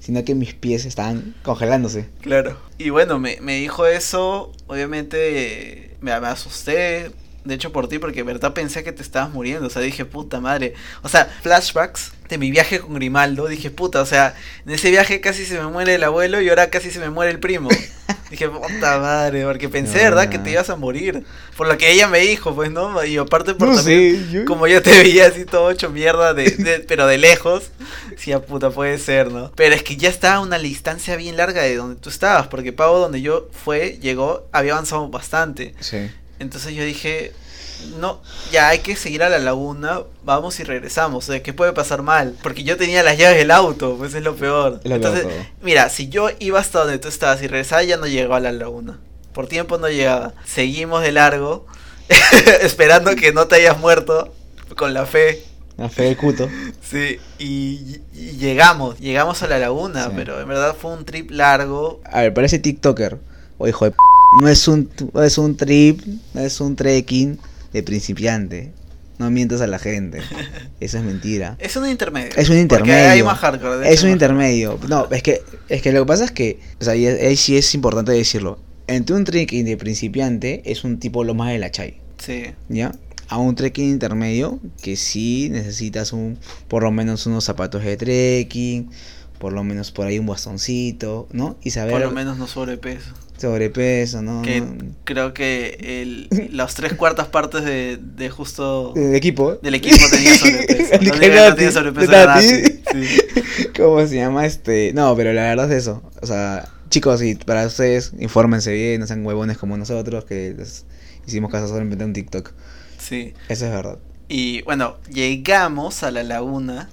Sino 0.00 0.24
que 0.24 0.34
mis 0.34 0.54
pies 0.54 0.86
estaban 0.86 1.34
congelándose. 1.42 2.08
Claro. 2.22 2.56
Y 2.78 2.88
bueno, 2.88 3.18
me, 3.18 3.38
me 3.42 3.56
dijo 3.56 3.84
eso, 3.84 4.52
obviamente 4.68 5.96
me, 6.00 6.18
me 6.18 6.26
asusté. 6.28 7.10
De 7.44 7.54
hecho, 7.54 7.72
por 7.72 7.88
ti, 7.88 7.98
porque 7.98 8.20
en 8.20 8.26
verdad 8.26 8.54
pensé 8.54 8.82
que 8.82 8.92
te 8.92 9.02
estabas 9.02 9.34
muriendo. 9.34 9.66
O 9.66 9.70
sea, 9.70 9.82
dije, 9.82 10.06
puta 10.06 10.40
madre. 10.40 10.72
O 11.02 11.10
sea, 11.10 11.26
flashbacks 11.42 12.12
de 12.30 12.38
mi 12.38 12.50
viaje 12.50 12.80
con 12.80 12.94
Grimaldo. 12.94 13.48
Dije, 13.48 13.70
puta, 13.70 14.00
o 14.00 14.06
sea, 14.06 14.34
en 14.64 14.72
ese 14.72 14.90
viaje 14.90 15.20
casi 15.20 15.44
se 15.44 15.58
me 15.58 15.66
muere 15.66 15.96
el 15.96 16.04
abuelo 16.04 16.40
y 16.40 16.48
ahora 16.48 16.70
casi 16.70 16.90
se 16.90 17.00
me 17.00 17.10
muere 17.10 17.32
el 17.32 17.38
primo. 17.38 17.68
Dije, 18.32 18.48
puta 18.48 18.98
madre, 18.98 19.44
porque 19.44 19.68
pensé, 19.68 19.98
No, 19.98 20.04
¿verdad? 20.04 20.24
no. 20.24 20.30
Que 20.30 20.38
te 20.38 20.50
ibas 20.52 20.70
a 20.70 20.76
morir. 20.76 21.22
Por 21.54 21.68
lo 21.68 21.76
que 21.76 21.92
ella 21.92 22.08
me 22.08 22.18
dijo, 22.20 22.54
pues, 22.54 22.70
¿no? 22.70 23.04
Y 23.04 23.18
aparte 23.18 23.54
por 23.54 23.68
No 23.68 23.76
también, 23.76 24.24
sé, 24.26 24.32
yo- 24.32 24.44
como 24.46 24.66
yo 24.66 24.80
te 24.80 24.90
veía 24.90 25.26
así 25.26 25.44
todo 25.44 25.70
hecho 25.70 25.90
mierda, 25.90 26.32
de, 26.32 26.44
de- 26.50 26.78
pero 26.88 27.06
de 27.06 27.18
lejos. 27.18 27.70
Sí, 28.16 28.32
a 28.32 28.40
puta, 28.40 28.70
puede 28.70 28.96
ser, 28.98 29.30
¿no? 29.30 29.52
Pero 29.54 29.74
es 29.74 29.82
que 29.82 29.96
ya 29.98 30.08
estaba 30.08 30.40
una 30.40 30.58
distancia 30.58 31.14
bien 31.16 31.36
larga 31.36 31.60
de 31.62 31.76
donde 31.76 32.00
tú 32.00 32.08
estabas, 32.08 32.46
porque 32.48 32.72
Pavo, 32.72 32.98
donde 32.98 33.20
yo 33.20 33.48
fue, 33.52 33.98
llegó, 34.00 34.48
había 34.50 34.72
avanzado 34.72 35.06
bastante. 35.10 35.74
Sí. 35.80 36.10
Entonces 36.38 36.74
yo 36.74 36.84
dije, 36.84 37.32
no, 37.98 38.20
ya 38.50 38.68
hay 38.68 38.80
que 38.80 38.96
seguir 38.96 39.22
a 39.22 39.28
la 39.28 39.38
laguna, 39.38 40.00
vamos 40.24 40.58
y 40.60 40.64
regresamos. 40.64 41.28
O 41.28 41.32
sea, 41.32 41.42
¿qué 41.42 41.52
puede 41.52 41.72
pasar 41.72 42.02
mal? 42.02 42.36
Porque 42.42 42.64
yo 42.64 42.76
tenía 42.76 43.02
las 43.02 43.18
llaves 43.18 43.36
del 43.38 43.50
auto, 43.50 43.96
pues 43.98 44.14
es 44.14 44.22
lo 44.22 44.34
peor. 44.36 44.80
Entonces, 44.84 45.26
mira, 45.62 45.88
si 45.88 46.08
yo 46.08 46.28
iba 46.38 46.58
hasta 46.60 46.80
donde 46.80 46.98
tú 46.98 47.08
estabas 47.08 47.42
y 47.42 47.46
regresaba, 47.48 47.82
ya 47.82 47.96
no 47.96 48.06
llegaba 48.06 48.36
a 48.38 48.40
la 48.40 48.52
laguna. 48.52 48.98
Por 49.32 49.46
tiempo 49.48 49.78
no 49.78 49.88
llegaba. 49.88 50.34
Seguimos 50.44 51.02
de 51.02 51.12
largo, 51.12 51.66
esperando 52.62 53.14
que 53.16 53.32
no 53.32 53.46
te 53.46 53.56
hayas 53.56 53.78
muerto, 53.78 54.32
con 54.76 54.94
la 54.94 55.06
fe. 55.06 55.42
La 55.78 55.88
fe 55.88 56.04
del 56.04 56.16
cuto. 56.16 56.48
Sí, 56.82 57.18
y, 57.38 58.00
y 58.12 58.32
llegamos, 58.36 58.98
llegamos 58.98 59.42
a 59.42 59.46
la 59.46 59.58
laguna, 59.58 60.06
Sí. 60.08 60.12
pero 60.14 60.38
en 60.40 60.46
verdad 60.46 60.76
fue 60.78 60.92
un 60.92 61.06
trip 61.06 61.30
largo. 61.30 62.02
A 62.04 62.20
ver, 62.20 62.34
parece 62.34 62.58
TikToker. 62.58 63.18
O 63.56 63.66
hijo 63.66 63.86
de 63.86 63.92
p. 63.92 63.96
No 64.42 64.48
es 64.48 64.68
un, 64.68 64.90
no 65.14 65.22
es 65.22 65.38
un 65.38 65.56
trip, 65.56 66.02
no 66.34 66.40
es 66.42 66.60
un 66.60 66.76
trekking 66.76 67.38
de 67.72 67.82
principiante. 67.82 68.72
No 69.18 69.30
mientas 69.30 69.60
a 69.60 69.66
la 69.66 69.78
gente. 69.78 70.20
Eso 70.80 70.98
es 70.98 71.04
mentira. 71.04 71.56
Es 71.60 71.76
un 71.76 71.88
intermedio. 71.88 72.30
Es 72.36 72.48
un 72.48 72.66
porque 72.68 72.90
intermedio. 72.90 73.10
hay 73.10 73.22
más 73.22 73.38
hardcore. 73.38 73.92
Es 73.92 74.02
un 74.02 74.10
intermedio. 74.10 74.78
No, 74.88 75.08
es 75.10 75.22
que, 75.22 75.42
es 75.68 75.82
que 75.82 75.92
lo 75.92 76.00
que 76.00 76.06
pasa 76.06 76.24
es 76.24 76.32
que, 76.32 76.58
o 76.80 76.84
sea, 76.84 76.96
y 76.96 77.06
ahí 77.06 77.36
sí 77.36 77.56
es 77.56 77.74
importante 77.74 78.12
decirlo. 78.12 78.58
Entre 78.88 79.14
un 79.14 79.24
trekking 79.24 79.64
de 79.64 79.76
principiante 79.76 80.62
es 80.64 80.82
un 80.84 80.98
tipo 80.98 81.22
lo 81.24 81.34
más 81.34 81.52
de 81.52 81.58
la 81.58 81.70
chai, 81.70 82.00
Sí, 82.18 82.46
¿ya? 82.68 82.92
A 83.28 83.38
un 83.38 83.54
trekking 83.54 83.88
intermedio 83.88 84.58
que 84.82 84.96
sí 84.96 85.48
necesitas 85.50 86.12
un, 86.12 86.38
por 86.68 86.82
lo 86.82 86.90
menos 86.90 87.26
unos 87.26 87.44
zapatos 87.44 87.82
de 87.84 87.96
trekking, 87.96 88.90
por 89.38 89.52
lo 89.52 89.64
menos 89.64 89.92
por 89.92 90.06
ahí 90.06 90.18
un 90.18 90.26
bastoncito, 90.26 91.28
¿no? 91.32 91.56
Y 91.62 91.70
saber 91.70 91.92
por 91.92 92.02
lo 92.02 92.10
menos 92.10 92.38
no 92.38 92.46
sobrepeso. 92.46 93.12
Sobrepeso, 93.42 94.22
¿no? 94.22 94.40
Que 94.42 94.60
No- 94.62 94.94
creo 95.04 95.34
que 95.34 95.76
el, 96.02 96.28
las 96.56 96.74
tres 96.74 96.94
cuartas 96.94 97.26
partes 97.28 97.64
de, 97.64 97.98
de 98.00 98.30
justo 98.30 98.92
del 98.94 99.14
equipo. 99.14 99.56
del 99.62 99.74
equipo 99.74 99.96
tenía 100.10 100.34
sobrepeso. 100.38 101.00
No 101.02 101.10
tenía 101.18 102.26
Nati. 102.26 102.46
Sí. 102.92 103.68
¿Cómo 103.76 104.06
se 104.06 104.16
llama 104.16 104.46
este? 104.46 104.92
No, 104.94 105.14
pero 105.16 105.32
la 105.32 105.42
verdad 105.42 105.70
es 105.70 105.78
eso. 105.82 106.02
O 106.20 106.26
sea, 106.26 106.68
chicos, 106.88 107.22
y 107.22 107.34
para 107.34 107.66
ustedes, 107.66 108.12
infórmense 108.18 108.72
bien, 108.72 109.00
no 109.00 109.06
sean 109.06 109.24
huevones 109.26 109.58
como 109.58 109.76
nosotros, 109.76 110.24
que 110.24 110.54
les 110.56 110.84
hicimos 111.26 111.50
caso 111.50 111.68
solamente 111.68 112.04
un 112.04 112.12
TikTok. 112.12 112.52
sí. 112.98 113.34
Eso 113.48 113.66
es 113.66 113.70
verdad. 113.72 113.98
Y 114.28 114.62
bueno, 114.62 114.96
llegamos 115.12 116.02
a 116.02 116.10
la 116.10 116.22
laguna. 116.22 116.88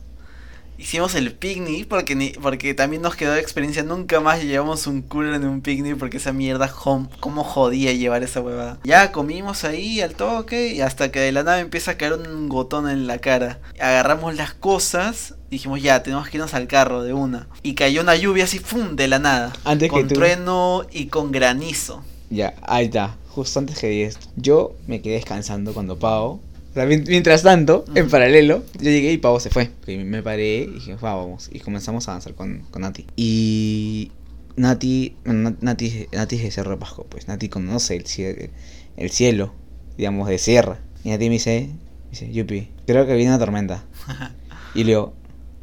Hicimos 0.80 1.13
el 1.15 1.34
picnic 1.34 1.88
porque 1.89 2.15
ni, 2.15 2.30
porque 2.30 2.74
también 2.74 3.02
nos 3.02 3.15
quedó 3.18 3.34
de 3.34 3.42
experiencia. 3.42 3.84
Nunca 3.84 4.22
más 4.22 4.42
llevamos 4.42 4.88
un 4.88 5.02
cooler 5.02 5.34
en 5.34 5.46
un 5.46 5.60
picnic 5.62 5.98
porque 5.98 6.18
esa 6.18 6.32
mierda, 6.32 6.70
hom- 6.74 7.10
cómo 7.20 7.44
jodía 7.44 7.92
llevar 7.92 8.24
esa 8.24 8.39
huevada. 8.39 8.80
Ya 8.86 9.12
comimos 9.12 9.65
ahí 9.65 10.00
al 10.00 10.15
toque 10.15 10.74
y 10.74 10.80
hasta 10.80 11.12
que 11.12 11.20
de 11.20 11.34
la 11.34 11.44
nave 11.44 11.60
empieza 11.60 11.92
a 11.92 11.98
caer 11.98 12.13
un 12.13 12.48
gotón 12.48 12.89
en 12.89 13.08
la 13.08 13.18
cara. 13.20 13.60
Agarramos 13.80 14.36
las 14.36 14.54
cosas, 14.54 15.36
dijimos 15.52 15.82
ya, 15.82 16.02
tenemos 16.02 16.30
que 16.30 16.38
irnos 16.38 16.54
al 16.54 16.68
carro 16.68 17.04
de 17.04 17.12
una. 17.12 17.50
Y 17.62 17.74
cayó 17.76 18.02
una 18.02 18.15
lluvia 18.15 18.46
así, 18.46 18.60
¡fum! 18.60 18.96
de 18.96 19.10
la 19.10 19.20
nada. 19.20 19.52
Antes 19.65 19.89
que 19.89 19.94
con 20.00 20.08
tú- 20.08 20.15
trueno 20.15 20.86
y 20.94 21.08
con 21.08 21.34
granizo. 21.34 22.04
Ya, 22.30 22.54
ahí 22.62 22.86
está. 22.86 23.18
Justo 23.28 23.60
antes 23.60 23.78
que 23.80 23.88
di 23.89 24.04
esto. 24.04 24.28
Yo 24.38 24.76
me 24.88 25.02
quedé 25.02 25.15
descansando 25.15 25.74
cuando 25.74 26.00
Pau. 26.00 26.39
O 26.69 26.73
sea, 26.73 26.86
mien- 26.86 27.03
mientras 27.08 27.43
tanto, 27.43 27.86
en 27.95 28.10
paralelo, 28.10 28.63
yo 28.79 28.89
llegué 28.91 29.12
y 29.12 29.17
Pau 29.17 29.39
se 29.39 29.49
fue. 29.49 29.69
Y 29.88 29.97
me 29.97 30.21
paré 30.21 30.60
y 30.63 30.67
dije, 30.75 30.95
"Va, 30.95 31.15
vamos. 31.15 31.49
Y 31.51 31.60
comenzamos 31.60 32.08
a 32.08 32.12
avanzar 32.12 32.34
con, 32.36 32.60
con 32.71 32.82
Nati. 32.84 33.05
Y 33.15 34.12
Nati, 34.55 35.15
Nati, 35.25 36.08
Nati 36.12 36.36
es 36.36 36.41
de 36.43 36.51
Cerro 36.51 36.71
de 36.71 36.77
Pasco, 36.77 37.05
pues 37.10 37.27
Nati 37.27 37.49
conoce 37.49 37.95
el 37.95 38.05
cielo, 38.05 38.49
el 38.97 39.10
cielo, 39.10 39.53
digamos, 39.97 40.27
de 40.29 40.38
sierra. 40.38 40.79
Y 41.03 41.10
Nati 41.10 41.25
me 41.25 41.34
dice, 41.36 41.69
me 42.05 42.10
dice, 42.12 42.32
Yupi, 42.32 42.69
creo 42.86 43.05
que 43.08 43.15
viene 43.15 43.29
una 43.32 43.39
tormenta. 43.39 43.84
Y 44.75 44.84
le 44.84 44.89
digo, 44.91 45.13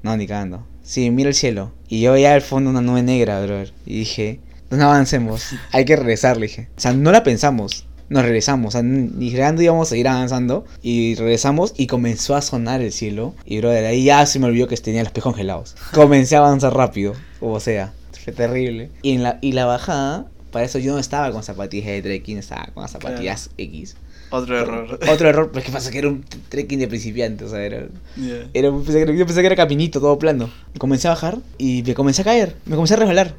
no, 0.03 0.16
ni 0.16 0.27
cagando. 0.27 0.66
Sí, 0.83 1.11
mira 1.11 1.29
el 1.29 1.35
cielo. 1.35 1.73
Y 1.88 2.01
yo 2.01 2.12
veía 2.12 2.35
al 2.35 2.42
fondo 2.42 2.71
una 2.71 2.81
nube 2.81 3.03
negra, 3.05 3.40
brother. 3.40 3.73
Y 3.87 4.01
dije, 4.01 4.40
no 4.71 4.83
avancemos, 4.85 5.45
hay 5.73 5.85
que 5.85 5.95
regresar, 5.95 6.37
le 6.38 6.49
dije. 6.49 6.69
O 6.77 6.81
sea, 6.81 6.92
no 6.92 7.12
la 7.12 7.23
pensamos, 7.23 7.86
nos 8.09 8.23
regresamos. 8.23 8.69
O 8.69 8.79
sea, 8.79 8.83
ni 8.83 9.33
creando 9.33 9.62
íbamos 9.62 9.88
a 9.88 9.90
seguir 9.90 10.09
avanzando. 10.09 10.64
Y 10.83 11.14
regresamos 11.16 11.73
y 11.77 11.87
comenzó 11.87 12.35
a 12.35 12.42
sonar 12.42 12.81
el 12.81 12.92
cielo. 12.92 13.35
Y, 13.45 13.59
brother, 13.59 13.85
ahí 13.87 14.05
ya 14.05 14.25
se 14.27 14.38
me 14.38 14.47
olvidó 14.47 14.69
que 14.69 14.77
tenía 14.77 15.03
los 15.03 15.12
pies 15.12 15.25
congelados. 15.25 15.75
Comencé 15.92 16.37
a 16.37 16.40
avanzar 16.40 16.75
rápido, 16.75 17.14
o 17.40 17.59
sea, 17.61 17.92
fue 18.23 18.33
terrible. 18.33 18.90
Y, 19.03 19.12
en 19.12 19.23
la, 19.23 19.38
y 19.40 19.53
la 19.53 19.64
bajada, 19.66 20.27
para 20.51 20.64
eso 20.64 20.79
yo 20.79 20.92
no 20.92 20.99
estaba 20.99 21.31
con 21.33 21.42
zapatillas 21.42 21.87
de 21.88 22.03
trekking, 22.03 22.38
estaba 22.38 22.66
con 22.75 22.83
las 22.83 22.90
zapatillas 22.92 23.51
X. 23.59 23.97
Otro 24.31 24.59
error. 24.59 24.99
Otro 25.09 25.29
error, 25.29 25.51
pues 25.53 25.64
que 25.64 25.71
pasa 25.71 25.90
que 25.92 25.99
era 25.99 26.09
un 26.09 26.25
trekking 26.49 26.81
de 26.81 26.88
principiante, 26.88 27.45
o 27.45 27.49
sea, 27.49 27.61
era... 27.62 27.87
Ya. 28.16 28.49
Era, 28.55 28.73
pensé 28.73 29.07
que 29.07 29.16
yo 29.16 29.25
pensé 29.25 29.40
que 29.40 29.47
era 29.47 29.55
caminito, 29.55 30.01
todo 30.01 30.18
plano. 30.18 30.51
Comencé 30.78 31.07
a 31.07 31.11
bajar 31.12 31.39
y 31.59 31.85
me 31.87 31.95
comencé 31.95 32.22
a 32.22 32.24
caer. 32.24 32.57
Me 32.66 32.74
comencé 32.74 32.95
a 32.95 32.97
resbalar. 32.97 33.35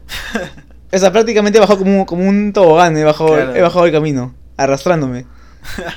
o 0.93 0.97
sea, 0.97 1.11
prácticamente 1.11 1.59
bajado 1.59 1.79
como, 1.79 1.99
un- 1.99 2.05
como 2.05 2.23
un 2.27 2.53
tobogán. 2.53 2.95
He 2.97 3.03
bajado, 3.03 3.33
Claro. 3.35 3.55
he 3.55 3.61
bajado 3.61 3.85
el 3.85 3.91
camino, 3.91 4.33
arrastrándome. 4.57 5.25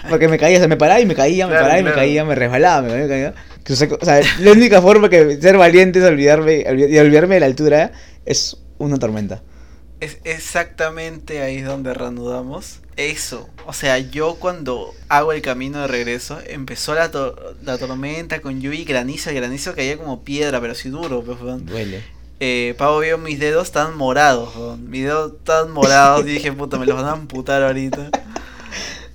Porque 0.08 0.26
me 0.28 0.38
caía, 0.38 0.56
o 0.56 0.60
sea, 0.60 0.68
me 0.68 0.76
paraba 0.76 1.00
y 1.00 1.06
me 1.06 1.14
caía, 1.14 1.46
me 1.46 1.52
Claro, 1.52 1.64
paraba 1.66 1.80
y 1.80 1.84
me 1.84 1.92
caía, 1.92 2.24
me 2.24 2.34
resbalaba, 2.34 2.82
me 2.82 2.88
caía, 2.88 3.02
me 3.02 3.08
caía. 3.08 3.34
Que, 3.62 3.72
O 3.72 3.76
sea, 3.76 3.88
o 4.00 4.04
sea, 4.04 4.20
la 4.40 4.52
única 4.52 4.82
forma 4.82 5.08
que 5.08 5.40
ser 5.40 5.56
valiente 5.58 5.98
es 6.00 6.04
olvidarme, 6.04 6.64
olvi- 6.66 6.90
y 6.90 6.98
olvidarme 6.98 7.34
de 7.36 7.40
la 7.40 7.46
altura 7.46 7.92
es 8.26 8.56
una 8.78 8.98
tormenta. 8.98 9.42
Es 10.00 10.18
exactamente 10.24 11.42
ahí 11.42 11.60
donde 11.60 11.92
reanudamos. 11.94 12.80
Eso. 12.96 13.48
O 13.66 13.72
sea, 13.74 13.98
yo 13.98 14.36
cuando 14.40 14.92
hago 15.08 15.32
el 15.32 15.42
camino 15.42 15.80
de 15.82 15.86
regreso, 15.88 16.38
empezó 16.46 16.94
la, 16.94 17.10
to- 17.10 17.36
la 17.62 17.76
tormenta 17.78 18.40
con 18.40 18.60
lluvia 18.60 18.80
y 18.80 18.84
granizo. 18.84 19.30
El 19.30 19.36
granizo 19.36 19.74
caía 19.74 19.96
como 19.98 20.22
piedra, 20.24 20.58
pero 20.60 20.72
así 20.72 20.88
duro. 20.88 21.22
Pues. 21.22 21.38
Duele. 21.66 22.02
eh, 22.40 22.74
Pavo 22.78 23.00
vio 23.00 23.18
mis 23.18 23.38
dedos 23.38 23.72
tan 23.72 23.94
morados. 23.96 24.78
Mis 24.78 25.02
dedos 25.04 25.34
tan 25.44 25.70
morados. 25.70 26.22
y 26.26 26.30
dije, 26.30 26.50
puta, 26.52 26.78
me 26.78 26.86
los 26.86 26.96
van 26.96 27.06
a 27.06 27.12
amputar 27.12 27.62
ahorita. 27.62 28.10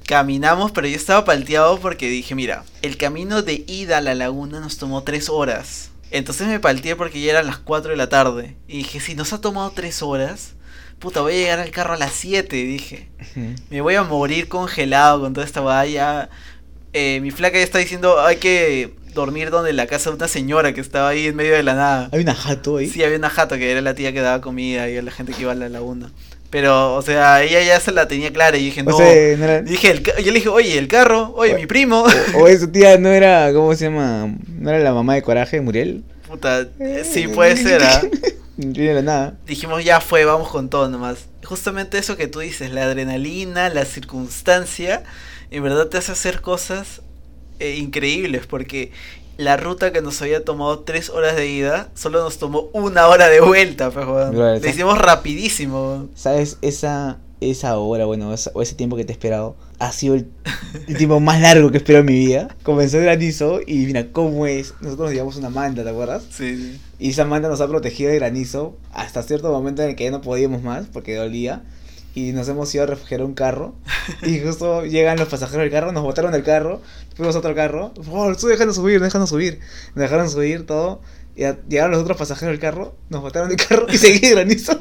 Caminamos, 0.08 0.72
pero 0.72 0.88
yo 0.88 0.96
estaba 0.96 1.26
palteado 1.26 1.80
porque 1.80 2.10
dije, 2.10 2.36
mira, 2.36 2.64
el 2.82 2.98
camino 2.98 3.42
de 3.42 3.64
ida 3.68 3.98
a 3.98 4.02
la 4.02 4.14
laguna 4.14 4.60
nos 4.60 4.78
tomó 4.78 5.04
tres 5.04 5.30
horas. 5.30 5.90
Entonces 6.12 6.48
me 6.48 6.60
palteé 6.60 6.96
porque 6.96 7.20
ya 7.20 7.32
eran 7.32 7.48
las 7.48 7.58
4 7.58 7.92
de 7.92 7.98
la 7.98 8.08
tarde. 8.08 8.56
Y 8.68 8.78
dije, 8.78 9.00
si 9.00 9.16
nos 9.16 9.34
ha 9.34 9.42
tomado 9.42 9.72
tres 9.72 10.04
horas, 10.04 10.54
puta, 11.00 11.22
voy 11.22 11.34
a 11.34 11.38
llegar 11.38 11.60
al 11.60 11.72
carro 11.72 11.94
a 11.94 11.98
las 11.98 12.14
7, 12.14 12.56
dije. 12.56 13.10
Me 13.70 13.82
voy 13.82 13.96
a 13.96 14.04
morir 14.04 14.48
congelado 14.48 15.22
con 15.22 15.34
toda 15.34 15.46
esta 15.46 15.62
valla. 15.62 16.30
Eh, 16.94 17.20
mi 17.22 17.32
flaca 17.32 17.58
ya 17.58 17.64
está 17.64 17.80
diciendo, 17.80 18.22
hay 18.22 18.38
que 18.38 18.94
dormir 19.16 19.50
donde 19.50 19.74
la 19.74 19.88
casa 19.88 20.12
de 20.12 20.18
una 20.18 20.28
señora 20.28 20.74
que 20.74 20.82
estaba 20.82 21.10
ahí 21.10 21.28
en 21.28 21.36
medio 21.36 21.54
de 21.54 21.64
la 21.64 21.74
nada. 21.74 22.10
Hay 22.12 22.22
una 22.22 22.36
jato 22.36 22.78
ahí. 22.78 22.88
Sí, 22.88 23.04
había 23.04 23.18
una 23.18 23.30
jato 23.32 23.56
que 23.56 23.72
era 23.72 23.82
la 23.82 23.96
tía 23.96 24.14
que 24.14 24.22
daba 24.22 24.42
comida 24.42 24.88
y 24.90 24.98
a 24.98 25.02
la 25.02 25.12
gente 25.12 25.34
que 25.34 25.42
iba 25.42 25.52
a 25.52 25.56
la 25.56 25.70
laguna. 25.70 26.12
Pero, 26.50 26.96
o 26.96 27.02
sea, 27.02 27.44
ella 27.44 27.62
ya 27.64 27.80
se 27.80 27.92
la 27.92 28.08
tenía 28.08 28.32
clara 28.32 28.58
y 28.58 28.66
dije, 28.66 28.84
no. 28.84 28.96
O 28.96 28.98
sea, 28.98 29.08
no 29.38 29.44
era- 29.44 29.62
Dije, 29.62 29.92
el 29.92 30.04
yo 30.04 30.32
le 30.32 30.40
dije, 30.40 30.50
oye, 30.50 30.78
el 30.78 30.88
carro, 30.88 31.34
oye, 31.36 31.56
mi 31.56 31.66
primo. 31.66 32.06
o, 32.36 32.38
o 32.40 32.48
esa 32.48 32.72
tía 32.72 32.98
no 32.98 33.10
era, 33.10 33.52
¿cómo 33.54 33.76
se 33.76 33.86
llama? 33.86 34.34
¿No 34.48 34.70
era 34.70 34.80
la 34.80 34.94
mamá 34.94 35.16
de 35.16 35.22
Coraje, 35.22 35.60
Muriel? 35.60 36.04
Puta, 36.28 36.68
eh, 36.80 37.04
sí, 37.10 37.28
puede 37.28 37.58
ser, 37.62 37.84
¿ah? 37.84 38.02
La 38.58 39.02
nada. 39.02 39.38
Dijimos, 39.46 39.84
ya 39.84 40.00
fue, 40.00 40.24
vamos 40.24 40.48
con 40.48 40.70
todo 40.70 40.88
nomás. 40.88 41.26
Justamente 41.44 41.98
eso 41.98 42.16
que 42.16 42.28
tú 42.28 42.40
dices, 42.40 42.72
la 42.72 42.84
adrenalina, 42.84 43.70
la 43.70 43.84
circunstancia, 43.84 45.04
en 45.52 45.62
verdad 45.62 45.88
te 45.88 45.98
hace 45.98 46.14
hacer 46.14 46.40
cosas 46.40 47.02
eh, 47.60 47.76
increíbles, 47.76 48.46
porque 48.48 48.92
la 49.38 49.58
ruta 49.58 49.92
que 49.92 50.02
nos 50.02 50.22
había 50.22 50.44
tomado 50.46 50.80
tres 50.80 51.10
horas 51.10 51.36
de 51.36 51.48
ida, 51.48 51.90
solo 51.96 52.24
nos 52.24 52.38
tomó 52.38 52.70
una 52.74 53.08
hora 53.08 53.28
de 53.30 53.42
vuelta, 53.42 53.92
pues, 53.92 54.06
weón. 54.06 54.36
Lo 54.36 54.58
hicimos 54.70 54.98
rapidísimo. 54.98 56.08
¿Sabes? 56.16 56.58
Esa, 56.62 57.18
esa 57.42 57.78
hora, 57.78 58.06
bueno, 58.06 58.34
esa- 58.34 58.52
o 58.54 58.62
ese 58.62 58.76
tiempo 58.76 58.96
que 58.96 59.04
te 59.06 59.12
he 59.12 59.16
esperado, 59.16 59.56
ha 59.80 59.92
sido 59.92 60.16
el, 60.16 60.28
el 60.88 60.96
tiempo 60.98 61.20
más 61.20 61.42
largo 61.42 61.70
que 61.70 61.78
he 61.78 61.80
esperado 61.80 62.02
en 62.08 62.14
mi 62.14 62.26
vida. 62.26 62.56
Comenzó 62.64 62.98
el 62.98 63.04
granizo 63.04 63.60
y 63.66 63.86
mira 63.86 64.08
cómo 64.12 64.48
es. 64.48 64.74
Nosotros 64.82 65.08
nos 65.08 65.12
llevamos 65.12 65.36
una 65.36 65.50
manta, 65.50 65.84
¿te 65.84 65.90
acuerdas? 65.90 66.24
Sí, 66.32 66.56
sí. 66.56 66.80
Y 66.98 67.10
esa 67.10 67.26
manta 67.26 67.50
nos 67.50 67.60
ha 67.60 67.68
protegido 67.68 68.10
del 68.10 68.20
granizo 68.20 68.78
hasta 68.94 69.22
cierto 69.22 69.52
momento 69.52 69.84
en 69.84 69.90
el 69.90 69.96
que 69.98 70.06
ya 70.06 70.12
no 70.12 70.22
podíamos 70.22 70.64
más 70.64 70.86
porque 70.94 71.16
dolía. 71.16 71.62
Y 72.16 72.32
nos 72.32 72.48
hemos 72.48 72.74
ido 72.74 72.86
a 72.86 72.88
refugiar 72.88 73.22
a 73.22 73.26
un 73.26 73.34
carro. 73.34 73.76
Y 74.24 74.40
justo 74.40 74.86
llegan 74.86 75.20
los 75.20 75.28
pasajeros 75.28 75.64
del 75.64 75.72
carro, 75.72 75.92
nos 75.92 76.04
botaron 76.04 76.32
del 76.32 76.44
carro. 76.44 76.82
Fuimos 77.16 77.36
a 77.36 77.40
otro 77.40 77.54
carro. 77.54 77.94
Favor, 78.02 78.36
tú 78.38 78.48
déjanos 78.48 78.78
subir, 78.78 79.02
déjanos 79.02 79.30
subir. 79.30 79.60
Nos 79.94 80.04
dejaron 80.04 80.30
subir 80.30 80.66
todo. 80.66 81.02
Y 81.36 81.44
llegaron 81.68 81.92
los 81.92 82.02
otros 82.02 82.18
pasajeros 82.18 82.54
del 82.54 82.62
carro, 82.62 82.96
nos 83.10 83.22
botaron 83.22 83.50
del 83.50 83.58
carro 83.58 83.88
y 83.90 83.98
seguí 84.00 84.30
granizo. 84.30 84.80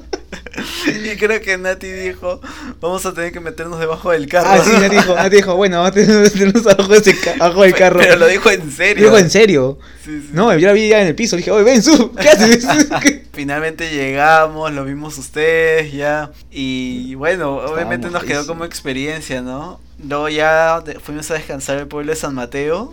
Creo 1.18 1.40
que 1.40 1.58
Nati 1.58 1.90
dijo, 1.90 2.40
vamos 2.80 3.04
a 3.06 3.12
tener 3.12 3.32
que 3.32 3.40
meternos 3.40 3.78
debajo 3.80 4.10
del 4.10 4.28
carro. 4.28 4.48
Ah, 4.50 4.58
sí, 4.64 4.72
Nati 4.72 4.96
dijo, 4.96 5.14
Nati 5.14 5.36
dijo, 5.36 5.56
bueno, 5.56 5.82
vamos 5.82 5.90
a 5.90 5.94
tenernos 5.94 6.66
abajo, 6.66 6.92
de 6.92 7.14
abajo 7.40 7.62
del 7.62 7.74
carro. 7.74 8.00
Pero 8.00 8.16
lo 8.16 8.26
dijo 8.26 8.50
en 8.50 8.70
serio. 8.70 9.04
Dijo, 9.04 9.18
¿en 9.18 9.30
serio? 9.30 9.78
Sí, 10.04 10.20
sí. 10.20 10.28
No, 10.32 10.56
yo 10.56 10.66
la 10.66 10.72
vi 10.72 10.88
ya 10.88 11.00
en 11.00 11.08
el 11.08 11.14
piso. 11.14 11.36
Le 11.36 11.40
dije, 11.40 11.50
oye, 11.50 11.64
ven, 11.64 11.82
sub, 11.82 12.16
¿qué 12.18 12.28
haces? 12.28 12.66
Finalmente 13.32 13.90
llegamos, 13.90 14.72
lo 14.72 14.84
vimos 14.84 15.18
ustedes 15.18 15.92
ya. 15.92 16.30
Y 16.50 17.14
bueno, 17.14 17.56
obviamente 17.56 18.10
nos 18.10 18.24
quedó 18.24 18.46
como 18.46 18.64
experiencia, 18.64 19.42
¿no? 19.42 19.80
Luego 20.06 20.28
ya 20.28 20.82
fuimos 21.02 21.30
a 21.30 21.34
descansar 21.34 21.78
al 21.78 21.88
pueblo 21.88 22.12
de 22.12 22.16
San 22.16 22.34
Mateo. 22.34 22.92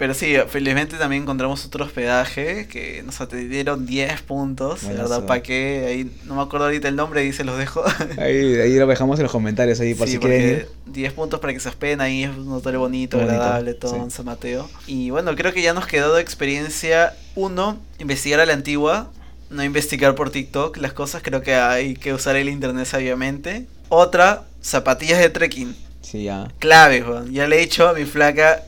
Pero 0.00 0.14
sí, 0.14 0.34
felizmente 0.48 0.96
también 0.96 1.24
encontramos 1.24 1.62
otro 1.66 1.84
hospedaje 1.84 2.66
que 2.68 3.02
nos 3.02 3.20
atendieron 3.20 3.84
10 3.84 4.22
puntos. 4.22 4.82
La 4.84 4.92
verdad, 4.94 5.26
¿para 5.26 5.42
qué? 5.42 5.84
Ahí 5.86 6.10
no 6.24 6.36
me 6.36 6.40
acuerdo 6.40 6.64
ahorita 6.64 6.88
el 6.88 6.96
nombre 6.96 7.22
y 7.26 7.34
se 7.34 7.44
los 7.44 7.58
dejo. 7.58 7.84
ahí, 8.16 8.54
ahí 8.54 8.78
lo 8.78 8.86
dejamos 8.86 9.18
en 9.18 9.24
los 9.24 9.32
comentarios 9.32 9.78
ahí 9.78 9.92
por 9.92 10.06
sí, 10.06 10.14
si 10.14 10.18
quieren 10.18 10.48
ir. 10.48 10.68
10 10.86 11.12
puntos 11.12 11.38
para 11.40 11.52
que 11.52 11.60
se 11.60 11.68
hospeden 11.68 12.00
ahí, 12.00 12.24
es 12.24 12.30
un 12.30 12.50
hotel 12.50 12.78
bonito, 12.78 13.18
Bonito, 13.18 13.34
agradable, 13.34 13.74
todo 13.74 13.92
sí. 13.94 14.00
en 14.00 14.10
San 14.10 14.24
Mateo. 14.24 14.70
Y 14.86 15.10
bueno, 15.10 15.36
creo 15.36 15.52
que 15.52 15.60
ya 15.60 15.74
nos 15.74 15.86
quedó 15.86 16.14
de 16.14 16.22
experiencia, 16.22 17.14
uno, 17.34 17.78
investigar 17.98 18.40
a 18.40 18.46
la 18.46 18.54
antigua, 18.54 19.10
no 19.50 19.62
investigar 19.62 20.14
por 20.14 20.30
TikTok 20.30 20.78
las 20.78 20.94
cosas, 20.94 21.20
creo 21.22 21.42
que 21.42 21.54
hay 21.56 21.92
que 21.92 22.14
usar 22.14 22.36
el 22.36 22.48
internet 22.48 22.86
sabiamente. 22.86 23.66
Otra, 23.90 24.44
zapatillas 24.62 25.18
de 25.18 25.28
trekking, 25.28 25.76
Sí, 26.00 26.24
ya. 26.24 26.48
clave, 26.58 27.02
Juan. 27.02 27.30
Ya 27.30 27.46
le 27.46 27.56
he 27.56 27.60
dicho 27.60 27.86
a 27.86 27.92
mi 27.92 28.06
flaca, 28.06 28.62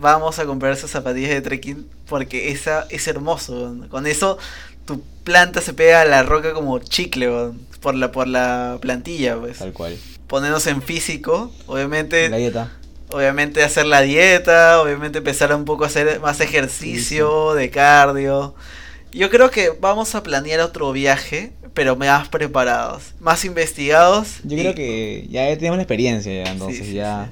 vamos 0.00 0.38
a 0.38 0.44
comprar 0.46 0.72
esas 0.72 0.90
zapatillas 0.90 1.30
de 1.30 1.40
trekking 1.40 1.86
porque 2.08 2.50
esa 2.50 2.86
es 2.90 3.06
hermoso. 3.08 3.74
Con 3.90 4.06
eso 4.06 4.38
tu 4.84 5.02
planta 5.24 5.60
se 5.60 5.72
pega 5.72 6.02
a 6.02 6.04
la 6.04 6.22
roca 6.22 6.52
como 6.52 6.78
chicle, 6.78 7.28
por 7.80 7.94
la 7.94 8.12
por 8.12 8.26
la 8.28 8.78
plantilla, 8.80 9.36
pues 9.38 9.58
Tal 9.58 9.72
cual. 9.72 9.96
ponernos 10.26 10.66
en 10.66 10.82
físico, 10.82 11.52
obviamente, 11.66 12.28
La 12.28 12.36
dieta. 12.36 12.72
obviamente 13.10 13.62
hacer 13.62 13.86
la 13.86 14.02
dieta, 14.02 14.80
obviamente 14.80 15.18
empezar 15.18 15.54
un 15.54 15.64
poco 15.64 15.84
a 15.84 15.86
hacer 15.88 16.20
más 16.20 16.40
ejercicio 16.40 17.54
de 17.54 17.70
cardio. 17.70 18.54
Yo 19.12 19.30
creo 19.30 19.50
que 19.50 19.70
vamos 19.80 20.14
a 20.14 20.22
planear 20.22 20.60
otro 20.60 20.92
viaje, 20.92 21.52
pero 21.74 21.96
más 21.96 22.28
preparados, 22.28 23.14
más 23.20 23.44
investigados. 23.44 24.38
Yo 24.44 24.56
y- 24.56 24.60
creo 24.60 24.74
que 24.74 25.26
ya 25.30 25.46
tenemos 25.56 25.76
la 25.78 25.82
experiencia, 25.82 26.44
ya, 26.44 26.50
entonces 26.52 26.86
sí, 26.86 26.94
ya. 26.94 27.30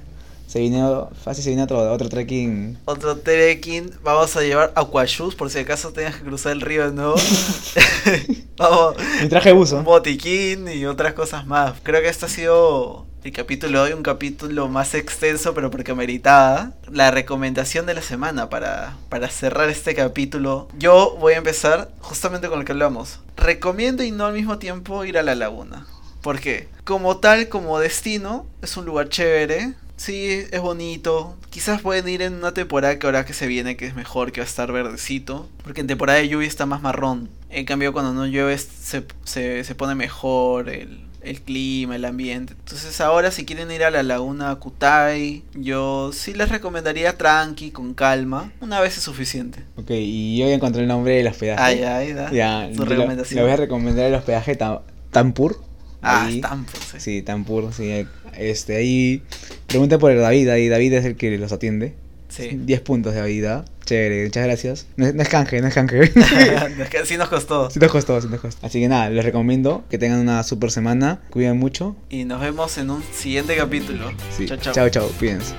Se 0.55 0.61
vino, 0.61 1.11
fácil 1.21 1.43
se 1.43 1.51
viene 1.51 1.65
otro, 1.65 1.93
otro 1.93 2.09
trekking. 2.09 2.79
Otro 2.85 3.17
trekking, 3.17 3.91
vamos 4.05 4.37
a 4.37 4.41
llevar 4.41 4.73
aquashoes 4.77 5.35
por 5.35 5.51
si 5.51 5.59
acaso 5.59 5.93
tengas 5.93 6.15
que 6.15 6.23
cruzar 6.23 6.53
el 6.53 6.61
río 6.61 6.89
de 6.89 6.95
nuevo. 6.95 7.17
vamos, 8.57 8.95
Mi 9.21 9.29
traje 9.29 9.51
buzo. 9.51 9.79
un 9.79 9.85
botiquín 9.85 10.69
y 10.69 10.87
otras 10.87 11.15
cosas 11.15 11.45
más. 11.45 11.75
Creo 11.83 12.01
que 12.03 12.09
este 12.09 12.27
ha 12.27 12.29
sido 12.29 13.05
el 13.25 13.33
capítulo 13.33 13.83
de 13.83 13.89
hoy, 13.89 13.97
un 13.97 14.05
capítulo 14.05 14.69
más 14.69 14.95
extenso, 14.95 15.55
pero 15.55 15.73
porque 15.73 15.93
meritaba. 15.93 16.71
La 16.89 17.11
recomendación 17.11 17.85
de 17.87 17.95
la 17.95 18.03
semana 18.03 18.49
para, 18.49 18.97
para 19.09 19.31
cerrar 19.31 19.69
este 19.71 19.97
capítulo. 19.97 20.69
Yo 20.79 21.17
voy 21.19 21.33
a 21.33 21.39
empezar 21.39 21.91
justamente 21.99 22.49
con 22.49 22.61
lo 22.61 22.65
que 22.65 22.71
hablamos. 22.71 23.19
Recomiendo 23.37 24.05
y 24.05 24.13
no 24.13 24.27
al 24.27 24.35
mismo 24.35 24.59
tiempo 24.59 25.05
ir 25.05 25.19
a 25.19 25.25
la 25.25 25.35
laguna. 25.35 25.85
¿Por 26.23 26.39
qué? 26.39 26.69
Como 26.85 27.17
tal, 27.17 27.49
como 27.49 27.81
destino, 27.81 28.47
es 28.63 28.77
un 28.77 28.85
lugar 28.85 29.09
chévere. 29.09 29.75
Sí, 29.97 30.43
es 30.51 30.61
bonito. 30.61 31.37
Quizás 31.51 31.81
pueden 31.81 32.09
ir 32.09 32.23
en 32.23 32.35
una 32.35 32.53
temporada 32.53 32.99
que 32.99 33.07
ahora 33.07 33.25
que 33.25 33.33
se 33.33 33.47
viene, 33.47 33.77
que 33.77 33.87
es 33.87 33.95
mejor, 33.95 34.33
que 34.33 34.41
va 34.41 34.45
a 34.45 34.49
estar 34.49 34.71
verdecito. 34.73 35.49
Porque 35.63 35.81
en 35.83 35.87
temporada 35.87 36.19
de 36.19 36.29
lluvia 36.29 36.49
está 36.49 36.67
más 36.67 36.83
marrón. 36.83 37.29
En 37.51 37.65
cambio, 37.65 37.93
cuando 37.93 38.13
no 38.13 38.27
llueve, 38.27 38.59
se, 38.59 39.05
se, 39.25 39.63
se 39.63 39.75
pone 39.77 39.95
mejor 39.95 40.69
el, 40.69 41.01
el 41.23 41.41
clima, 41.43 41.95
el 41.95 42.05
ambiente. 42.05 42.55
Entonces, 42.59 43.01
ahora, 43.01 43.31
si 43.31 43.45
quieren 43.45 43.71
ir 43.71 43.85
a 43.85 43.93
la 43.93 44.03
laguna 44.03 44.53
Kutai, 44.57 45.45
yo 45.55 46.11
sí 46.13 46.35
les 46.35 46.49
recomendaría 46.49 47.17
tranqui, 47.17 47.71
con 47.71 47.95
calma. 47.95 48.51
Una 48.61 48.81
vez 48.81 48.99
es 48.99 49.05
suficiente. 49.05 49.61
Ok, 49.77 49.91
y 49.91 50.37
yo 50.39 50.49
ya 50.49 50.55
encontré 50.55 50.83
el 50.83 50.89
nombre 50.89 51.15
del 51.15 51.29
hospedaje. 51.29 51.63
Ay, 51.63 51.83
ay, 51.85 52.13
da. 52.13 52.33
Ya, 52.33 52.69
Su 52.75 52.85
recomendación. 52.85 53.37
Le 53.37 53.43
voy 53.45 53.53
a 53.53 53.57
recomendar 53.57 54.07
el 54.07 54.15
hospedaje 54.15 54.59
Tam- 54.59 54.81
Tampur. 55.13 55.63
Ah, 56.05 56.27
Ahí- 56.27 56.39
Stamford, 56.39 56.83
sí. 56.93 57.01
Sí, 57.01 57.23
Tampur, 57.23 57.73
sí. 57.73 58.07
Este, 58.39 58.77
ahí. 58.77 59.23
Pregunta 59.67 59.99
por 59.99 60.11
el 60.13 60.21
David, 60.21 60.49
ahí 60.51 60.69
David 60.69 60.93
es 60.95 61.05
el 61.05 61.17
que 61.17 61.37
los 61.39 61.51
atiende. 61.53 61.95
Sí. 62.29 62.51
10 62.53 62.81
puntos 62.81 63.15
de 63.15 63.23
vida. 63.23 63.65
Chévere, 63.85 64.25
muchas 64.25 64.45
gracias. 64.45 64.87
No, 64.97 65.07
es- 65.07 65.15
no 65.15 65.23
es 65.23 65.29
canje, 65.29 65.61
no 65.61 65.69
es 65.69 65.75
canje. 65.75 66.11
Sí 67.05 67.17
nos 67.17 67.29
costó. 67.29 67.71
sí 67.71 67.79
nos 67.79 67.93
costó, 67.93 68.21
sí 68.21 68.29
nos 68.29 68.41
costó. 68.41 68.67
Así 68.67 68.81
que 68.81 68.89
nada, 68.89 69.09
les 69.11 69.25
recomiendo 69.25 69.85
que 69.91 69.99
tengan 69.99 70.21
una 70.21 70.43
super 70.43 70.71
semana. 70.71 71.21
Cuiden 71.31 71.59
mucho. 71.59 71.95
Y 72.11 72.25
nos 72.25 72.41
vemos 72.41 72.77
en 72.79 72.91
un 72.91 73.03
siguiente 73.13 73.55
capítulo. 73.57 74.11
Sí. 74.37 74.47
Chao, 74.47 74.57
chao. 74.57 74.73
chao, 74.73 74.89
chao 74.89 75.09
cuídense. 75.19 75.55